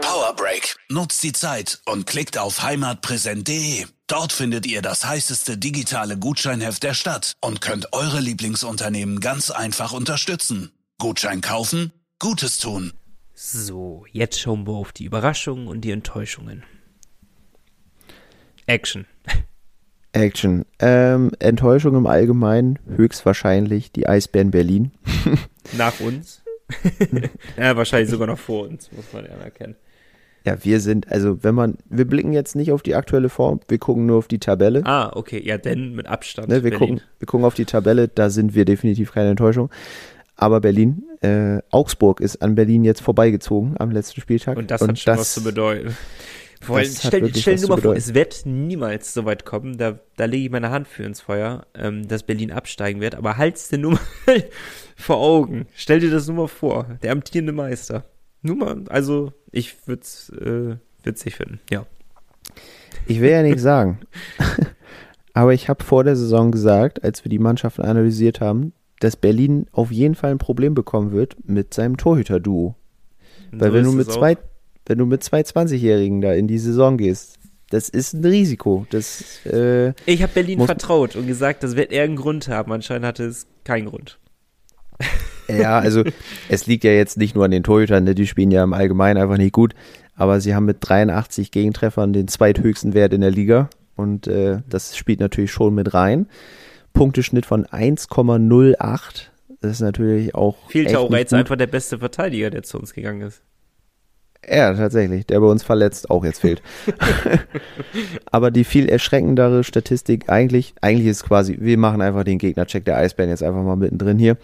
Power 0.00 0.34
Break. 0.36 0.76
Nutzt 0.90 1.22
die 1.22 1.32
Zeit 1.32 1.80
und 1.86 2.06
klickt 2.06 2.38
auf 2.38 2.62
heimatpräsent.de. 2.62 3.86
Dort 4.06 4.32
findet 4.32 4.66
ihr 4.66 4.80
das 4.82 5.04
heißeste 5.04 5.58
digitale 5.58 6.16
Gutscheinheft 6.18 6.82
der 6.82 6.94
Stadt 6.94 7.32
und 7.40 7.60
könnt 7.60 7.92
eure 7.92 8.20
Lieblingsunternehmen 8.20 9.20
ganz 9.20 9.50
einfach 9.50 9.92
unterstützen. 9.92 10.70
Gutschein 10.98 11.40
kaufen, 11.42 11.92
Gutes 12.20 12.58
tun. 12.58 12.94
So, 13.32 14.04
jetzt 14.10 14.40
schauen 14.40 14.66
wir 14.66 14.72
auf 14.72 14.90
die 14.90 15.04
Überraschungen 15.04 15.68
und 15.68 15.82
die 15.82 15.92
Enttäuschungen. 15.92 16.64
Action. 18.66 19.06
Action. 20.12 20.64
Ähm, 20.80 21.30
Enttäuschung 21.38 21.94
im 21.94 22.08
Allgemeinen, 22.08 22.80
höchstwahrscheinlich 22.96 23.92
die 23.92 24.08
Eisbären 24.08 24.50
Berlin. 24.50 24.90
Nach 25.76 26.00
uns. 26.00 26.42
ja, 27.56 27.76
wahrscheinlich 27.76 28.10
sogar 28.10 28.26
noch 28.26 28.38
vor 28.38 28.66
uns, 28.66 28.90
muss 28.90 29.12
man 29.12 29.24
ja 29.24 29.30
anerkennen. 29.30 29.76
Ja, 30.44 30.64
wir 30.64 30.80
sind, 30.80 31.12
also 31.12 31.44
wenn 31.44 31.54
man, 31.54 31.78
wir 31.88 32.04
blicken 32.04 32.32
jetzt 32.32 32.56
nicht 32.56 32.72
auf 32.72 32.82
die 32.82 32.96
aktuelle 32.96 33.28
Form, 33.28 33.60
wir 33.68 33.78
gucken 33.78 34.06
nur 34.06 34.18
auf 34.18 34.26
die 34.26 34.40
Tabelle. 34.40 34.84
Ah, 34.84 35.12
okay, 35.14 35.40
ja, 35.44 35.56
denn 35.56 35.94
mit 35.94 36.08
Abstand. 36.08 36.48
Ne, 36.48 36.64
wir, 36.64 36.70
Berlin. 36.70 36.78
gucken, 36.78 37.00
wir 37.20 37.26
gucken 37.26 37.46
auf 37.46 37.54
die 37.54 37.64
Tabelle, 37.64 38.08
da 38.08 38.28
sind 38.28 38.56
wir 38.56 38.64
definitiv 38.64 39.12
keine 39.12 39.30
Enttäuschung. 39.30 39.70
Aber 40.40 40.60
Berlin, 40.60 41.02
äh, 41.20 41.58
Augsburg 41.70 42.20
ist 42.20 42.42
an 42.42 42.54
Berlin 42.54 42.84
jetzt 42.84 43.02
vorbeigezogen 43.02 43.74
am 43.78 43.90
letzten 43.90 44.20
Spieltag. 44.20 44.56
Und 44.56 44.70
das 44.70 44.80
hat 44.80 44.96
schon 44.96 45.18
was 45.18 45.34
zu 45.34 45.42
bedeuten. 45.42 45.96
Vor 46.60 46.76
allem, 46.76 46.86
das 46.86 47.06
stell, 47.06 47.34
stell 47.34 47.56
dir 47.56 47.66
mal 47.68 47.80
vor, 47.80 47.96
es 47.96 48.14
wird 48.14 48.46
niemals 48.46 49.14
so 49.14 49.24
weit 49.24 49.44
kommen, 49.44 49.78
da, 49.78 49.98
da 50.16 50.24
lege 50.24 50.44
ich 50.44 50.50
meine 50.50 50.70
Hand 50.70 50.86
für 50.86 51.02
ins 51.02 51.20
Feuer, 51.20 51.66
ähm, 51.74 52.06
dass 52.06 52.22
Berlin 52.22 52.52
absteigen 52.52 53.00
wird, 53.00 53.16
aber 53.16 53.36
halt's 53.36 53.68
dir 53.68 53.78
nur 53.78 53.92
mal 53.92 54.44
vor 54.96 55.16
Augen. 55.18 55.66
Stell 55.74 56.00
dir 56.00 56.10
das 56.10 56.28
nur 56.28 56.36
mal 56.36 56.48
vor, 56.48 56.98
der 57.02 57.12
amtierende 57.12 57.52
Meister. 57.52 58.04
Nur 58.42 58.56
mal, 58.56 58.84
also 58.88 59.32
ich 59.50 59.86
würde 59.86 60.02
es 60.02 60.30
äh, 60.30 60.76
witzig 61.02 61.36
finden, 61.36 61.60
ja. 61.70 61.84
Ich 63.06 63.20
will 63.20 63.30
ja 63.30 63.42
nichts 63.42 63.62
sagen. 63.62 64.00
Aber 65.32 65.52
ich 65.52 65.68
habe 65.68 65.84
vor 65.84 66.04
der 66.04 66.16
Saison 66.16 66.50
gesagt, 66.50 67.04
als 67.04 67.24
wir 67.24 67.30
die 67.30 67.38
Mannschaften 67.38 67.82
analysiert 67.82 68.40
haben, 68.40 68.72
dass 69.00 69.16
Berlin 69.16 69.66
auf 69.72 69.90
jeden 69.90 70.14
Fall 70.14 70.30
ein 70.30 70.38
Problem 70.38 70.74
bekommen 70.74 71.12
wird 71.12 71.36
mit 71.48 71.74
seinem 71.74 71.96
Torhüter-Duo. 71.96 72.74
Weil 73.52 73.70
so 73.70 73.74
wenn 73.74 73.84
du 73.84 73.92
mit 73.92 74.10
zwei, 74.10 74.36
wenn 74.86 74.98
du 74.98 75.06
mit 75.06 75.22
zwei 75.22 75.40
20-Jährigen 75.40 76.20
da 76.20 76.32
in 76.32 76.48
die 76.48 76.58
Saison 76.58 76.96
gehst, 76.96 77.38
das 77.70 77.88
ist 77.88 78.14
ein 78.14 78.24
Risiko. 78.24 78.86
Das, 78.90 79.44
äh, 79.44 79.92
Ich 80.06 80.22
habe 80.22 80.32
Berlin 80.32 80.64
vertraut 80.64 81.16
und 81.16 81.26
gesagt, 81.26 81.62
das 81.62 81.76
wird 81.76 81.92
irgendeinen 81.92 82.16
Grund 82.16 82.48
haben. 82.48 82.72
Anscheinend 82.72 83.06
hatte 83.06 83.24
es 83.24 83.46
keinen 83.64 83.86
Grund. 83.86 84.18
ja, 85.48 85.78
also 85.78 86.02
es 86.48 86.66
liegt 86.66 86.84
ja 86.84 86.92
jetzt 86.92 87.18
nicht 87.18 87.34
nur 87.34 87.44
an 87.44 87.50
den 87.50 87.62
Torhütern, 87.62 88.04
ne? 88.04 88.14
die 88.14 88.26
spielen 88.26 88.50
ja 88.50 88.64
im 88.64 88.72
Allgemeinen 88.72 89.20
einfach 89.20 89.36
nicht 89.36 89.52
gut, 89.52 89.74
aber 90.14 90.40
sie 90.40 90.54
haben 90.54 90.64
mit 90.64 90.78
83 90.80 91.50
Gegentreffern 91.50 92.12
den 92.12 92.26
zweithöchsten 92.26 92.94
Wert 92.94 93.12
in 93.12 93.20
der 93.20 93.30
Liga 93.30 93.68
und 93.96 94.26
äh, 94.26 94.60
das 94.68 94.96
spielt 94.96 95.20
natürlich 95.20 95.52
schon 95.52 95.74
mit 95.74 95.92
rein. 95.92 96.26
Punkteschnitt 96.98 97.46
von 97.46 97.64
1,08. 97.64 99.28
Das 99.60 99.70
ist 99.70 99.80
natürlich 99.80 100.34
auch. 100.34 100.56
Jetzt 100.72 100.94
gut. 100.96 101.32
einfach 101.32 101.56
der 101.56 101.68
beste 101.68 101.98
Verteidiger, 101.98 102.50
der 102.50 102.64
zu 102.64 102.76
uns 102.76 102.92
gegangen 102.92 103.20
ist. 103.20 103.40
Ja, 104.48 104.74
tatsächlich, 104.74 105.24
der 105.26 105.38
bei 105.38 105.46
uns 105.46 105.62
verletzt 105.62 106.10
auch 106.10 106.24
jetzt 106.24 106.40
fehlt. 106.40 106.60
Aber 108.32 108.50
die 108.50 108.64
viel 108.64 108.88
erschreckendere 108.88 109.62
Statistik 109.62 110.28
eigentlich, 110.28 110.74
eigentlich 110.80 111.06
ist 111.06 111.24
quasi, 111.24 111.58
wir 111.60 111.78
machen 111.78 112.00
einfach 112.00 112.24
den 112.24 112.38
Gegnercheck 112.38 112.84
der 112.84 112.96
Eisbären 112.96 113.30
jetzt 113.30 113.42
einfach 113.44 113.62
mal 113.62 113.76
mittendrin 113.76 114.18
hier. 114.18 114.36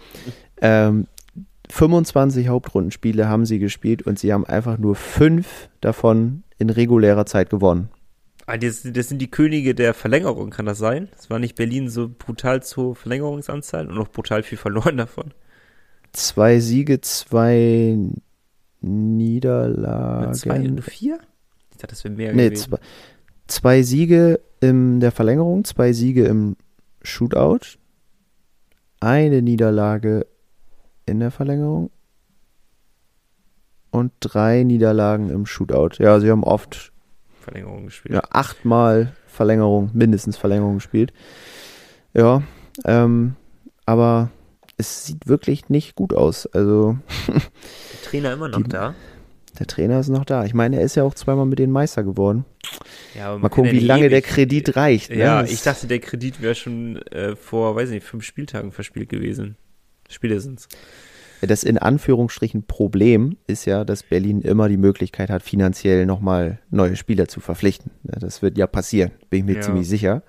Ähm, 0.61 1.07
25 1.69 2.47
Hauptrundenspiele 2.47 3.27
haben 3.27 3.45
sie 3.45 3.59
gespielt 3.59 4.03
und 4.03 4.17
sie 4.17 4.31
haben 4.31 4.45
einfach 4.45 4.77
nur 4.77 4.95
fünf 4.95 5.69
davon 5.81 6.43
in 6.57 6.69
regulärer 6.69 7.25
Zeit 7.25 7.49
gewonnen. 7.49 7.89
Ah, 8.47 8.57
das, 8.57 8.83
das 8.83 9.09
sind 9.09 9.19
die 9.19 9.31
Könige 9.31 9.73
der 9.73 9.93
Verlängerung, 9.95 10.51
kann 10.51 10.67
das 10.67 10.77
sein? 10.77 11.09
Es 11.17 11.29
war 11.31 11.39
nicht 11.39 11.55
Berlin 11.55 11.89
so 11.89 12.09
brutal 12.09 12.61
zur 12.61 12.95
Verlängerungsanzahl 12.95 13.87
und 13.87 13.95
noch 13.95 14.09
brutal 14.09 14.43
viel 14.43 14.57
verloren 14.57 14.97
davon. 14.97 15.33
Zwei 16.13 16.59
Siege, 16.59 17.01
zwei 17.01 17.97
Niederlagen. 18.81 20.27
Mit 20.29 20.35
zwei 20.37 20.59
und 20.59 20.81
vier? 20.81 21.19
Ich 21.71 21.77
dachte, 21.77 21.87
das 21.87 22.03
wäre 22.03 22.13
mehr 22.13 22.33
Nee, 22.33 22.49
gewesen. 22.49 22.69
zwei, 22.69 22.77
zwei 23.47 23.81
Siege 23.81 24.39
in 24.61 24.99
der 24.99 25.11
Verlängerung, 25.11 25.63
zwei 25.65 25.91
Siege 25.91 26.25
im 26.25 26.55
Shootout, 27.01 27.77
eine 28.99 29.41
Niederlage 29.41 30.27
in 31.05 31.19
der 31.19 31.31
Verlängerung 31.31 31.89
und 33.91 34.11
drei 34.19 34.63
Niederlagen 34.63 35.29
im 35.29 35.45
Shootout. 35.45 36.01
Ja, 36.03 36.19
sie 36.19 36.29
haben 36.29 36.43
oft 36.43 36.91
Verlängerung 37.45 37.85
gespielt. 37.85 38.13
ja, 38.15 38.23
achtmal 38.31 39.13
Verlängerung, 39.27 39.89
mindestens 39.93 40.35
Verlängerung 40.37 40.75
gespielt. 40.75 41.13
Ja, 42.13 42.43
ähm, 42.85 43.35
aber 43.85 44.29
es 44.77 45.05
sieht 45.05 45.27
wirklich 45.27 45.69
nicht 45.69 45.95
gut 45.95 46.13
aus. 46.13 46.45
Also 46.47 46.97
Der 47.27 48.09
Trainer 48.09 48.33
immer 48.33 48.47
noch 48.49 48.61
Die- 48.63 48.69
da. 48.69 48.93
der 49.59 49.67
Trainer 49.67 49.99
ist 49.99 50.09
noch 50.09 50.25
da. 50.25 50.43
Ich 50.45 50.53
meine, 50.53 50.77
er 50.77 50.83
ist 50.83 50.95
ja 50.95 51.03
auch 51.03 51.13
zweimal 51.13 51.45
mit 51.45 51.59
den 51.59 51.71
Meister 51.71 52.03
geworden. 52.03 52.45
Ja, 53.15 53.37
Mal 53.37 53.47
gucken, 53.49 53.71
wie 53.71 53.79
lange 53.79 54.09
der 54.09 54.21
Kredit 54.21 54.75
reicht. 54.75 55.09
Ne? 55.11 55.17
Ja, 55.17 55.41
Das- 55.41 55.51
ich 55.51 55.61
dachte, 55.61 55.87
der 55.87 55.99
Kredit 55.99 56.41
wäre 56.41 56.55
schon 56.55 56.97
äh, 57.11 57.35
vor, 57.35 57.75
weiß 57.75 57.89
nicht, 57.91 58.05
fünf 58.05 58.23
Spieltagen 58.25 58.71
verspielt 58.71 59.07
gewesen. 59.09 59.55
Spätestens. 60.09 60.67
Das 61.47 61.63
in 61.63 61.77
Anführungsstrichen 61.77 62.63
Problem 62.63 63.37
ist 63.47 63.65
ja, 63.65 63.83
dass 63.83 64.03
Berlin 64.03 64.41
immer 64.41 64.69
die 64.69 64.77
Möglichkeit 64.77 65.29
hat, 65.29 65.43
finanziell 65.43 66.05
nochmal 66.05 66.59
neue 66.69 66.95
Spieler 66.95 67.27
zu 67.27 67.39
verpflichten. 67.39 67.91
Das 68.03 68.41
wird 68.41 68.57
ja 68.57 68.67
passieren, 68.67 69.11
bin 69.29 69.39
ich 69.39 69.45
mir 69.45 69.55
Ja. 69.55 69.61
ziemlich 69.61 69.87
sicher. 69.87 70.23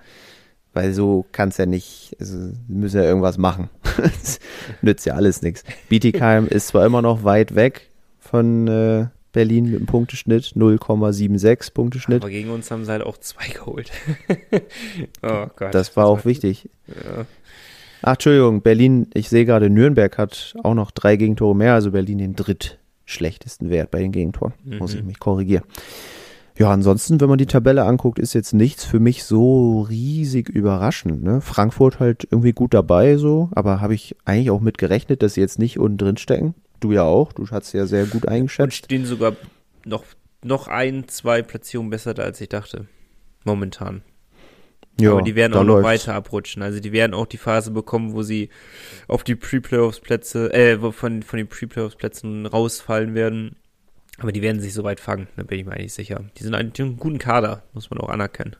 Weil 0.72 0.92
so 0.92 1.24
kann 1.32 1.48
es 1.48 1.56
ja 1.56 1.64
nicht, 1.64 2.14
also 2.20 2.50
müssen 2.68 2.98
ja 2.98 3.04
irgendwas 3.04 3.38
machen. 3.38 3.70
Nützt 4.82 5.06
ja 5.06 5.14
alles 5.14 5.40
nichts. 5.40 5.64
Bietigheim 5.88 6.46
ist 6.50 6.68
zwar 6.68 6.84
immer 6.84 7.00
noch 7.00 7.24
weit 7.24 7.54
weg 7.54 7.90
von 8.18 8.68
äh, 8.68 9.06
Berlin 9.32 9.70
mit 9.70 9.80
dem 9.80 9.86
Punkteschnitt, 9.86 10.52
0,76 10.56 11.72
Punkteschnitt. 11.72 12.22
Aber 12.22 12.30
gegen 12.30 12.50
uns 12.50 12.70
haben 12.70 12.84
sie 12.84 12.90
halt 12.90 13.02
auch 13.02 13.16
zwei 13.18 13.46
geholt. 13.48 13.90
oh 15.22 15.46
Gott. 15.56 15.74
Das 15.74 15.96
war 15.96 16.06
auch 16.06 16.24
wichtig. 16.24 16.68
Ja. 16.88 17.24
Ach, 18.07 18.12
Entschuldigung, 18.12 18.62
Berlin, 18.62 19.09
ich 19.14 19.28
sehe 19.28 19.44
gerade, 19.44 19.68
Nürnberg 19.68 20.16
hat 20.16 20.54
auch 20.62 20.74
noch 20.74 20.92
drei 20.92 21.16
Gegentore 21.16 21.57
mehr, 21.57 21.74
also 21.74 21.90
Berlin 21.90 22.18
den 22.18 22.36
drittschlechtesten 22.36 23.68
Wert 23.68 23.90
bei 23.90 23.98
den 23.98 24.12
Gegentoren. 24.12 24.54
Muss 24.78 24.94
ich 24.94 25.02
mich 25.02 25.18
korrigieren. 25.18 25.64
Ja, 26.57 26.70
ansonsten, 26.70 27.20
wenn 27.20 27.28
man 27.28 27.38
die 27.38 27.46
Tabelle 27.46 27.82
anguckt, 27.82 28.20
ist 28.20 28.32
jetzt 28.32 28.52
nichts 28.52 28.84
für 28.84 29.00
mich 29.00 29.24
so 29.24 29.80
riesig 29.80 30.48
überraschend. 30.48 31.24
Ne? 31.24 31.40
Frankfurt 31.40 31.98
halt 31.98 32.28
irgendwie 32.30 32.52
gut 32.52 32.74
dabei, 32.74 33.16
so, 33.16 33.50
aber 33.57 33.80
habe 33.80 33.96
ich 33.96 34.14
eigentlich 34.24 34.52
auch 34.52 34.61
mit 34.61 34.78
gerechnet, 34.78 35.20
dass 35.20 35.34
sie 35.34 35.40
jetzt 35.40 35.59
nicht 35.59 35.76
unten 35.76 35.98
drin 35.98 36.16
stecken. 36.16 36.54
Du 36.78 36.92
ja 36.92 37.02
auch, 37.02 37.32
du 37.32 37.50
hast 37.50 37.72
ja 37.72 37.86
sehr 37.86 38.07
gut 38.07 38.22
Und 38.26 38.30
eingeschätzt. 38.30 38.84
stehen 38.84 39.04
sogar 39.04 39.32
noch, 39.84 40.04
noch 40.44 40.68
ein, 40.68 41.09
zwei 41.09 41.42
Platzierungen 41.42 41.90
besser 41.90 42.14
da, 42.14 42.22
als 42.22 42.40
ich 42.40 42.50
dachte. 42.50 42.86
Momentan. 43.42 44.02
Ja, 44.99 45.12
Aber 45.12 45.22
die 45.22 45.34
werden 45.34 45.53
auch 45.55 45.64
noch 45.64 45.80
läuft's. 45.82 46.07
weiter 46.07 46.14
abrutschen. 46.14 46.62
Also 46.62 46.80
die 46.80 46.92
werden 46.92 47.12
auch 47.12 47.26
die 47.26 47.36
Phase 47.36 47.70
bekommen, 47.70 48.14
wo 48.14 48.22
sie 48.22 48.49
auf 49.09 49.24
die 49.24 49.34
Pre-Playoffs-Plätze, 49.34 50.53
äh, 50.55 50.78
von, 50.92 51.22
von 51.22 51.36
den 51.36 51.49
Pre-Playoffs-Plätzen 51.49 52.47
rausfallen 52.47 53.14
werden. 53.14 53.57
Aber 54.18 54.32
die 54.32 54.40
werden 54.40 54.61
sich 54.61 54.72
so 54.72 54.84
weit 54.84 54.99
fangen, 55.01 55.28
da 55.36 55.42
bin 55.42 55.59
ich 55.59 55.66
mir 55.66 55.72
eigentlich 55.72 55.92
sicher. 55.92 56.24
Die 56.38 56.42
sind 56.42 56.55
einen, 56.55 56.72
die 56.72 56.82
einen 56.82 56.97
guten 56.97 57.18
Kader, 57.18 57.62
muss 57.74 57.90
man 57.90 58.01
auch 58.01 58.09
anerkennen. 58.09 58.57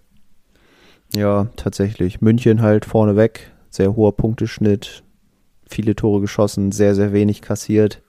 Ja, 1.15 1.49
tatsächlich. 1.57 2.21
München 2.21 2.61
halt 2.61 2.85
vorneweg, 2.85 3.51
sehr 3.71 3.97
hoher 3.97 4.15
Punkteschnitt, 4.15 5.03
viele 5.67 5.97
Tore 5.97 6.21
geschossen, 6.21 6.73
sehr, 6.73 6.95
sehr 6.95 7.15
wenig 7.15 7.41
kassiert. 7.41 8.03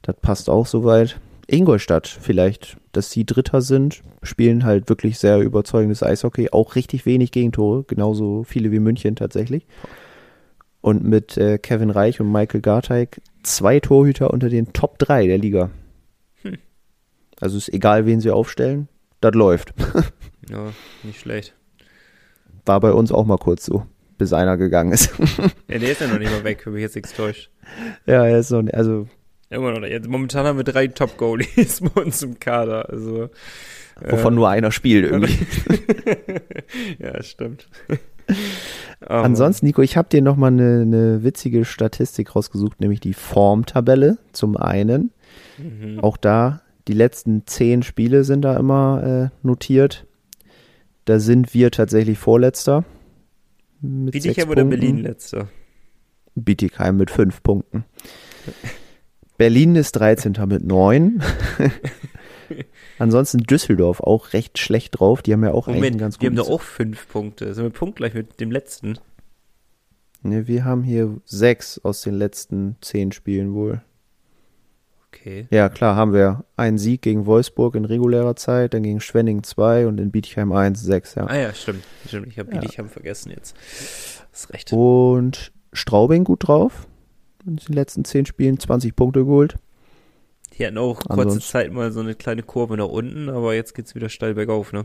Das 0.00 0.16
passt 0.22 0.48
auch 0.48 0.66
soweit. 0.66 1.20
Ingolstadt 1.46 2.06
vielleicht, 2.06 2.78
dass 2.92 3.10
sie 3.10 3.24
Dritter 3.24 3.60
sind, 3.60 4.02
spielen 4.22 4.64
halt 4.64 4.88
wirklich 4.88 5.18
sehr 5.18 5.40
überzeugendes 5.40 6.02
Eishockey, 6.02 6.50
auch 6.50 6.76
richtig 6.76 7.06
wenig 7.06 7.32
Gegentore, 7.32 7.84
genauso 7.84 8.44
viele 8.44 8.70
wie 8.70 8.78
München 8.80 9.16
tatsächlich. 9.16 9.66
Und 10.80 11.04
mit 11.04 11.36
äh, 11.36 11.58
Kevin 11.58 11.90
Reich 11.90 12.20
und 12.20 12.30
Michael 12.30 12.60
Garteig 12.60 13.20
zwei 13.42 13.80
Torhüter 13.80 14.32
unter 14.32 14.48
den 14.48 14.72
Top 14.72 14.98
3 14.98 15.26
der 15.26 15.38
Liga. 15.38 15.70
Hm. 16.42 16.58
Also 17.40 17.56
ist 17.56 17.72
egal, 17.72 18.06
wen 18.06 18.20
sie 18.20 18.30
aufstellen, 18.30 18.88
das 19.20 19.34
läuft. 19.34 19.74
Ja, 20.50 20.72
nicht 21.04 21.20
schlecht. 21.20 21.54
War 22.66 22.80
bei 22.80 22.92
uns 22.92 23.12
auch 23.12 23.24
mal 23.24 23.38
kurz 23.38 23.64
so, 23.64 23.86
bis 24.18 24.32
einer 24.32 24.56
gegangen 24.56 24.92
ist. 24.92 25.10
Ja, 25.68 25.78
der 25.78 25.92
ist 25.92 26.00
ja 26.00 26.08
noch 26.08 26.18
nicht 26.18 26.32
mal 26.32 26.44
weg, 26.44 26.66
wenn 26.66 26.74
mich 26.74 26.82
jetzt 26.82 26.96
nichts 26.96 27.12
täuscht. 27.16 27.50
ja, 28.06 28.26
er 28.26 28.40
ist 28.40 28.48
so, 28.48 28.58
also 28.72 29.06
Immer 29.52 29.78
noch. 29.78 29.86
Jetzt, 29.86 30.08
momentan 30.08 30.46
haben 30.46 30.56
wir 30.56 30.64
drei 30.64 30.86
Top-Goalies 30.88 31.80
bei 31.94 32.02
uns 32.02 32.22
im 32.22 32.38
Kader. 32.40 32.88
Also, 32.88 33.28
wovon 34.00 34.32
äh, 34.32 34.36
nur 34.36 34.48
einer 34.48 34.72
spielt 34.72 35.04
irgendwie. 35.10 35.46
ja, 36.98 37.22
stimmt. 37.22 37.68
Aber- 39.00 39.24
Ansonsten, 39.24 39.66
Nico, 39.66 39.82
ich 39.82 39.96
habe 39.96 40.08
dir 40.08 40.22
noch 40.22 40.36
mal 40.36 40.48
eine, 40.48 40.82
eine 40.82 41.22
witzige 41.22 41.64
Statistik 41.64 42.34
rausgesucht, 42.34 42.80
nämlich 42.80 43.00
die 43.00 43.14
Formtabelle 43.14 44.18
zum 44.32 44.56
einen. 44.56 45.10
Mhm. 45.58 46.00
Auch 46.00 46.16
da, 46.16 46.62
die 46.88 46.94
letzten 46.94 47.46
zehn 47.46 47.82
Spiele 47.82 48.24
sind 48.24 48.42
da 48.42 48.56
immer 48.56 49.30
äh, 49.32 49.46
notiert. 49.46 50.06
Da 51.04 51.18
sind 51.18 51.52
wir 51.52 51.70
tatsächlich 51.70 52.18
Vorletzter. 52.18 52.84
Bietigheim 53.80 54.48
oder. 54.48 54.64
Berlin 54.64 54.98
letzter? 54.98 55.48
Bietigheim 56.36 56.96
mit 56.96 57.10
fünf 57.10 57.42
Punkten. 57.42 57.84
Berlin 59.42 59.74
ist 59.74 59.96
13. 59.96 60.34
mit 60.46 60.62
neun. 60.62 61.20
Ansonsten 63.00 63.38
Düsseldorf 63.38 63.98
auch 63.98 64.34
recht 64.34 64.56
schlecht 64.56 65.00
drauf. 65.00 65.20
Die 65.20 65.32
haben 65.32 65.42
ja 65.42 65.50
auch 65.50 65.66
eigentlich 65.66 65.82
einen 65.82 65.94
Moment, 65.94 65.98
ganz 65.98 66.20
wir 66.20 66.28
haben 66.28 66.36
guten 66.36 66.48
doch 66.48 66.54
auch 66.54 66.62
fünf 66.62 67.08
Punkte. 67.08 67.52
Sind 67.52 67.64
wir 67.64 67.70
punktgleich 67.70 68.14
mit 68.14 68.38
dem 68.38 68.52
letzten? 68.52 69.00
Ne, 70.22 70.46
wir 70.46 70.64
haben 70.64 70.84
hier 70.84 71.16
sechs 71.24 71.80
aus 71.80 72.02
den 72.02 72.14
letzten 72.14 72.76
zehn 72.82 73.10
Spielen 73.10 73.52
wohl. 73.52 73.82
Okay. 75.08 75.48
Ja, 75.50 75.68
klar, 75.68 75.96
haben 75.96 76.12
wir 76.12 76.44
einen 76.56 76.78
Sieg 76.78 77.02
gegen 77.02 77.26
Wolfsburg 77.26 77.74
in 77.74 77.84
regulärer 77.84 78.36
Zeit, 78.36 78.74
dann 78.74 78.84
gegen 78.84 79.00
Schwenning 79.00 79.42
2 79.42 79.88
und 79.88 79.98
in 79.98 80.12
Bietigheim 80.12 80.52
1, 80.52 80.80
6, 80.80 81.16
ja. 81.16 81.26
Ah 81.26 81.36
ja, 81.36 81.52
stimmt. 81.52 81.82
Stimmt, 82.06 82.28
ich 82.28 82.38
habe 82.38 82.54
Ja. 82.54 82.60
Bietigheim 82.60 82.88
vergessen 82.88 83.32
jetzt. 83.32 83.56
Hast 84.30 84.52
recht. 84.52 84.72
Und 84.72 85.50
Straubing 85.72 86.22
gut 86.22 86.46
drauf. 86.46 86.86
In 87.46 87.56
den 87.56 87.74
letzten 87.74 88.04
zehn 88.04 88.26
Spielen 88.26 88.58
20 88.58 88.94
Punkte 88.94 89.20
geholt. 89.24 89.56
Die 90.58 90.66
hatten 90.66 90.78
auch 90.78 91.00
kurze 91.00 91.10
Ansonsten- 91.22 91.40
Zeit 91.50 91.72
mal 91.72 91.90
so 91.92 92.00
eine 92.00 92.14
kleine 92.14 92.42
Kurve 92.42 92.76
nach 92.76 92.88
unten, 92.88 93.28
aber 93.28 93.54
jetzt 93.54 93.74
geht's 93.74 93.94
wieder 93.94 94.08
steil 94.08 94.34
bergauf, 94.34 94.72
ne? 94.72 94.84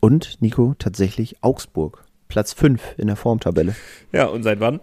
Und, 0.00 0.40
Nico, 0.42 0.74
tatsächlich 0.78 1.42
Augsburg. 1.42 2.04
Platz 2.28 2.52
5 2.52 2.94
in 2.98 3.06
der 3.06 3.16
Formtabelle 3.16 3.74
Ja, 4.12 4.26
und 4.26 4.42
seit 4.42 4.60
wann? 4.60 4.80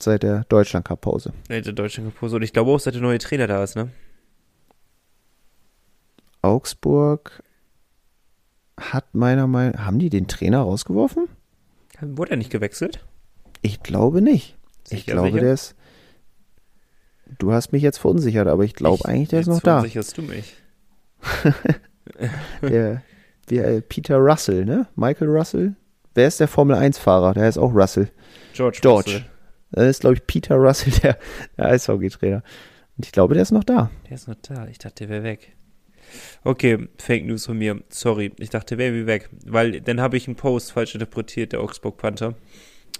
seit 0.00 0.22
der 0.22 0.44
Deutschland-Cup-Pause. 0.44 1.32
Nee, 1.48 1.60
der 1.62 1.72
Deutschland 1.72 2.14
Cup 2.18 2.30
Und 2.32 2.42
ich 2.42 2.52
glaube 2.52 2.70
auch, 2.70 2.80
seit 2.80 2.94
der 2.94 3.02
neue 3.02 3.18
Trainer 3.18 3.46
da 3.46 3.62
ist, 3.62 3.76
ne? 3.76 3.90
Augsburg 6.42 7.42
hat 8.78 9.14
meiner 9.14 9.46
Meinung 9.46 9.84
haben 9.84 9.98
die 9.98 10.10
den 10.10 10.28
Trainer 10.28 10.60
rausgeworfen? 10.60 11.28
Wurde 12.00 12.32
er 12.32 12.36
nicht 12.36 12.50
gewechselt? 12.50 13.04
Ich 13.62 13.82
glaube 13.82 14.20
nicht. 14.20 14.56
Ich 14.90 15.00
Sicher, 15.00 15.12
glaube, 15.12 15.28
sicher? 15.30 15.40
der 15.40 15.54
ist. 15.54 15.74
Du 17.38 17.52
hast 17.52 17.72
mich 17.72 17.82
jetzt 17.82 17.98
verunsichert, 17.98 18.46
aber 18.48 18.64
ich 18.64 18.74
glaube 18.74 18.98
Ich- 19.00 19.06
eigentlich, 19.06 19.28
der 19.30 19.40
ist 19.40 19.46
noch 19.48 19.60
da. 19.60 19.76
verunsicherst 19.78 20.16
du 20.18 20.22
mich. 20.22 20.54
der, 22.62 23.02
der 23.50 23.80
Peter 23.80 24.16
Russell, 24.18 24.64
ne? 24.64 24.86
Michael 24.96 25.28
Russell? 25.28 25.74
Wer 26.14 26.28
ist 26.28 26.40
der 26.40 26.48
Formel-1-Fahrer? 26.48 27.34
Der 27.34 27.44
heißt 27.44 27.58
auch 27.58 27.74
Russell. 27.74 28.10
George. 28.54 28.78
George. 28.80 29.10
Russell. 29.10 29.24
Das 29.72 29.84
ist, 29.88 30.00
glaube 30.00 30.14
ich, 30.14 30.26
Peter 30.26 30.54
Russell, 30.56 30.92
der, 31.02 31.18
der 31.58 31.66
Eishockey-Trainer. 31.66 32.42
Und 32.96 33.04
ich 33.04 33.12
glaube, 33.12 33.34
der 33.34 33.42
ist 33.42 33.50
noch 33.50 33.64
da. 33.64 33.90
Der 34.08 34.14
ist 34.14 34.28
noch 34.28 34.36
da. 34.36 34.66
Ich 34.68 34.78
dachte, 34.78 35.06
der 35.06 35.08
wäre 35.10 35.22
weg. 35.24 35.52
Okay, 36.44 36.88
Fake 36.98 37.26
News 37.26 37.44
von 37.46 37.58
mir. 37.58 37.82
Sorry, 37.88 38.32
ich 38.38 38.48
dachte, 38.50 38.76
der 38.76 38.94
wäre 38.94 39.06
weg. 39.06 39.28
Weil 39.44 39.80
dann 39.80 40.00
habe 40.00 40.16
ich 40.16 40.26
einen 40.28 40.36
Post 40.36 40.72
falsch 40.72 40.94
interpretiert, 40.94 41.52
der 41.52 41.60
Augsburg 41.60 41.98
Panther, 41.98 42.34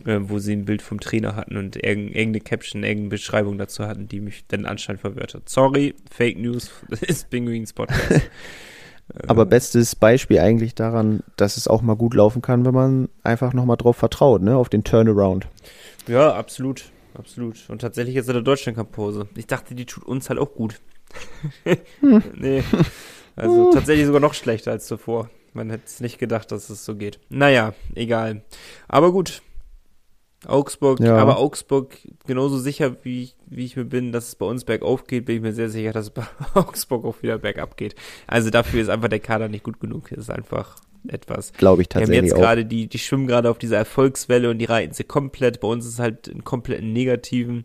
äh, 0.05 0.19
wo 0.21 0.39
sie 0.39 0.53
ein 0.53 0.65
Bild 0.65 0.83
vom 0.83 1.01
Trainer 1.01 1.37
hatten 1.37 1.57
und 1.57 1.77
irgend, 1.77 2.15
irgendeine 2.15 2.41
Caption, 2.41 2.83
irgendeine 2.83 3.11
Beschreibung 3.11 3.59
dazu 3.59 3.87
hatten, 3.87 4.09
die 4.09 4.21
mich 4.21 4.45
dann 4.49 4.67
anscheinend 4.67 5.01
verwirrt 5.01 5.35
hat. 5.35 5.49
Sorry, 5.49 5.95
Fake 6.11 6.39
News, 6.39 6.71
ist 7.01 7.31
Pinguins 7.31 7.73
Podcast. 7.73 8.31
Aber 9.29 9.47
bestes 9.47 9.95
Beispiel 9.95 10.41
eigentlich 10.41 10.75
daran, 10.75 11.23
dass 11.37 11.57
es 11.57 11.69
auch 11.69 11.81
mal 11.81 11.95
gut 11.95 12.15
laufen 12.15 12.43
kann, 12.43 12.65
wenn 12.67 12.75
man 12.75 13.09
einfach 13.23 13.53
nochmal 13.53 13.77
drauf 13.77 13.97
vertraut, 13.97 14.43
ne? 14.43 14.57
Auf 14.57 14.69
den 14.69 14.83
Turnaround. 14.83 15.47
Ja, 16.09 16.35
absolut. 16.35 16.91
Absolut. 17.15 17.71
Und 17.71 17.81
tatsächlich 17.81 18.17
ist 18.17 18.29
er 18.29 18.35
der 18.35 18.43
Deutschland-Cup-Pause. 18.43 19.29
Ich 19.37 19.47
dachte, 19.47 19.75
die 19.75 19.87
tut 19.87 20.05
uns 20.05 20.29
halt 20.29 20.39
auch 20.39 20.53
gut. 20.53 20.81
nee. 22.35 22.63
Also 23.37 23.73
tatsächlich 23.73 24.07
sogar 24.07 24.21
noch 24.21 24.35
schlechter 24.35 24.73
als 24.73 24.87
zuvor. 24.87 25.31
Man 25.55 25.71
hätte 25.71 25.85
es 25.87 26.01
nicht 26.01 26.19
gedacht, 26.19 26.53
dass 26.53 26.69
es 26.69 26.85
so 26.85 26.95
geht. 26.95 27.19
Naja, 27.31 27.75
egal. 27.95 28.43
Aber 28.89 29.13
gut. 29.13 29.43
Augsburg, 30.47 31.01
Ja. 31.01 31.17
aber 31.17 31.39
Augsburg, 31.39 31.97
genauso 32.27 32.59
sicher 32.59 32.97
wie 33.03 33.23
ich, 33.25 33.37
wie 33.47 33.65
ich 33.65 33.77
mir 33.77 33.85
bin, 33.85 34.13
dass 34.13 34.29
es 34.29 34.35
bei 34.35 34.47
uns 34.47 34.65
bergauf 34.65 35.07
geht, 35.07 35.25
bin 35.25 35.37
ich 35.37 35.43
mir 35.43 35.53
sehr 35.53 35.71
sicher, 35.71 35.93
dass 35.93 36.07
es 36.07 36.11
bei 36.11 36.25
Augsburg 36.55 37.05
auch 37.05 37.23
wieder 37.23 37.39
bergab 37.39 37.77
geht. 37.77 37.95
Also 38.27 38.51
dafür 38.51 38.83
ist 38.83 38.89
einfach 38.91 39.09
der 39.09 39.21
Kader 39.21 39.49
nicht 39.49 39.65
gut 39.65 39.81
genug. 39.81 40.13
Es 40.13 40.19
ist 40.19 40.31
einfach 40.31 40.77
etwas. 41.09 41.53
Glaube 41.55 41.83
ich 41.83 41.89
Die 41.89 41.97
haben 41.97 42.03
tatsächlich 42.03 42.31
jetzt 42.31 42.39
gerade, 42.39 42.65
die, 42.65 42.87
die 42.89 42.99
schwimmen 42.99 43.27
gerade 43.27 43.51
auf 43.51 43.59
dieser 43.59 43.77
Erfolgswelle 43.77 44.51
und 44.51 44.59
die 44.59 44.65
reiten 44.67 44.93
sie 44.93 45.05
komplett. 45.05 45.61
Bei 45.61 45.69
uns 45.69 45.87
ist 45.87 45.95
es 45.95 45.99
halt 45.99 46.29
einen 46.29 46.45
kompletten 46.45 46.93
negativen, 46.93 47.65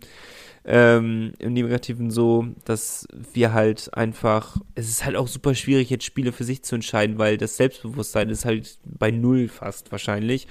ähm, 0.64 1.34
im 1.40 1.54
Negativen 1.54 2.12
so, 2.12 2.46
dass 2.66 3.08
wir 3.34 3.54
halt 3.54 3.94
einfach, 3.96 4.58
es 4.76 4.90
ist 4.90 5.06
halt 5.06 5.16
auch 5.16 5.28
super 5.28 5.56
schwierig, 5.56 5.90
jetzt 5.90 6.06
Spiele 6.06 6.32
für 6.32 6.44
sich 6.44 6.64
zu 6.64 6.76
entscheiden, 6.76 7.18
weil 7.18 7.38
das 7.38 7.58
Selbstbewusstsein 7.58 8.30
ist 8.30 8.46
halt 8.46 8.78
bei 8.86 9.10
null 9.10 9.48
fast 9.48 9.92
wahrscheinlich. 9.92 10.48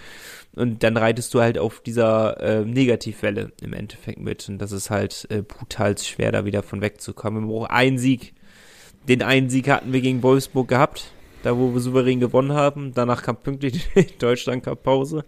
Und 0.57 0.83
dann 0.83 0.97
reitest 0.97 1.33
du 1.33 1.41
halt 1.41 1.59
auf 1.59 1.81
dieser 1.81 2.41
äh, 2.41 2.65
Negativwelle 2.65 3.53
im 3.63 3.73
Endeffekt 3.73 4.19
mit. 4.19 4.49
Und 4.49 4.59
das 4.59 4.73
ist 4.73 4.91
halt 4.91 5.27
äh, 5.31 5.43
brutal 5.43 5.97
schwer, 5.97 6.33
da 6.33 6.45
wieder 6.45 6.65
von 6.65 6.81
wegzukommen. 6.81 7.45
Wir 7.45 7.55
brauchen 7.55 7.71
einen 7.71 7.99
Sieg. 7.99 8.35
Den 9.09 9.23
einen 9.23 9.49
Sieg 9.49 9.69
hatten 9.69 9.93
wir 9.93 10.01
gegen 10.01 10.23
Wolfsburg 10.25 10.69
gehabt, 10.69 11.13
da 11.45 11.57
wo 11.57 11.73
wir 11.73 11.81
souverän 11.81 12.19
gewonnen 12.19 12.53
haben. 12.53 12.93
Danach 12.95 13.23
kam 13.23 13.37
pünktlich 13.37 13.89
die 13.95 14.19
Deutschland 14.19 14.65
Cup 14.65 14.83
Pause. 14.83 15.25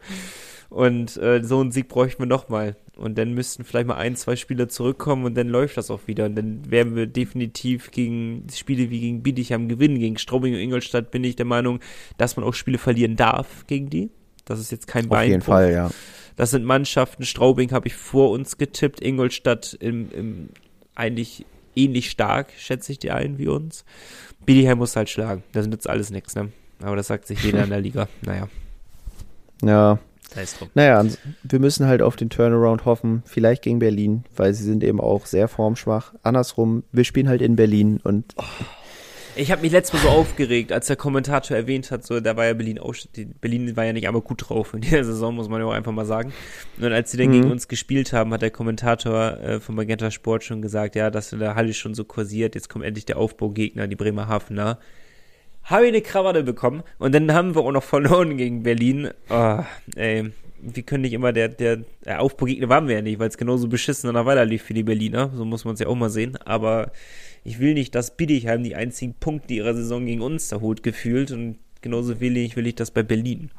Und 0.73 1.19
äh, 1.19 1.45
so 1.45 1.61
einen 1.61 1.71
Sieg 1.71 1.89
bräuchten 1.89 2.23
wir 2.23 2.27
nochmal. 2.27 2.77
Und 2.97 3.19
dann 3.19 3.35
müssten 3.35 3.63
vielleicht 3.63 3.87
mal 3.87 3.97
ein, 3.97 4.17
zwei 4.17 4.37
Spieler 4.37 4.71
zurückkommen 4.71 5.27
und 5.27 5.35
dann 5.35 5.49
läuft 5.49 5.77
das 5.77 5.91
auch 5.91 6.01
wieder. 6.07 6.25
Und 6.25 6.35
dann 6.35 6.71
werden 6.71 6.97
wir 6.97 7.07
definitiv 7.07 7.91
gegen 7.91 8.47
Spiele 8.51 8.89
wie 8.89 9.01
gegen 9.01 9.23
Bietigheim 9.23 9.69
gewinnen. 9.69 9.99
Gegen 9.99 10.17
Straubing 10.17 10.55
und 10.55 10.61
Ingolstadt 10.61 11.11
bin 11.11 11.25
ich 11.25 11.37
der 11.37 11.45
Meinung, 11.45 11.81
dass 12.17 12.37
man 12.37 12.47
auch 12.47 12.55
Spiele 12.55 12.79
verlieren 12.79 13.17
darf 13.17 13.67
gegen 13.67 13.91
die. 13.91 14.09
Das 14.47 14.59
ist 14.59 14.73
jetzt 14.73 14.87
kein 14.87 15.11
Auf 15.11 15.23
jeden. 15.23 15.43
Fall, 15.43 15.73
ja. 15.73 15.91
Das 16.37 16.53
sind 16.53 16.65
Mannschaften. 16.65 17.25
Straubing 17.25 17.71
habe 17.73 17.89
ich 17.89 17.95
vor 17.95 18.31
uns 18.31 18.57
getippt. 18.57 19.03
Ingolstadt 19.03 19.77
im, 19.79 20.11
im 20.11 20.49
eigentlich 20.95 21.45
ähnlich 21.77 22.11
stark, 22.11 22.49
schätze 22.57 22.93
ich 22.93 22.99
die 22.99 23.11
ein, 23.11 23.37
wie 23.37 23.49
uns. 23.49 23.85
Bietigheim 24.47 24.79
muss 24.79 24.97
halt 24.97 25.11
schlagen. 25.11 25.43
Das 25.53 25.67
nützt 25.67 25.89
alles 25.89 26.09
nichts, 26.09 26.35
ne? 26.35 26.51
Aber 26.81 26.97
das 26.97 27.09
sagt 27.09 27.27
sich 27.27 27.43
jeder 27.45 27.63
in 27.63 27.71
der 27.71 27.81
Liga. 27.83 28.09
Naja, 28.23 28.49
Ja, 29.63 29.99
es 30.37 30.59
drum. 30.59 30.69
naja, 30.75 31.05
wir 31.43 31.59
müssen 31.59 31.87
halt 31.87 32.03
auf 32.03 32.17
den 32.17 32.31
Turnaround 32.31 32.85
hoffen. 32.85 33.23
Vielleicht 33.27 33.63
gegen 33.63 33.79
Berlin, 33.79 34.25
weil 34.37 34.55
sie 34.55 34.65
sind 34.65 34.83
eben 34.85 35.01
auch 35.01 35.27
sehr 35.27 35.49
formschwach. 35.49 36.15
Andersrum, 36.23 36.83
wir 36.93 37.05
spielen 37.05 37.29
halt 37.29 37.43
in 37.43 37.57
Berlin 37.57 38.01
und 38.03 38.35
Ich 39.35 39.51
habe 39.51 39.63
mich 39.63 39.73
letztes 39.73 39.95
Mal 40.03 40.11
so 40.11 40.19
aufgeregt, 40.19 40.73
als 40.73 40.89
der 40.89 40.97
Kommentator 40.97 41.57
erwähnt 41.57 41.91
hat, 41.91 42.05
so, 42.05 42.21
da 42.21 42.37
war 42.37 42.45
ja 42.45 42.53
Berlin 42.53 42.79
auch, 42.79 42.95
Berlin 43.41 43.75
war 43.77 43.85
ja 43.87 43.95
nicht 43.95 44.07
einmal 44.07 44.21
gut 44.21 44.47
drauf 44.47 44.75
in 44.75 44.83
dieser 44.83 45.05
Saison, 45.05 45.35
muss 45.35 45.49
man 45.49 45.61
ja 45.61 45.67
auch 45.67 45.73
einfach 45.73 45.93
mal 45.93 46.05
sagen. 46.05 46.35
Und 46.79 46.93
als 46.93 47.11
sie 47.13 47.17
dann 47.17 47.29
Mhm. 47.29 47.33
gegen 47.33 47.51
uns 47.51 47.67
gespielt 47.67 48.13
haben, 48.13 48.31
hat 48.35 48.43
der 48.43 48.51
Kommentator 48.51 49.39
äh, 49.41 49.59
von 49.61 49.75
Magenta 49.75 50.11
Sport 50.11 50.45
schon 50.45 50.61
gesagt, 50.61 50.97
ja, 50.97 51.11
dass 51.11 51.33
in 51.33 51.39
der 51.39 51.55
Halle 51.55 51.73
schon 51.73 51.95
so 51.95 52.05
kursiert, 52.05 52.55
jetzt 52.55 52.69
kommt 52.69 52.85
endlich 52.85 53.07
der 53.07 53.17
Aufbaugegner, 53.17 53.87
die 53.87 53.97
Bremerhavener. 53.97 54.79
Habe 55.65 55.85
ich 55.85 55.89
eine 55.89 56.03
Krawatte 56.03 56.43
bekommen 56.43 56.83
und 56.99 57.15
dann 57.15 57.33
haben 57.33 57.55
wir 57.55 57.63
auch 57.63 57.73
noch 57.73 57.83
verloren 57.83 58.37
gegen 58.37 58.63
Berlin. 58.63 59.11
Oh, 59.31 59.61
ey, 59.97 60.33
wir 60.63 60.83
können 60.85 61.03
nicht 61.03 61.13
immer 61.13 61.33
der, 61.33 61.49
der, 61.49 61.81
der 62.05 62.21
Aufbaugegner 62.21 62.69
waren 62.69 62.87
wir 62.87 62.97
ja 62.97 63.03
nicht, 63.03 63.19
weil 63.19 63.29
es 63.29 63.37
genauso 63.37 63.69
beschissen 63.69 64.07
danach 64.07 64.27
weiterlief 64.27 64.63
für 64.63 64.75
die 64.75 64.85
Berliner. 64.85 65.31
So 65.35 65.45
muss 65.45 65.65
man 65.65 65.75
es 65.75 65.81
ja 65.81 65.89
auch 65.89 65.97
mal 65.97 66.11
sehen. 66.11 66.37
Aber 66.45 66.93
ich 67.45 67.59
will 67.59 67.75
nicht, 67.75 67.95
dass 67.95 68.17
Bietigheim 68.17 68.63
die 68.63 68.77
einzigen 68.77 69.15
Punkte 69.15 69.55
ihrer 69.55 69.75
Saison 69.75 70.07
gegen 70.07 70.21
uns 70.21 70.49
da 70.49 70.61
holt, 70.61 70.83
gefühlt. 70.83 71.33
Und 71.33 71.59
genauso 71.81 72.21
wenig 72.21 72.57
will 72.57 72.67
ich 72.67 72.77
das 72.77 72.93
bei 72.93 73.03
Berlin. 73.03 73.51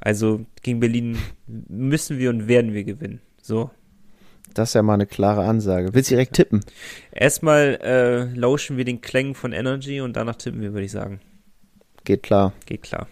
Also 0.00 0.46
gegen 0.62 0.80
Berlin 0.80 1.18
müssen 1.46 2.18
wir 2.18 2.30
und 2.30 2.48
werden 2.48 2.72
wir 2.72 2.84
gewinnen. 2.84 3.20
So. 3.42 3.70
das 4.54 4.70
ist 4.70 4.74
ja 4.74 4.82
mal 4.82 4.94
eine 4.94 5.06
klare 5.06 5.42
Ansage. 5.42 5.92
Willst 5.92 6.10
du 6.10 6.14
direkt 6.14 6.34
tippen? 6.34 6.64
Erstmal 7.12 7.78
äh, 7.82 8.24
lauschen 8.38 8.76
wir 8.76 8.84
den 8.84 9.00
Klängen 9.00 9.34
von 9.34 9.52
Energy 9.52 10.00
und 10.00 10.16
danach 10.16 10.36
tippen 10.36 10.60
wir, 10.60 10.72
würde 10.72 10.86
ich 10.86 10.92
sagen. 10.92 11.20
Geht 12.08 12.22
klar. 12.22 12.54
Geht 12.64 12.84
klar. 12.84 13.06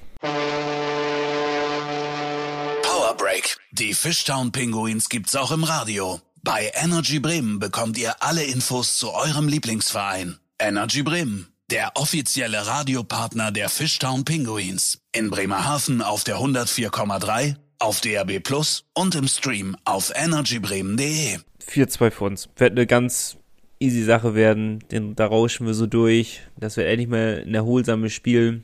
Power 2.82 3.14
Break. 3.18 3.58
Die 3.70 3.92
Fishtown 3.92 4.52
Pinguins 4.52 5.10
gibt's 5.10 5.36
auch 5.36 5.52
im 5.52 5.64
Radio. 5.64 6.22
Bei 6.42 6.70
Energy 6.82 7.18
Bremen 7.18 7.58
bekommt 7.58 7.98
ihr 7.98 8.14
alle 8.22 8.42
Infos 8.44 8.96
zu 8.96 9.12
eurem 9.12 9.48
Lieblingsverein. 9.48 10.38
Energy 10.58 11.02
Bremen, 11.02 11.48
der 11.70 11.90
offizielle 11.96 12.66
Radiopartner 12.66 13.52
der 13.52 13.68
Fishtown 13.68 14.24
Pinguins. 14.24 15.02
In 15.12 15.28
Bremerhaven 15.28 16.00
auf 16.00 16.24
der 16.24 16.38
104,3, 16.38 17.56
auf 17.78 18.00
DAB 18.00 18.40
Plus 18.42 18.86
und 18.94 19.14
im 19.14 19.28
Stream 19.28 19.76
auf 19.84 20.10
energybremen.de. 20.14 21.40
4-2 21.70 22.10
für 22.12 22.24
uns. 22.24 22.48
Wird 22.56 22.70
eine 22.70 22.86
ganz 22.86 23.36
easy 23.78 24.02
Sache 24.04 24.34
werden. 24.34 24.78
Den, 24.90 25.14
da 25.16 25.26
rauschen 25.26 25.66
wir 25.66 25.74
so 25.74 25.86
durch. 25.86 26.40
Das 26.56 26.78
wird 26.78 26.88
endlich 26.88 27.08
mal 27.08 27.44
ein 27.46 27.54
erholsames 27.54 28.14
Spiel. 28.14 28.62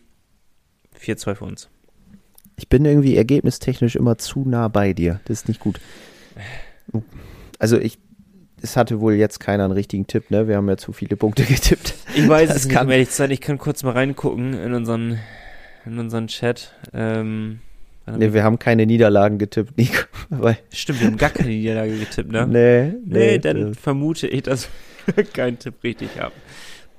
4-2 1.02 1.34
für 1.34 1.44
uns. 1.44 1.68
Ich 2.56 2.68
bin 2.68 2.84
irgendwie 2.84 3.16
ergebnistechnisch 3.16 3.96
immer 3.96 4.18
zu 4.18 4.44
nah 4.48 4.68
bei 4.68 4.92
dir. 4.92 5.20
Das 5.24 5.38
ist 5.40 5.48
nicht 5.48 5.60
gut. 5.60 5.80
Also 7.58 7.78
ich, 7.78 7.98
es 8.60 8.76
hatte 8.76 9.00
wohl 9.00 9.14
jetzt 9.14 9.40
keiner 9.40 9.64
einen 9.64 9.72
richtigen 9.72 10.06
Tipp, 10.06 10.30
ne? 10.30 10.48
Wir 10.48 10.56
haben 10.56 10.68
ja 10.68 10.76
zu 10.76 10.92
viele 10.92 11.16
Punkte 11.16 11.44
getippt. 11.48 11.94
Ich 12.14 12.28
weiß 12.28 12.48
Das 12.48 12.58
es 12.58 12.64
nicht, 12.66 12.74
kann- 12.76 12.86
um 12.86 12.92
ehrlich 12.92 13.10
zu 13.10 13.16
sein. 13.16 13.30
Ich 13.30 13.40
kann 13.40 13.58
kurz 13.58 13.82
mal 13.82 13.92
reingucken 13.92 14.54
in 14.54 14.74
unseren, 14.74 15.18
in 15.86 15.98
unseren 15.98 16.26
Chat. 16.28 16.74
Ähm, 16.92 17.60
Ne, 18.04 18.34
wir 18.34 18.42
haben 18.42 18.58
keine 18.58 18.84
Niederlagen 18.84 19.38
getippt, 19.38 19.78
Nico. 19.78 20.02
Stimmt, 20.72 21.00
wir 21.00 21.06
haben 21.06 21.16
gar 21.16 21.30
keine 21.30 21.50
Niederlage 21.50 21.96
getippt, 22.00 22.32
ne? 22.32 22.48
nee, 22.48 22.94
Nee, 23.06 23.38
dann 23.38 23.70
äh, 23.70 23.74
vermute 23.74 24.26
ich, 24.26 24.42
dass 24.42 24.68
wir 25.14 25.22
keinen 25.22 25.56
Tipp 25.60 25.74
richtig 25.84 26.08
haben. 26.18 26.34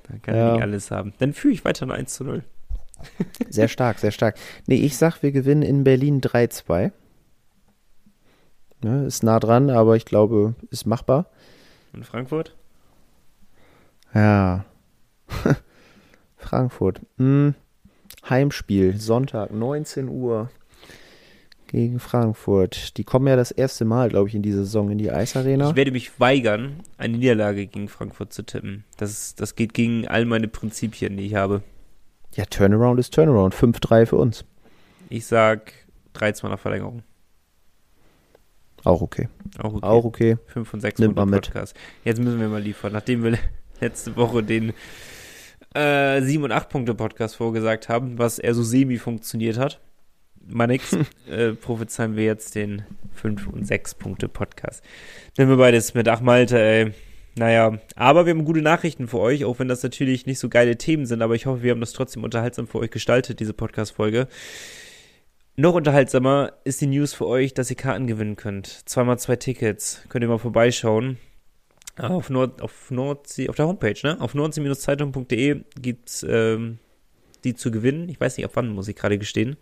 Dann 0.08 0.22
kann 0.22 0.34
Ja. 0.34 0.46
ich 0.48 0.52
nicht 0.54 0.62
alles 0.62 0.90
haben. 0.90 1.12
Dann 1.18 1.34
führe 1.34 1.52
ich 1.52 1.62
weiter 1.66 1.84
noch 1.84 1.94
1 1.94 2.14
zu 2.14 2.24
0. 2.24 2.42
Sehr 3.48 3.68
stark, 3.68 3.98
sehr 3.98 4.10
stark. 4.10 4.36
Nee, 4.66 4.76
ich 4.76 4.96
sag, 4.96 5.22
wir 5.22 5.32
gewinnen 5.32 5.62
in 5.62 5.84
Berlin 5.84 6.20
3-2. 6.20 6.92
Ne, 8.82 9.06
ist 9.06 9.22
nah 9.22 9.40
dran, 9.40 9.70
aber 9.70 9.96
ich 9.96 10.04
glaube, 10.04 10.54
ist 10.70 10.86
machbar. 10.86 11.26
Und 11.92 12.04
Frankfurt? 12.04 12.54
Ja. 14.14 14.64
Frankfurt. 16.36 17.00
Hm. 17.16 17.54
Heimspiel, 18.28 18.98
Sonntag, 18.98 19.52
19 19.52 20.08
Uhr 20.08 20.50
gegen 21.74 21.98
Frankfurt. 21.98 22.96
Die 22.98 23.04
kommen 23.04 23.26
ja 23.26 23.36
das 23.36 23.50
erste 23.50 23.84
Mal, 23.84 24.08
glaube 24.08 24.28
ich, 24.28 24.34
in 24.34 24.42
die 24.42 24.52
Saison 24.52 24.90
in 24.90 24.98
die 24.98 25.10
Eisarena. 25.10 25.70
Ich 25.70 25.76
werde 25.76 25.90
mich 25.90 26.20
weigern, 26.20 26.80
eine 26.98 27.18
Niederlage 27.18 27.66
gegen 27.66 27.88
Frankfurt 27.88 28.32
zu 28.32 28.44
tippen. 28.44 28.84
Das, 28.96 29.34
das 29.34 29.56
geht 29.56 29.74
gegen 29.74 30.06
all 30.06 30.24
meine 30.24 30.46
Prinzipien, 30.48 31.16
die 31.16 31.26
ich 31.26 31.34
habe. 31.34 31.62
Ja, 32.34 32.44
Turnaround 32.46 32.98
ist 32.98 33.14
Turnaround. 33.14 33.54
5-3 33.54 34.06
für 34.06 34.16
uns. 34.16 34.44
Ich 35.08 35.26
sag 35.26 35.72
3-2 36.16 36.48
nach 36.48 36.58
Verlängerung. 36.58 37.02
Auch 38.82 39.00
okay. 39.00 39.28
Auch 39.58 39.74
okay. 39.74 39.86
Auch 39.86 40.04
okay. 40.04 40.36
5 40.46 40.68
von 40.68 40.80
6 40.80 41.00
Nimmt 41.00 41.16
man 41.16 41.30
mit. 41.30 41.44
Podcast. 41.44 41.76
Jetzt 42.04 42.20
müssen 42.20 42.40
wir 42.40 42.48
mal 42.48 42.60
liefern. 42.60 42.92
Nachdem 42.92 43.22
wir 43.22 43.38
letzte 43.80 44.16
Woche 44.16 44.42
den 44.42 44.72
äh, 45.74 46.20
7 46.20 46.42
und 46.44 46.52
8 46.52 46.68
Punkte 46.68 46.94
Podcast 46.94 47.36
vorgesagt 47.36 47.88
haben, 47.88 48.18
was 48.18 48.38
eher 48.38 48.54
so 48.54 48.62
semi 48.62 48.98
funktioniert 48.98 49.56
hat. 49.56 49.80
Mal 50.46 50.66
nix, 50.66 50.96
äh, 51.30 51.52
prophezeien 51.52 52.16
wir 52.16 52.24
jetzt 52.24 52.54
den 52.54 52.82
5 53.12 53.46
und 53.46 53.66
6 53.66 53.94
Punkte 53.94 54.28
Podcast. 54.28 54.82
Nehmen 55.38 55.50
wir 55.50 55.56
beides 55.56 55.94
mit. 55.94 56.08
Ach 56.08 56.20
Malte, 56.20 56.60
ey. 56.60 56.92
Naja, 57.36 57.78
aber 57.96 58.26
wir 58.26 58.30
haben 58.30 58.44
gute 58.44 58.62
Nachrichten 58.62 59.08
für 59.08 59.18
euch, 59.18 59.44
auch 59.44 59.58
wenn 59.58 59.68
das 59.68 59.82
natürlich 59.82 60.26
nicht 60.26 60.38
so 60.38 60.48
geile 60.48 60.76
Themen 60.76 61.06
sind, 61.06 61.22
aber 61.22 61.34
ich 61.34 61.46
hoffe, 61.46 61.62
wir 61.62 61.72
haben 61.72 61.80
das 61.80 61.92
trotzdem 61.92 62.24
unterhaltsam 62.24 62.66
für 62.66 62.78
euch 62.78 62.90
gestaltet, 62.90 63.40
diese 63.40 63.52
Podcast-Folge. 63.52 64.28
Noch 65.56 65.74
unterhaltsamer 65.74 66.52
ist 66.64 66.80
die 66.80 66.88
News 66.88 67.14
für 67.14 67.26
euch, 67.26 67.54
dass 67.54 67.70
ihr 67.70 67.76
Karten 67.76 68.08
gewinnen 68.08 68.34
könnt. 68.34 68.66
Zweimal 68.88 69.18
zwei 69.20 69.36
Tickets. 69.36 70.02
Könnt 70.08 70.24
ihr 70.24 70.28
mal 70.28 70.38
vorbeischauen. 70.38 71.18
Auf, 71.96 72.28
Nord, 72.28 72.60
auf 72.60 72.90
Nordsee, 72.90 73.48
auf 73.48 73.54
der 73.54 73.68
Homepage, 73.68 73.94
ne? 74.02 74.20
Auf 74.20 74.34
nordsee-zeitung.de 74.34 75.60
gibt's 75.80 76.26
ähm, 76.28 76.80
die 77.44 77.54
zu 77.54 77.70
gewinnen. 77.70 78.08
Ich 78.08 78.20
weiß 78.20 78.36
nicht, 78.36 78.46
auf 78.46 78.56
wann, 78.56 78.70
muss 78.70 78.88
ich 78.88 78.96
gerade 78.96 79.16
gestehen. 79.16 79.56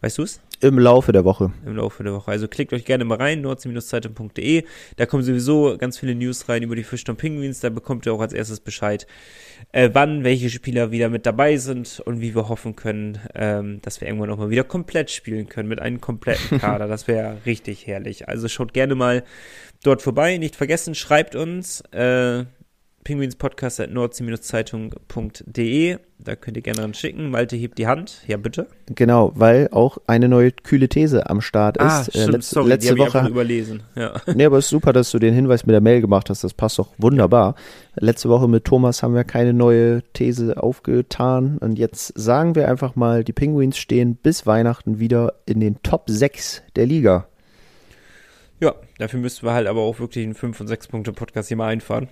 Weißt 0.00 0.18
du 0.18 0.22
es? 0.22 0.40
Im 0.60 0.78
Laufe 0.78 1.12
der 1.12 1.24
Woche. 1.24 1.52
Im 1.66 1.76
Laufe 1.76 2.02
der 2.02 2.12
Woche. 2.12 2.30
Also 2.30 2.48
klickt 2.48 2.72
euch 2.72 2.84
gerne 2.84 3.04
mal 3.04 3.18
rein, 3.18 3.40
nordsee-zeitung.de. 3.42 4.64
Da 4.96 5.06
kommen 5.06 5.22
sowieso 5.22 5.76
ganz 5.78 5.98
viele 5.98 6.14
News 6.14 6.48
rein 6.48 6.62
über 6.62 6.76
die 6.76 6.84
Fischton 6.84 7.16
Penguins. 7.16 7.60
Da 7.60 7.68
bekommt 7.70 8.06
ihr 8.06 8.12
auch 8.12 8.20
als 8.20 8.32
erstes 8.32 8.60
Bescheid, 8.60 9.06
äh, 9.72 9.90
wann 9.92 10.24
welche 10.24 10.48
Spieler 10.48 10.90
wieder 10.90 11.08
mit 11.08 11.26
dabei 11.26 11.56
sind 11.56 12.00
und 12.04 12.20
wie 12.20 12.34
wir 12.34 12.48
hoffen 12.48 12.76
können, 12.76 13.18
ähm, 13.34 13.80
dass 13.82 14.00
wir 14.00 14.08
irgendwann 14.08 14.30
auch 14.30 14.38
mal 14.38 14.50
wieder 14.50 14.64
komplett 14.64 15.10
spielen 15.10 15.48
können 15.48 15.68
mit 15.68 15.80
einem 15.80 16.00
kompletten 16.00 16.58
Kader. 16.60 16.88
das 16.88 17.06
wäre 17.06 17.38
richtig 17.44 17.86
herrlich. 17.86 18.28
Also 18.28 18.48
schaut 18.48 18.72
gerne 18.72 18.94
mal 18.94 19.24
dort 19.82 20.02
vorbei. 20.02 20.38
Nicht 20.38 20.56
vergessen, 20.56 20.94
schreibt 20.94 21.34
uns. 21.34 21.80
Äh, 21.92 22.44
Pinguinspodcast 23.06 23.78
at 23.78 23.92
nordsee-zeitung.de. 23.92 25.98
Da 26.18 26.34
könnt 26.34 26.56
ihr 26.56 26.62
gerne 26.64 26.82
ran 26.82 26.92
schicken. 26.92 27.30
Malte 27.30 27.54
hebt 27.54 27.78
die 27.78 27.86
Hand. 27.86 28.22
Ja, 28.26 28.36
bitte. 28.36 28.66
Genau, 28.86 29.30
weil 29.36 29.68
auch 29.70 29.98
eine 30.08 30.28
neue 30.28 30.50
kühle 30.50 30.88
These 30.88 31.30
am 31.30 31.40
Start 31.40 31.76
ist. 31.76 31.84
Ah, 31.84 32.02
stimmt, 32.02 32.28
äh, 32.28 32.30
letz, 32.32 32.50
sorry, 32.50 32.68
letzte 32.70 32.94
die 32.94 33.00
ich 33.00 33.06
Woche. 33.06 33.18
einfach 33.18 33.30
überlesen. 33.30 33.84
Ja. 33.94 34.14
Nee, 34.34 34.46
aber 34.46 34.58
es 34.58 34.64
ist 34.64 34.70
super, 34.70 34.92
dass 34.92 35.12
du 35.12 35.20
den 35.20 35.34
Hinweis 35.34 35.66
mit 35.66 35.74
der 35.74 35.80
Mail 35.80 36.00
gemacht 36.00 36.30
hast. 36.30 36.42
Das 36.42 36.52
passt 36.52 36.80
doch 36.80 36.88
wunderbar. 36.98 37.54
Letzte 37.94 38.28
Woche 38.28 38.48
mit 38.48 38.64
Thomas 38.64 39.04
haben 39.04 39.14
wir 39.14 39.22
keine 39.22 39.52
neue 39.52 40.02
These 40.14 40.60
aufgetan. 40.60 41.58
Und 41.58 41.78
jetzt 41.78 42.12
sagen 42.18 42.56
wir 42.56 42.68
einfach 42.68 42.96
mal, 42.96 43.22
die 43.22 43.32
Penguins 43.32 43.78
stehen 43.78 44.16
bis 44.16 44.46
Weihnachten 44.46 44.98
wieder 44.98 45.34
in 45.46 45.60
den 45.60 45.80
Top 45.84 46.06
6 46.08 46.64
der 46.74 46.86
Liga. 46.86 47.28
ja, 48.58 48.74
dafür 48.98 49.20
müssten 49.20 49.46
wir 49.46 49.52
halt 49.52 49.68
aber 49.68 49.82
auch 49.82 50.00
wirklich 50.00 50.24
einen 50.24 50.34
5- 50.34 50.60
und 50.60 50.68
6-Punkte-Podcast 50.68 51.46
hier 51.48 51.56
mal 51.56 51.68
einfahren. 51.68 52.08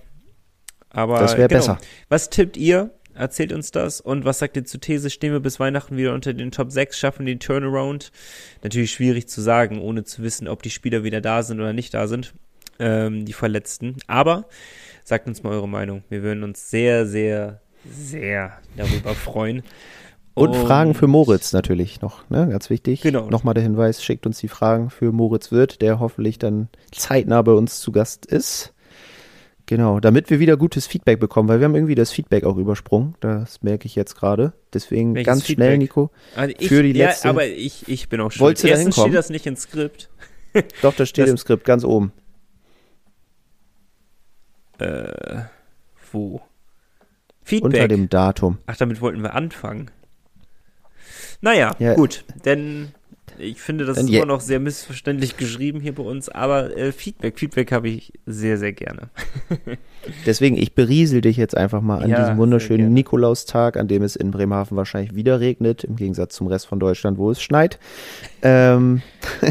Aber 0.95 1.19
Das 1.19 1.37
wäre 1.37 1.49
genau. 1.49 1.59
besser. 1.59 1.77
Was 2.07 2.29
tippt 2.29 2.55
ihr? 2.55 2.91
Erzählt 3.13 3.51
uns 3.53 3.71
das. 3.71 4.01
Und 4.01 4.25
was 4.25 4.39
sagt 4.39 4.55
ihr 4.57 4.65
zur 4.65 4.79
These? 4.79 5.09
Stehen 5.09 5.33
wir 5.33 5.39
bis 5.41 5.59
Weihnachten 5.59 5.97
wieder 5.97 6.13
unter 6.13 6.33
den 6.33 6.51
Top 6.51 6.71
6, 6.71 6.97
schaffen 6.97 7.25
den 7.25 7.39
Turnaround? 7.39 8.11
Natürlich 8.63 8.91
schwierig 8.91 9.27
zu 9.27 9.41
sagen, 9.41 9.79
ohne 9.79 10.03
zu 10.03 10.23
wissen, 10.23 10.47
ob 10.47 10.63
die 10.63 10.69
Spieler 10.69 11.03
wieder 11.03 11.21
da 11.21 11.43
sind 11.43 11.59
oder 11.59 11.73
nicht 11.73 11.93
da 11.93 12.07
sind. 12.07 12.33
Ähm, 12.79 13.25
die 13.25 13.33
Verletzten. 13.33 13.97
Aber 14.07 14.45
sagt 15.03 15.27
uns 15.27 15.43
mal 15.43 15.51
eure 15.51 15.67
Meinung. 15.67 16.03
Wir 16.09 16.23
würden 16.23 16.43
uns 16.43 16.69
sehr, 16.69 17.05
sehr, 17.05 17.61
sehr 17.89 18.57
darüber 18.75 19.13
freuen. 19.15 19.63
Und, 20.33 20.53
Fragen 20.53 20.93
für 20.93 21.07
Moritz 21.07 21.53
natürlich 21.53 22.01
noch, 22.01 22.29
ne? 22.29 22.49
Ganz 22.49 22.69
wichtig. 22.69 22.99
Genau. 22.99 23.29
Nochmal 23.29 23.53
der 23.53 23.63
Hinweis, 23.63 24.03
schickt 24.03 24.25
uns 24.25 24.39
die 24.39 24.49
Fragen 24.49 24.89
für 24.89 25.13
Moritz 25.13 25.53
Wirth, 25.53 25.81
der 25.81 26.01
hoffentlich 26.01 26.37
dann 26.37 26.67
zeitnah 26.91 27.41
bei 27.41 27.53
uns 27.53 27.79
zu 27.79 27.93
Gast 27.93 28.25
ist. 28.25 28.73
Genau, 29.67 29.99
damit 29.99 30.29
wir 30.29 30.39
wieder 30.39 30.57
gutes 30.57 30.85
Feedback 30.85 31.19
bekommen, 31.19 31.49
weil 31.49 31.59
wir 31.59 31.65
haben 31.65 31.73
irgendwie 31.73 31.95
das 31.95 32.11
Feedback 32.11 32.43
auch 32.43 32.55
übersprungen. 32.57 33.15
Das 33.19 33.63
merke 33.63 33.87
ich 33.87 33.95
jetzt 33.95 34.15
gerade. 34.15 34.53
Deswegen 34.73 35.15
Welches 35.15 35.25
ganz 35.25 35.45
schnell, 35.45 35.55
Feedback? 35.71 35.79
Nico. 35.79 36.11
Also 36.35 36.53
ich, 36.59 36.67
für 36.67 36.83
die 36.83 36.91
ja, 36.91 37.07
letzte- 37.07 37.29
aber 37.29 37.47
ich, 37.47 37.87
ich 37.87 38.07
bin 38.07 38.21
auch 38.21 38.31
schuld. 38.31 38.41
Wolltest 38.41 38.63
du 38.63 38.67
da 38.67 38.73
Erstens 38.73 38.95
hinkommen? 38.95 39.11
steht 39.13 39.17
das 39.19 39.29
nicht 39.31 39.45
ins 39.47 39.61
Skript. 39.63 40.09
Doch, 40.83 40.93
das 40.95 41.09
steht 41.09 41.23
Das- 41.25 41.31
im 41.31 41.37
Skript 41.37 41.65
ganz 41.65 41.83
oben. 41.83 42.11
Äh, 44.77 45.43
wo? 46.11 46.41
Feedback. 47.43 47.65
Unter 47.73 47.87
dem 47.87 48.09
Datum. 48.09 48.57
Ach, 48.67 48.77
damit 48.77 49.01
wollten 49.01 49.21
wir 49.23 49.33
anfangen. 49.33 49.89
Naja, 51.41 51.75
Ja. 51.79 51.93
gut. 51.95 52.23
Denn 52.43 52.89
ich 53.37 53.61
finde, 53.61 53.85
das 53.85 53.97
ist 53.97 54.09
immer 54.09 54.25
noch 54.25 54.41
sehr 54.41 54.59
missverständlich 54.59 55.37
geschrieben 55.37 55.79
hier 55.79 55.93
bei 55.93 56.03
uns. 56.03 56.29
Aber 56.29 56.75
äh, 56.75 56.91
Feedback, 56.91 57.37
Feedback 57.39 57.71
habe 57.71 57.89
ich 57.89 58.13
sehr, 58.25 58.57
sehr 58.57 58.73
gerne. 58.73 59.09
Deswegen, 60.25 60.57
ich 60.57 60.73
beriesel 60.73 61.21
dich 61.21 61.37
jetzt 61.37 61.55
einfach 61.55 61.81
mal 61.81 62.03
an 62.03 62.09
Ja, 62.09 62.21
diesem 62.21 62.37
wunderschönen. 62.37 62.93
Nikolaustag, 62.93 63.77
an 63.77 63.87
dem 63.87 64.03
es 64.03 64.15
in 64.15 64.31
Bremerhaven 64.31 64.77
wahrscheinlich 64.77 65.15
wieder 65.15 65.39
regnet, 65.39 65.83
im 65.83 65.95
Gegensatz 65.95 66.35
zum 66.35 66.47
Rest 66.47 66.67
von 66.67 66.79
Deutschland, 66.79 67.17
wo 67.17 67.31
es 67.31 67.41
schneit. 67.41 67.79
Ähm, 68.41 69.01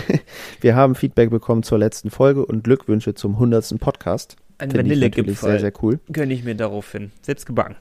wir 0.60 0.76
haben 0.76 0.94
Feedback 0.94 1.30
bekommen 1.30 1.62
zur 1.62 1.78
letzten 1.78 2.10
Folge 2.10 2.44
und 2.44 2.64
Glückwünsche 2.64 3.14
zum 3.14 3.34
100. 3.34 3.78
Podcast. 3.80 4.36
Ein 4.58 4.70
ich 4.70 4.76
Vanillegipfel. 4.76 5.34
sehr, 5.34 5.60
sehr 5.60 5.72
cool. 5.82 5.98
Gönne 6.12 6.32
ich 6.34 6.44
mir 6.44 6.54
daraufhin. 6.54 7.10
Selbst 7.22 7.46
gebacken. 7.46 7.76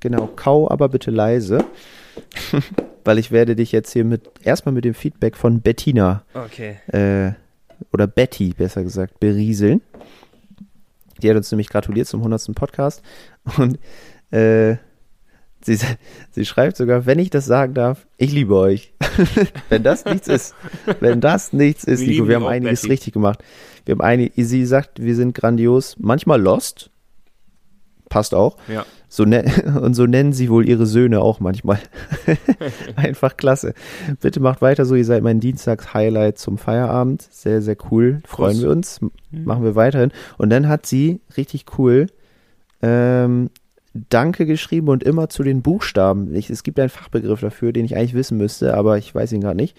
Genau, 0.00 0.28
kau 0.34 0.68
aber 0.68 0.88
bitte 0.88 1.12
leise, 1.12 1.64
weil 3.04 3.18
ich 3.18 3.30
werde 3.30 3.56
dich 3.56 3.72
jetzt 3.72 3.92
hier 3.92 4.04
mit 4.04 4.30
erstmal 4.42 4.72
mit 4.74 4.84
dem 4.84 4.94
Feedback 4.94 5.36
von 5.36 5.60
Bettina 5.60 6.24
Okay. 6.34 6.76
äh, 6.88 7.32
oder 7.92 8.06
Betty, 8.06 8.54
besser 8.56 8.82
gesagt, 8.82 9.18
berieseln. 9.20 9.80
Die 11.20 11.28
hat 11.30 11.36
uns 11.36 11.50
nämlich 11.50 11.68
gratuliert 11.68 12.06
zum 12.08 12.20
100. 12.20 12.54
Podcast 12.54 13.02
und 13.58 13.78
äh, 14.30 14.76
sie, 15.64 15.78
sie 16.30 16.44
schreibt 16.44 16.76
sogar, 16.76 17.06
wenn 17.06 17.18
ich 17.18 17.30
das 17.30 17.44
sagen 17.46 17.74
darf, 17.74 18.06
ich 18.18 18.32
liebe 18.32 18.54
euch. 18.56 18.92
wenn 19.68 19.82
das 19.82 20.04
nichts 20.04 20.28
ist, 20.28 20.54
wenn 21.00 21.20
das 21.20 21.52
nichts 21.52 21.84
ist, 21.84 22.00
Wir 22.00 22.08
Nico, 22.08 22.28
wir 22.28 22.36
haben 22.36 22.46
einiges 22.46 22.82
Betty. 22.82 22.92
richtig 22.92 23.12
gemacht. 23.14 23.42
Wir 23.84 23.92
haben 23.92 24.00
einig, 24.00 24.32
sie 24.36 24.64
sagt, 24.64 25.02
wir 25.02 25.14
sind 25.16 25.34
grandios, 25.34 25.96
manchmal 25.98 26.40
lost, 26.40 26.90
passt 28.08 28.34
auch. 28.34 28.56
Ja. 28.68 28.86
So 29.14 29.26
ne 29.26 29.44
und 29.82 29.92
so 29.92 30.06
nennen 30.06 30.32
sie 30.32 30.48
wohl 30.48 30.66
ihre 30.66 30.86
Söhne 30.86 31.20
auch 31.20 31.38
manchmal. 31.38 31.78
Einfach 32.96 33.36
klasse. 33.36 33.74
Bitte 34.22 34.40
macht 34.40 34.62
weiter 34.62 34.86
so, 34.86 34.94
ihr 34.94 35.04
seid 35.04 35.22
mein 35.22 35.38
Dienstags-Highlight 35.38 36.38
zum 36.38 36.56
Feierabend. 36.56 37.28
Sehr, 37.30 37.60
sehr 37.60 37.76
cool. 37.90 38.20
Freuen 38.24 38.52
Kuss. 38.54 38.62
wir 38.62 38.70
uns. 38.70 38.98
M- 39.02 39.10
Machen 39.44 39.64
wir 39.64 39.74
weiterhin. 39.74 40.12
Und 40.38 40.48
dann 40.48 40.66
hat 40.66 40.86
sie 40.86 41.20
richtig 41.36 41.66
cool 41.78 42.06
ähm, 42.80 43.50
Danke 44.08 44.46
geschrieben 44.46 44.88
und 44.88 45.02
immer 45.02 45.28
zu 45.28 45.42
den 45.42 45.60
Buchstaben. 45.60 46.34
Ich, 46.34 46.48
es 46.48 46.62
gibt 46.62 46.80
einen 46.80 46.88
Fachbegriff 46.88 47.40
dafür, 47.40 47.72
den 47.74 47.84
ich 47.84 47.94
eigentlich 47.94 48.14
wissen 48.14 48.38
müsste, 48.38 48.72
aber 48.74 48.96
ich 48.96 49.14
weiß 49.14 49.32
ihn 49.32 49.42
gerade 49.42 49.56
nicht. 49.56 49.76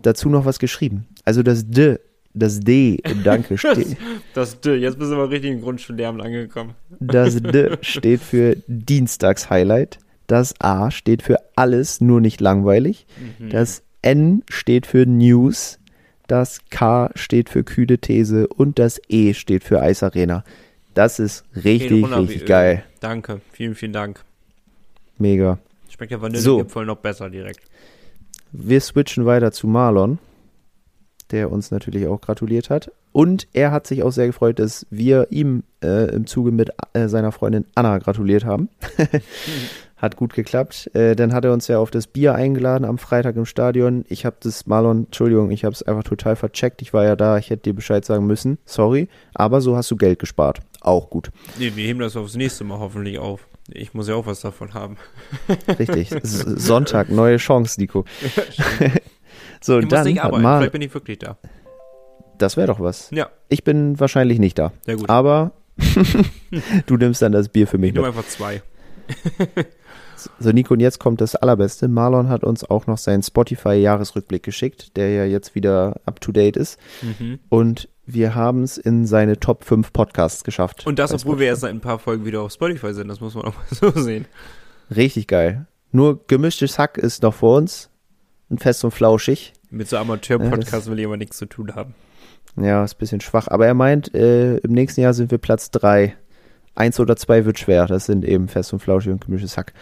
Dazu 0.00 0.30
noch 0.30 0.46
was 0.46 0.58
geschrieben. 0.58 1.06
Also 1.26 1.42
das 1.42 1.68
D, 1.68 1.98
das 2.34 2.60
D 2.60 2.98
im 3.04 3.22
Danke 3.22 3.58
steht. 3.58 3.96
Das 4.34 4.60
D. 4.60 4.76
Jetzt 4.76 4.98
bist 4.98 5.10
du 5.10 5.16
aber 5.16 5.30
richtig 5.30 5.50
im 5.50 5.60
Grundschullärm 5.60 6.20
angekommen. 6.20 6.74
Das 7.00 7.42
D 7.42 7.76
steht 7.82 8.20
für 8.20 8.56
Dienstags-Highlight. 8.66 9.98
Das 10.26 10.54
A 10.60 10.90
steht 10.90 11.22
für 11.22 11.38
alles, 11.56 12.00
nur 12.00 12.20
nicht 12.20 12.40
langweilig. 12.40 13.06
Mhm. 13.38 13.50
Das 13.50 13.82
N 14.00 14.42
steht 14.48 14.86
für 14.86 15.04
News. 15.04 15.78
Das 16.26 16.60
K 16.70 17.10
steht 17.14 17.50
für 17.50 17.64
kühle 17.64 17.98
These. 17.98 18.46
Und 18.48 18.78
das 18.78 19.00
E 19.08 19.34
steht 19.34 19.64
für 19.64 19.82
Eisarena. 19.82 20.44
Das 20.94 21.18
ist 21.18 21.44
richtig, 21.54 21.90
wie 21.90 22.14
richtig 22.14 22.46
geil. 22.46 22.84
Danke. 23.00 23.40
Vielen, 23.52 23.74
vielen 23.74 23.92
Dank. 23.92 24.24
Mega. 25.18 25.58
Schmeckt 25.88 26.12
der 26.12 26.22
Vanillegipfel 26.22 26.86
noch 26.86 26.96
besser 26.96 27.28
direkt. 27.28 27.60
Wir 28.52 28.80
switchen 28.80 29.24
weiter 29.24 29.52
zu 29.52 29.66
Marlon, 29.66 30.18
der 31.32 31.50
uns 31.50 31.70
natürlich 31.70 32.06
auch 32.06 32.20
gratuliert 32.20 32.70
hat. 32.70 32.92
Und 33.12 33.48
er 33.52 33.72
hat 33.72 33.86
sich 33.86 34.02
auch 34.02 34.12
sehr 34.12 34.26
gefreut, 34.26 34.58
dass 34.58 34.86
wir 34.90 35.26
ihm 35.30 35.64
äh, 35.82 36.14
im 36.14 36.26
Zuge 36.26 36.50
mit 36.50 36.70
äh, 36.92 37.08
seiner 37.08 37.32
Freundin 37.32 37.66
Anna 37.74 37.98
gratuliert 37.98 38.44
haben. 38.44 38.68
hat 39.96 40.16
gut 40.16 40.34
geklappt. 40.34 40.90
Äh, 40.94 41.14
dann 41.14 41.32
hat 41.32 41.44
er 41.44 41.52
uns 41.52 41.68
ja 41.68 41.78
auf 41.78 41.90
das 41.90 42.08
Bier 42.08 42.34
eingeladen 42.34 42.84
am 42.84 42.98
Freitag 42.98 43.36
im 43.36 43.46
Stadion. 43.46 44.04
Ich 44.08 44.26
habe 44.26 44.36
das, 44.40 44.66
Marlon, 44.66 45.04
Entschuldigung, 45.04 45.50
ich 45.50 45.64
habe 45.64 45.72
es 45.72 45.82
einfach 45.82 46.02
total 46.02 46.36
vercheckt. 46.36 46.82
Ich 46.82 46.92
war 46.92 47.04
ja 47.04 47.16
da, 47.16 47.38
ich 47.38 47.50
hätte 47.50 47.62
dir 47.62 47.74
Bescheid 47.74 48.04
sagen 48.04 48.26
müssen. 48.26 48.58
Sorry, 48.64 49.08
aber 49.32 49.60
so 49.60 49.76
hast 49.76 49.90
du 49.90 49.96
Geld 49.96 50.18
gespart. 50.18 50.60
Auch 50.80 51.08
gut. 51.08 51.30
Nee, 51.58 51.72
wir 51.76 51.86
heben 51.86 52.00
das 52.00 52.16
aufs 52.16 52.34
nächste 52.34 52.64
Mal 52.64 52.80
hoffentlich 52.80 53.18
auf. 53.18 53.46
Ich 53.68 53.94
muss 53.94 54.08
ja 54.08 54.16
auch 54.16 54.26
was 54.26 54.40
davon 54.40 54.74
haben. 54.74 54.96
Richtig. 55.78 56.10
Sonntag, 56.22 57.10
neue 57.10 57.36
Chance, 57.36 57.80
Nico. 57.80 58.04
so, 59.62 59.78
Ich 59.78 59.84
muss 59.84 59.90
dann 59.90 60.04
nicht 60.06 60.18
hat 60.18 60.26
arbeiten. 60.26 60.42
Mar 60.42 60.58
Vielleicht 60.58 60.72
bin 60.72 60.82
ich 60.82 60.92
wirklich 60.94 61.18
da. 61.18 61.36
das 62.38 62.56
wäre 62.56 62.66
doch 62.66 62.80
was. 62.80 63.10
Ja, 63.10 63.30
Ich 63.48 63.64
bin 63.64 63.98
wahrscheinlich 64.00 64.38
nicht 64.38 64.58
da. 64.58 64.72
sehr 64.84 64.96
gut. 64.96 65.08
Aber 65.08 65.52
du 66.86 66.96
nimmst 66.96 67.22
dann 67.22 67.32
das 67.32 67.48
Bier 67.48 67.66
für 67.66 67.78
mich 67.78 67.90
ich 67.90 67.94
nehme 67.94 68.08
einfach 68.08 68.26
zwei. 68.26 68.62
So, 70.38 70.50
Nico, 70.52 70.74
und 70.74 70.80
jetzt 70.80 71.00
kommt 71.00 71.20
das 71.20 71.34
Allerbeste. 71.34 71.88
Marlon 71.88 72.28
hat 72.28 72.44
uns 72.44 72.62
auch 72.68 72.86
noch 72.86 72.98
seinen 72.98 73.22
Spotify-Jahresrückblick 73.22 74.42
geschickt, 74.42 74.96
der 74.96 75.10
ja 75.10 75.24
jetzt 75.24 75.54
wieder 75.54 76.00
up-to-date 76.06 76.56
ist. 76.56 76.78
Mhm. 77.02 77.40
Und 77.48 77.88
wir 78.06 78.34
haben 78.34 78.62
es 78.62 78.78
in 78.78 79.06
seine 79.06 79.40
Top 79.40 79.64
5 79.64 79.92
Podcasts 79.92 80.44
geschafft. 80.44 80.86
Und 80.86 80.98
das, 80.98 81.12
obwohl 81.12 81.38
wir 81.38 81.46
erst 81.48 81.62
seit 81.62 81.70
ein 81.70 81.80
paar 81.80 81.98
Folgen 81.98 82.24
wieder 82.24 82.42
auf 82.42 82.52
Spotify 82.52 82.94
sind. 82.94 83.08
Das 83.08 83.20
muss 83.20 83.34
man 83.34 83.44
auch 83.46 83.54
mal 83.54 83.64
so 83.70 83.90
sehen. 84.00 84.26
Richtig 84.94 85.26
geil. 85.26 85.66
Nur 85.90 86.24
gemischtes 86.26 86.78
Hack 86.78 86.98
ist 86.98 87.22
noch 87.22 87.34
vor 87.34 87.58
uns. 87.58 87.90
Und 88.52 88.58
fest 88.60 88.84
und 88.84 88.90
flauschig. 88.90 89.54
Mit 89.70 89.88
so 89.88 89.96
Ja, 89.96 90.02
Amateur-Podcasts 90.02 90.90
will 90.90 90.98
ich 90.98 91.06
aber 91.06 91.16
nichts 91.16 91.38
zu 91.38 91.46
tun 91.46 91.74
haben. 91.74 91.94
Ja, 92.56 92.84
ist 92.84 92.96
ein 92.96 92.98
bisschen 92.98 93.22
schwach. 93.22 93.48
Aber 93.48 93.66
er 93.66 93.72
meint, 93.72 94.14
äh, 94.14 94.58
im 94.58 94.72
nächsten 94.72 95.00
Jahr 95.00 95.14
sind 95.14 95.30
wir 95.30 95.38
Platz 95.38 95.70
3 95.70 96.14
eins 96.74 97.00
oder 97.00 97.16
zwei 97.16 97.46
wird 97.46 97.58
schwer. 97.58 97.86
Das 97.86 98.04
sind 98.04 98.26
eben 98.26 98.48
fest 98.48 98.74
und 98.74 98.80
flauschig 98.80 99.10
und 99.12 99.24
gemischtes 99.24 99.56
Hack. 99.56 99.72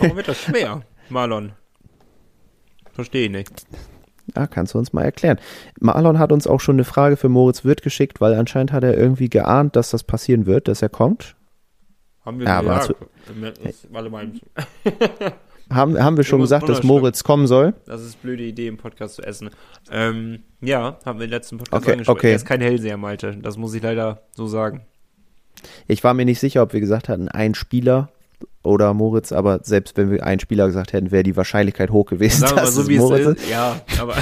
Warum 0.00 0.16
wird 0.16 0.26
das 0.26 0.40
schwer, 0.42 0.82
Marlon? 1.08 1.52
Verstehe 2.92 3.26
ich 3.26 3.30
nicht. 3.30 3.64
Ja, 4.34 4.48
kannst 4.48 4.74
du 4.74 4.78
uns 4.78 4.92
mal 4.92 5.04
erklären. 5.04 5.38
Marlon 5.78 6.18
hat 6.18 6.32
uns 6.32 6.48
auch 6.48 6.58
schon 6.58 6.74
eine 6.76 6.84
Frage 6.84 7.16
für 7.16 7.28
Moritz 7.28 7.64
Wirth 7.64 7.82
geschickt, 7.82 8.20
weil 8.20 8.34
anscheinend 8.34 8.72
hat 8.72 8.82
er 8.82 8.96
irgendwie 8.98 9.28
geahnt, 9.30 9.76
dass 9.76 9.90
das 9.90 10.02
passieren 10.02 10.46
wird, 10.46 10.66
dass 10.66 10.82
er 10.82 10.88
kommt. 10.88 11.36
Haben 12.24 12.40
wir 12.40 12.46
Ja, 12.48 12.58
aber 12.58 12.78
gesagt. 12.80 12.96
Warte 13.90 14.10
mal. 14.10 14.32
Haben, 15.72 16.02
haben 16.02 16.16
wir 16.16 16.24
schon 16.24 16.40
gesagt, 16.40 16.68
dass. 16.68 16.82
Moritz 16.82 17.22
kommen 17.24 17.46
soll? 17.46 17.74
Das 17.86 18.02
ist 18.02 18.20
blöde 18.22 18.42
Idee, 18.42 18.66
im 18.66 18.76
Podcast 18.76 19.16
zu 19.16 19.22
essen. 19.22 19.50
Ähm, 19.90 20.40
ja, 20.60 20.98
haben 21.04 21.18
wir 21.18 21.24
im 21.24 21.30
letzten 21.30 21.58
Podcast 21.58 21.82
Okay, 21.82 21.92
angesprochen. 21.92 22.18
okay. 22.18 22.30
Er 22.30 22.36
ist 22.36 22.46
kein 22.46 22.60
Hellseher, 22.60 22.96
Malte. 22.96 23.36
Das 23.40 23.56
muss 23.56 23.74
ich 23.74 23.82
leider 23.82 24.22
so 24.34 24.46
sagen. 24.46 24.82
Ich 25.86 26.02
war 26.02 26.14
mir 26.14 26.24
nicht 26.24 26.40
sicher, 26.40 26.62
ob 26.62 26.72
wir 26.72 26.80
gesagt 26.80 27.08
hatten, 27.08 27.28
ein 27.28 27.54
Spieler 27.54 28.08
oder 28.62 28.94
Moritz, 28.94 29.32
aber 29.32 29.60
selbst 29.62 29.96
wenn 29.96 30.10
wir 30.10 30.24
einen 30.24 30.40
Spieler 30.40 30.66
gesagt 30.66 30.92
hätten, 30.92 31.10
wäre 31.10 31.22
die 31.22 31.36
Wahrscheinlichkeit 31.36 31.90
hoch 31.90 32.06
gewesen, 32.06 32.40
Sagen 32.40 32.56
wir 32.56 32.62
mal 32.62 32.70
so, 32.70 32.82
es 32.82 32.88
wie 32.88 32.94
es 32.96 33.00
Moritz 33.00 33.26
ist. 33.40 33.50
Ja, 33.50 33.80
aber, 34.00 34.16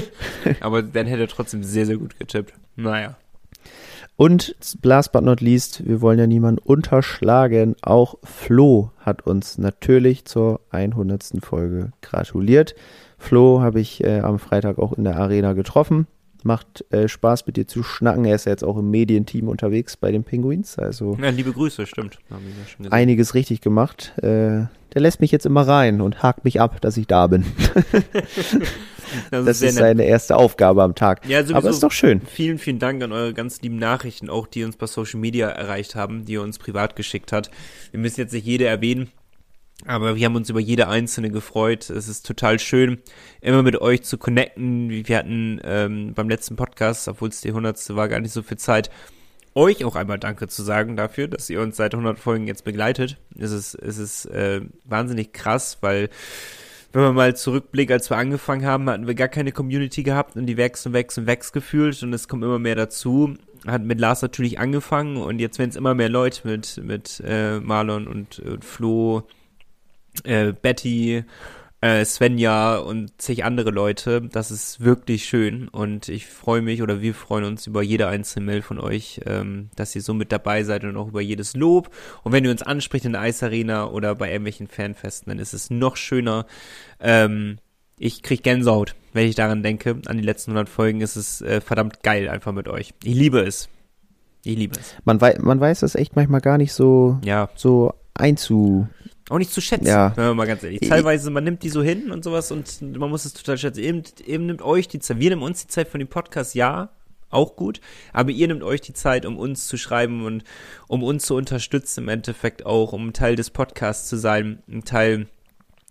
aber 0.60 0.82
dann 0.82 1.06
hätte 1.06 1.22
er 1.22 1.28
trotzdem 1.28 1.62
sehr, 1.64 1.86
sehr 1.86 1.96
gut 1.96 2.18
getippt. 2.18 2.54
Naja. 2.76 3.16
Und 4.16 4.54
last 4.82 5.10
but 5.12 5.24
not 5.24 5.40
least, 5.40 5.86
wir 5.86 6.00
wollen 6.00 6.18
ja 6.18 6.26
niemanden 6.26 6.60
unterschlagen. 6.62 7.74
Auch 7.82 8.16
Flo 8.22 8.90
hat 9.00 9.26
uns 9.26 9.58
natürlich 9.58 10.24
zur 10.24 10.60
100. 10.70 11.32
Folge 11.40 11.92
gratuliert. 12.00 12.76
Flo 13.18 13.60
habe 13.60 13.80
ich 13.80 14.04
äh, 14.04 14.20
am 14.20 14.38
Freitag 14.38 14.78
auch 14.78 14.92
in 14.92 15.04
der 15.04 15.16
Arena 15.16 15.52
getroffen. 15.52 16.06
Macht 16.44 16.84
äh, 16.92 17.08
Spaß 17.08 17.46
mit 17.46 17.56
dir 17.56 17.66
zu 17.66 17.82
schnacken. 17.82 18.24
Er 18.26 18.34
ist 18.34 18.44
ja 18.44 18.52
jetzt 18.52 18.62
auch 18.64 18.76
im 18.76 18.90
Medienteam 18.90 19.48
unterwegs 19.48 19.96
bei 19.96 20.12
den 20.12 20.24
Penguins. 20.24 20.78
Also 20.78 21.16
Ja, 21.20 21.30
liebe 21.30 21.52
Grüße, 21.52 21.86
stimmt. 21.86 22.18
Ja 22.30 22.90
einiges 22.90 23.34
richtig 23.34 23.60
gemacht. 23.62 24.12
Äh, 24.18 24.66
der 24.94 25.00
lässt 25.00 25.20
mich 25.20 25.32
jetzt 25.32 25.46
immer 25.46 25.66
rein 25.66 26.00
und 26.00 26.22
hakt 26.22 26.44
mich 26.44 26.60
ab, 26.60 26.80
dass 26.80 26.96
ich 26.96 27.06
da 27.06 27.26
bin. 27.26 27.44
das, 29.30 29.44
Das 29.44 29.56
ist 29.62 29.74
nett. 29.74 29.74
seine 29.74 30.04
erste 30.04 30.36
Aufgabe 30.36 30.82
am 30.82 30.94
Tag. 30.94 31.26
Ja. 31.28 31.42
Aber 31.52 31.68
ist 31.68 31.82
doch 31.82 31.92
schön. 31.92 32.20
Vielen, 32.26 32.58
vielen 32.58 32.78
Dank 32.78 33.02
an 33.02 33.12
eure 33.12 33.34
ganz 33.34 33.60
lieben 33.62 33.76
Nachrichten, 33.76 34.30
auch 34.30 34.46
die 34.46 34.64
uns 34.64 34.76
bei 34.76 34.86
Social 34.86 35.20
Media 35.20 35.48
erreicht 35.48 35.94
haben, 35.94 36.24
die 36.24 36.34
ihr 36.34 36.42
uns 36.42 36.58
privat 36.58 36.94
geschickt 36.96 37.32
hat. 37.32 37.50
Wir 37.90 38.00
müssen 38.00 38.20
jetzt 38.20 38.32
nicht 38.32 38.46
jede 38.46 38.66
erwähnen, 38.66 39.08
aber 39.86 40.16
wir 40.16 40.24
haben 40.24 40.36
uns 40.36 40.50
über 40.50 40.60
jede 40.60 40.88
einzelne 40.88 41.30
gefreut. 41.30 41.90
Es 41.90 42.08
ist 42.08 42.26
total 42.26 42.58
schön, 42.58 42.98
immer 43.40 43.62
mit 43.62 43.80
euch 43.80 44.02
zu 44.02 44.18
connecten. 44.18 44.90
Wir 44.90 45.18
hatten 45.18 45.60
ähm, 45.64 46.14
beim 46.14 46.28
letzten 46.28 46.56
Podcast, 46.56 47.08
obwohl 47.08 47.28
es 47.28 47.40
die 47.40 47.48
100. 47.48 47.94
war, 47.94 48.08
gar 48.08 48.20
nicht 48.20 48.32
so 48.32 48.42
viel 48.42 48.58
Zeit, 48.58 48.90
euch 49.54 49.84
auch 49.84 49.96
einmal 49.96 50.18
Danke 50.18 50.48
zu 50.48 50.62
sagen 50.62 50.96
dafür, 50.96 51.28
dass 51.28 51.48
ihr 51.48 51.60
uns 51.60 51.76
seit 51.76 51.94
100 51.94 52.18
Folgen 52.18 52.46
jetzt 52.46 52.64
begleitet. 52.64 53.18
Es 53.38 53.52
ist, 53.52 53.74
es 53.74 53.98
ist 53.98 54.26
äh, 54.26 54.62
wahnsinnig 54.84 55.32
krass, 55.32 55.78
weil 55.80 56.08
wenn 56.92 57.02
man 57.02 57.14
mal 57.14 57.36
zurückblickt, 57.36 57.90
als 57.90 58.08
wir 58.10 58.16
angefangen 58.16 58.66
haben, 58.66 58.88
hatten 58.88 59.06
wir 59.06 59.14
gar 59.14 59.28
keine 59.28 59.52
Community 59.52 60.02
gehabt 60.02 60.36
und 60.36 60.46
die 60.46 60.56
wächst 60.56 60.86
und 60.86 60.92
wächst 60.92 61.18
und 61.18 61.26
wächst 61.26 61.52
gefühlt 61.52 62.02
und 62.02 62.12
es 62.12 62.28
kommt 62.28 62.44
immer 62.44 62.58
mehr 62.58 62.76
dazu. 62.76 63.34
Hat 63.66 63.82
mit 63.82 63.98
Lars 63.98 64.22
natürlich 64.22 64.58
angefangen 64.58 65.16
und 65.16 65.38
jetzt 65.40 65.58
werden 65.58 65.70
es 65.70 65.76
immer 65.76 65.94
mehr 65.94 66.08
Leute 66.08 66.46
mit, 66.46 66.80
mit 66.84 67.22
äh, 67.26 67.58
Marlon 67.60 68.06
und, 68.06 68.38
und 68.38 68.64
Flo, 68.64 69.24
äh, 70.24 70.52
Betty, 70.52 71.24
äh, 71.84 72.04
Svenja 72.06 72.76
und 72.76 73.20
zig 73.20 73.44
andere 73.44 73.70
Leute. 73.70 74.22
Das 74.22 74.50
ist 74.50 74.82
wirklich 74.82 75.26
schön 75.26 75.68
und 75.68 76.08
ich 76.08 76.26
freue 76.26 76.62
mich 76.62 76.80
oder 76.80 77.02
wir 77.02 77.12
freuen 77.12 77.44
uns 77.44 77.66
über 77.66 77.82
jede 77.82 78.06
einzelne 78.06 78.46
Mail 78.46 78.62
von 78.62 78.80
euch, 78.80 79.20
ähm, 79.26 79.68
dass 79.76 79.94
ihr 79.94 80.00
so 80.00 80.14
mit 80.14 80.32
dabei 80.32 80.62
seid 80.62 80.84
und 80.84 80.96
auch 80.96 81.08
über 81.08 81.20
jedes 81.20 81.54
Lob. 81.54 81.90
Und 82.22 82.32
wenn 82.32 82.44
ihr 82.44 82.50
uns 82.50 82.62
anspricht 82.62 83.04
in 83.04 83.12
der 83.12 83.20
Eisarena 83.20 83.86
oder 83.88 84.14
bei 84.14 84.28
irgendwelchen 84.28 84.66
Fanfesten, 84.66 85.30
dann 85.30 85.38
ist 85.38 85.52
es 85.52 85.68
noch 85.68 85.96
schöner. 85.96 86.46
Ähm, 87.00 87.58
ich 87.98 88.22
krieg 88.22 88.42
Gänsehaut, 88.42 88.94
wenn 89.12 89.28
ich 89.28 89.34
daran 89.34 89.62
denke. 89.62 90.00
An 90.06 90.16
die 90.16 90.24
letzten 90.24 90.52
100 90.52 90.70
Folgen 90.70 91.02
ist 91.02 91.16
es 91.16 91.42
äh, 91.42 91.60
verdammt 91.60 92.02
geil 92.02 92.30
einfach 92.30 92.52
mit 92.52 92.66
euch. 92.66 92.94
Ich 93.04 93.14
liebe 93.14 93.40
es. 93.40 93.68
Ich 94.42 94.56
liebe 94.56 94.78
es. 94.78 94.94
Man, 95.04 95.20
wei 95.20 95.36
man 95.38 95.60
weiß 95.60 95.80
das 95.80 95.94
echt 95.96 96.16
manchmal 96.16 96.40
gar 96.40 96.56
nicht 96.56 96.72
so, 96.72 97.18
Ja, 97.24 97.50
so 97.56 97.94
einzu. 98.14 98.88
auch 99.30 99.38
nicht 99.38 99.52
zu 99.52 99.60
schätzen, 99.62 99.86
Ja. 99.86 100.14
wir 100.16 100.34
mal 100.34 100.46
ganz 100.46 100.62
ehrlich. 100.62 100.82
Ich- 100.82 100.88
Teilweise, 100.88 101.30
man 101.30 101.44
nimmt 101.44 101.62
die 101.62 101.70
so 101.70 101.82
hin 101.82 102.10
und 102.10 102.22
sowas 102.24 102.50
und 102.52 102.82
man 102.82 103.08
muss 103.08 103.24
es 103.24 103.32
total 103.32 103.56
schätzen. 103.56 103.80
Eben, 103.82 104.02
eben 104.26 104.46
nimmt 104.46 104.60
euch 104.62 104.86
die 104.86 104.98
Zeit, 104.98 105.18
wir 105.18 105.30
nehmen 105.30 105.42
uns 105.42 105.62
die 105.62 105.68
Zeit 105.68 105.88
von 105.88 105.98
dem 105.98 106.08
Podcast, 106.08 106.54
ja, 106.54 106.90
auch 107.30 107.56
gut, 107.56 107.80
aber 108.12 108.30
ihr 108.30 108.46
nehmt 108.46 108.62
euch 108.62 108.80
die 108.82 108.92
Zeit, 108.92 109.24
um 109.26 109.38
uns 109.38 109.66
zu 109.66 109.76
schreiben 109.78 110.24
und 110.24 110.44
um 110.88 111.02
uns 111.02 111.24
zu 111.26 111.34
unterstützen 111.36 112.00
im 112.04 112.08
Endeffekt 112.10 112.64
auch, 112.66 112.92
um 112.92 113.08
ein 113.08 113.12
Teil 113.14 113.34
des 113.34 113.50
Podcasts 113.50 114.08
zu 114.08 114.16
sein, 114.16 114.62
ein 114.68 114.84
Teil 114.84 115.26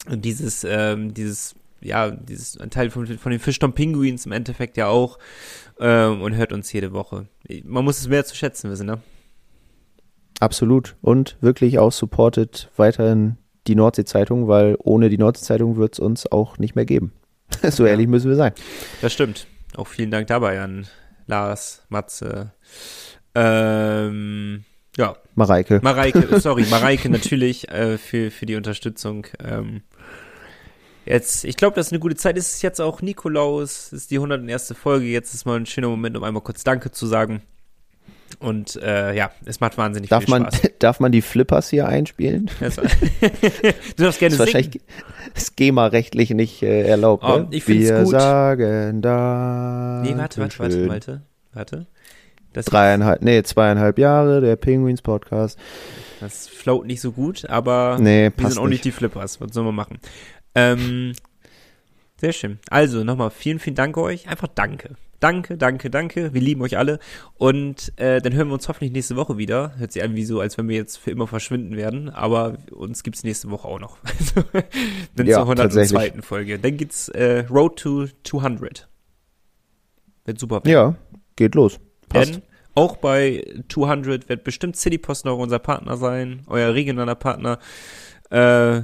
dieses, 0.10 0.64
ähm, 0.64 1.14
dieses, 1.14 1.56
ja, 1.82 2.12
dieses, 2.12 2.58
ein 2.60 2.70
Teil 2.70 2.92
von, 2.92 3.08
von 3.18 3.32
den 3.32 3.40
Fischton 3.42 3.74
Penguins 3.74 4.26
im 4.26 4.32
Endeffekt 4.32 4.78
ja 4.78 4.88
auch 4.88 5.18
ähm, 5.80 6.22
und 6.22 6.36
hört 6.36 6.54
uns 6.54 6.72
jede 6.72 6.94
Woche. 6.94 7.28
Man 7.66 7.84
muss 7.84 8.00
es 8.00 8.08
mehr 8.08 8.24
zu 8.26 8.36
schätzen 8.36 8.70
wissen, 8.70 8.86
ne? 8.86 9.02
Absolut. 10.40 10.96
Und 11.02 11.38
wirklich 11.42 11.80
auch 11.80 11.92
supportet 11.92 12.70
weiterhin 12.76 13.38
die 13.68 13.76
Nordsee-Zeitung, 13.76 14.48
weil 14.48 14.76
ohne 14.80 15.10
die 15.10 15.18
Nordsee-Zeitung 15.18 15.78
wird 15.78 15.94
es 15.94 16.00
uns 16.00 16.32
auch 16.32 16.58
nicht 16.58 16.76
mehr 16.76 16.86
geben. 16.86 17.14
so 17.70 17.86
ehrlich 17.86 18.08
müssen 18.08 18.30
wir 18.30 18.36
sein. 18.36 18.54
Das 19.02 19.14
stimmt. 19.14 19.48
Auch 19.76 19.88
vielen 19.88 20.12
Dank 20.12 20.28
dabei 20.28 20.62
an 20.62 20.88
Lars, 21.28 21.84
Matze, 21.90 22.52
ähm, 23.36 24.64
ja, 24.98 25.16
Mareike. 25.36 25.80
Mareike, 25.82 26.40
sorry, 26.40 26.66
Mareike 26.70 27.10
natürlich 27.10 27.70
äh, 27.70 27.98
für, 27.98 28.30
für 28.30 28.46
die 28.46 28.56
Unterstützung. 28.56 29.26
Ähm, 29.44 29.82
jetzt, 31.06 31.46
ich 31.46 31.58
glaube, 31.58 31.76
das 31.76 31.88
ist 31.88 31.94
eine 31.94 32.00
gute 32.00 32.16
Zeit. 32.16 32.38
Es 32.38 32.56
ist 32.56 32.62
jetzt 32.62 32.80
auch 32.80 33.02
Nikolaus, 33.02 33.88
es 33.88 33.94
ist 33.94 34.12
die 34.12 34.18
101. 34.18 34.76
Folge. 34.80 35.06
Jetzt 35.06 35.34
ist 35.34 35.46
mal 35.46 35.60
ein 35.60 35.66
schöner 35.66 35.90
Moment, 35.90 36.16
um 36.16 36.24
einmal 36.24 36.44
kurz 36.44 36.64
Danke 36.64 36.92
zu 36.92 37.08
sagen. 37.08 37.42
Und 38.44 38.76
äh, 38.82 39.16
ja, 39.16 39.32
es 39.46 39.60
macht 39.62 39.78
wahnsinnig 39.78 40.10
Darf 40.10 40.26
viel 40.26 40.32
man, 40.32 40.44
Spaß. 40.52 40.72
darf 40.80 41.00
man 41.00 41.12
die 41.12 41.22
Flippers 41.22 41.70
hier 41.70 41.88
einspielen? 41.88 42.52
Das- 42.60 42.76
du 42.76 42.84
darfst 44.04 44.20
gerne 44.20 44.36
ist 44.36 44.38
singen. 44.38 44.40
wahrscheinlich 44.40 44.82
schema-rechtlich 45.36 46.30
nicht 46.32 46.62
äh, 46.62 46.82
erlaubt. 46.88 47.24
Oh, 47.26 47.38
ne? 47.40 47.48
ich 47.52 47.64
find's 47.64 47.88
Wir 47.90 48.04
gut. 48.04 48.12
sagen 48.12 49.02
da. 49.02 50.02
Nee, 50.04 50.14
warte, 50.18 50.42
warte, 50.42 50.60
warte, 50.60 50.90
warte, 50.90 51.22
warte. 51.54 51.88
Das, 52.52 52.66
Dreieinhalb, 52.66 53.24
nee, 53.24 53.42
zweieinhalb 53.42 53.98
Jahre, 53.98 54.40
der 54.42 54.56
Penguins 54.58 55.02
Podcast. 55.02 55.58
das 56.20 56.48
float 56.48 56.86
nicht 56.86 57.02
so 57.02 57.12
gut, 57.12 57.50
aber 57.50 57.98
Nee, 58.00 58.30
Wir 58.38 58.50
sind 58.50 58.60
auch 58.60 58.64
nicht 58.66 58.70
nicht. 58.70 58.86
die 58.86 58.92
Flippers. 58.92 59.42
Was 59.42 59.54
sollen 59.54 59.66
wir 59.66 59.72
machen? 59.72 59.98
Ähm, 60.54 61.14
sehr 62.22 62.32
schön. 62.34 62.60
Also 62.70 63.04
nochmal 63.04 63.32
vielen, 63.32 63.58
vielen 63.60 63.76
Dank 63.76 63.98
euch. 63.98 64.28
Einfach 64.28 64.50
danke. 64.54 64.92
Danke, 65.24 65.56
danke, 65.56 65.90
danke. 65.90 66.34
Wir 66.34 66.42
lieben 66.42 66.62
euch 66.64 66.78
alle. 66.78 67.00
Und 67.36 67.94
äh, 67.98 68.20
dann 68.20 68.34
hören 68.34 68.50
wir 68.50 68.56
uns 68.56 68.68
hoffentlich 68.68 68.92
nächste 68.92 69.16
Woche 69.16 69.38
wieder. 69.38 69.72
Hört 69.78 69.94
sich 69.94 70.04
an 70.04 70.18
wie 70.18 70.26
so, 70.26 70.42
als 70.42 70.58
wenn 70.58 70.68
wir 70.68 70.76
jetzt 70.76 70.98
für 70.98 71.12
immer 71.12 71.28
verschwinden 71.28 71.78
werden. 71.78 72.10
Aber 72.10 72.58
uns 72.72 73.04
gibt's 73.04 73.24
nächste 73.24 73.50
Woche 73.50 73.66
auch 73.66 73.80
noch. 73.80 73.98
Also, 74.04 74.44
dann 75.16 75.26
Ja, 75.26 75.36
zur 75.36 75.44
102. 75.44 75.64
tatsächlich. 75.64 76.26
Folge. 76.26 76.60
Dann 76.60 76.76
geht's 76.76 77.08
äh, 77.08 77.46
Road 77.50 77.78
to 77.78 78.08
200. 78.26 78.90
Wird 80.26 80.40
super. 80.40 80.62
Ja, 80.66 80.96
geht 81.38 81.56
los. 81.56 81.80
Passt. 82.10 82.36
Denn 82.36 82.42
auch 82.76 82.98
bei 82.98 83.46
200 83.70 84.28
wird 84.28 84.44
bestimmt 84.44 84.76
City 84.76 84.98
Post 84.98 85.24
noch 85.24 85.38
unser 85.38 85.60
Partner 85.60 85.96
sein, 85.96 86.42
euer 86.48 86.74
regionaler 86.74 87.16
Partner. 87.16 87.60
Äh, 88.30 88.82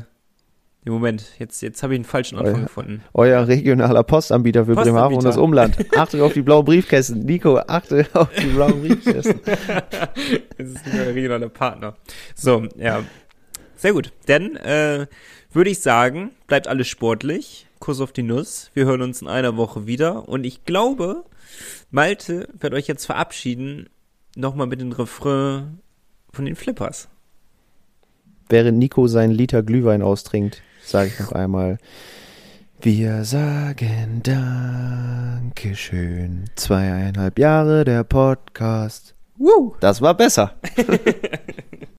im 0.90 0.94
Moment, 0.96 1.24
jetzt, 1.40 1.62
jetzt 1.62 1.82
habe 1.84 1.94
ich 1.94 1.98
einen 2.00 2.06
falschen 2.06 2.38
Anfang 2.38 2.56
Euer- 2.56 2.62
gefunden. 2.64 3.04
Euer 3.14 3.48
regionaler 3.48 4.04
Postanbieter 4.04 4.66
für 4.66 4.74
Postanbieter. 4.74 4.92
Bremerhaven 4.94 5.18
und 5.18 5.24
das 5.24 5.38
Umland. 5.38 5.78
Achte 5.98 6.24
auf 6.24 6.34
die 6.34 6.42
blauen 6.42 6.66
Briefkästen. 6.66 7.26
Nico, 7.26 7.58
achte 7.58 8.06
auf 8.14 8.30
die 8.34 8.48
blauen 8.48 8.82
Briefkästen. 8.82 9.40
Es 10.58 10.70
ist 10.72 10.82
euer 10.94 11.08
regionaler 11.14 11.50
Partner. 11.50 11.96
So, 12.36 12.68
ja. 12.78 13.04
Sehr 13.78 13.94
gut. 13.94 14.12
Dann 14.26 14.56
äh, 14.58 15.08
würde 15.54 15.70
ich 15.70 15.80
sagen, 15.80 16.32
bleibt 16.48 16.68
alles 16.68 16.88
sportlich. 16.88 17.66
Kuss 17.80 18.02
auf 18.02 18.12
die 18.12 18.24
Nuss. 18.24 18.72
Wir 18.74 18.86
hören 18.86 19.02
uns 19.02 19.22
in 19.22 19.28
einer 19.30 19.56
Woche 19.56 19.88
wieder. 19.88 20.28
Und 20.28 20.44
ich 20.44 20.66
glaube, 20.66 21.24
Malte 21.92 22.50
wird 22.60 22.74
euch 22.74 22.88
jetzt 22.88 23.06
verabschieden, 23.06 23.88
nochmal 24.36 24.68
mit 24.68 24.82
dem 24.82 24.92
Refrain 24.92 25.80
von 26.34 26.44
den 26.46 26.56
Flippers. 26.58 27.08
Während 28.52 28.80
Nico 28.80 29.08
seinen 29.08 29.32
Liter 29.32 29.62
Glühwein 29.62 30.02
austrinkt, 30.02 30.64
sage 30.84 31.12
ich 31.14 31.20
noch 31.20 31.34
einmal. 31.34 31.78
Wir 32.82 33.24
sagen 33.24 34.24
Dankeschön. 35.54 36.46
Zweieinhalb 36.56 37.38
Jahre 37.38 37.86
der 37.86 38.04
Podcast. 38.04 39.14
Woo! 39.38 39.76
Das 39.80 40.02
war 40.02 40.16
besser. 40.16 40.56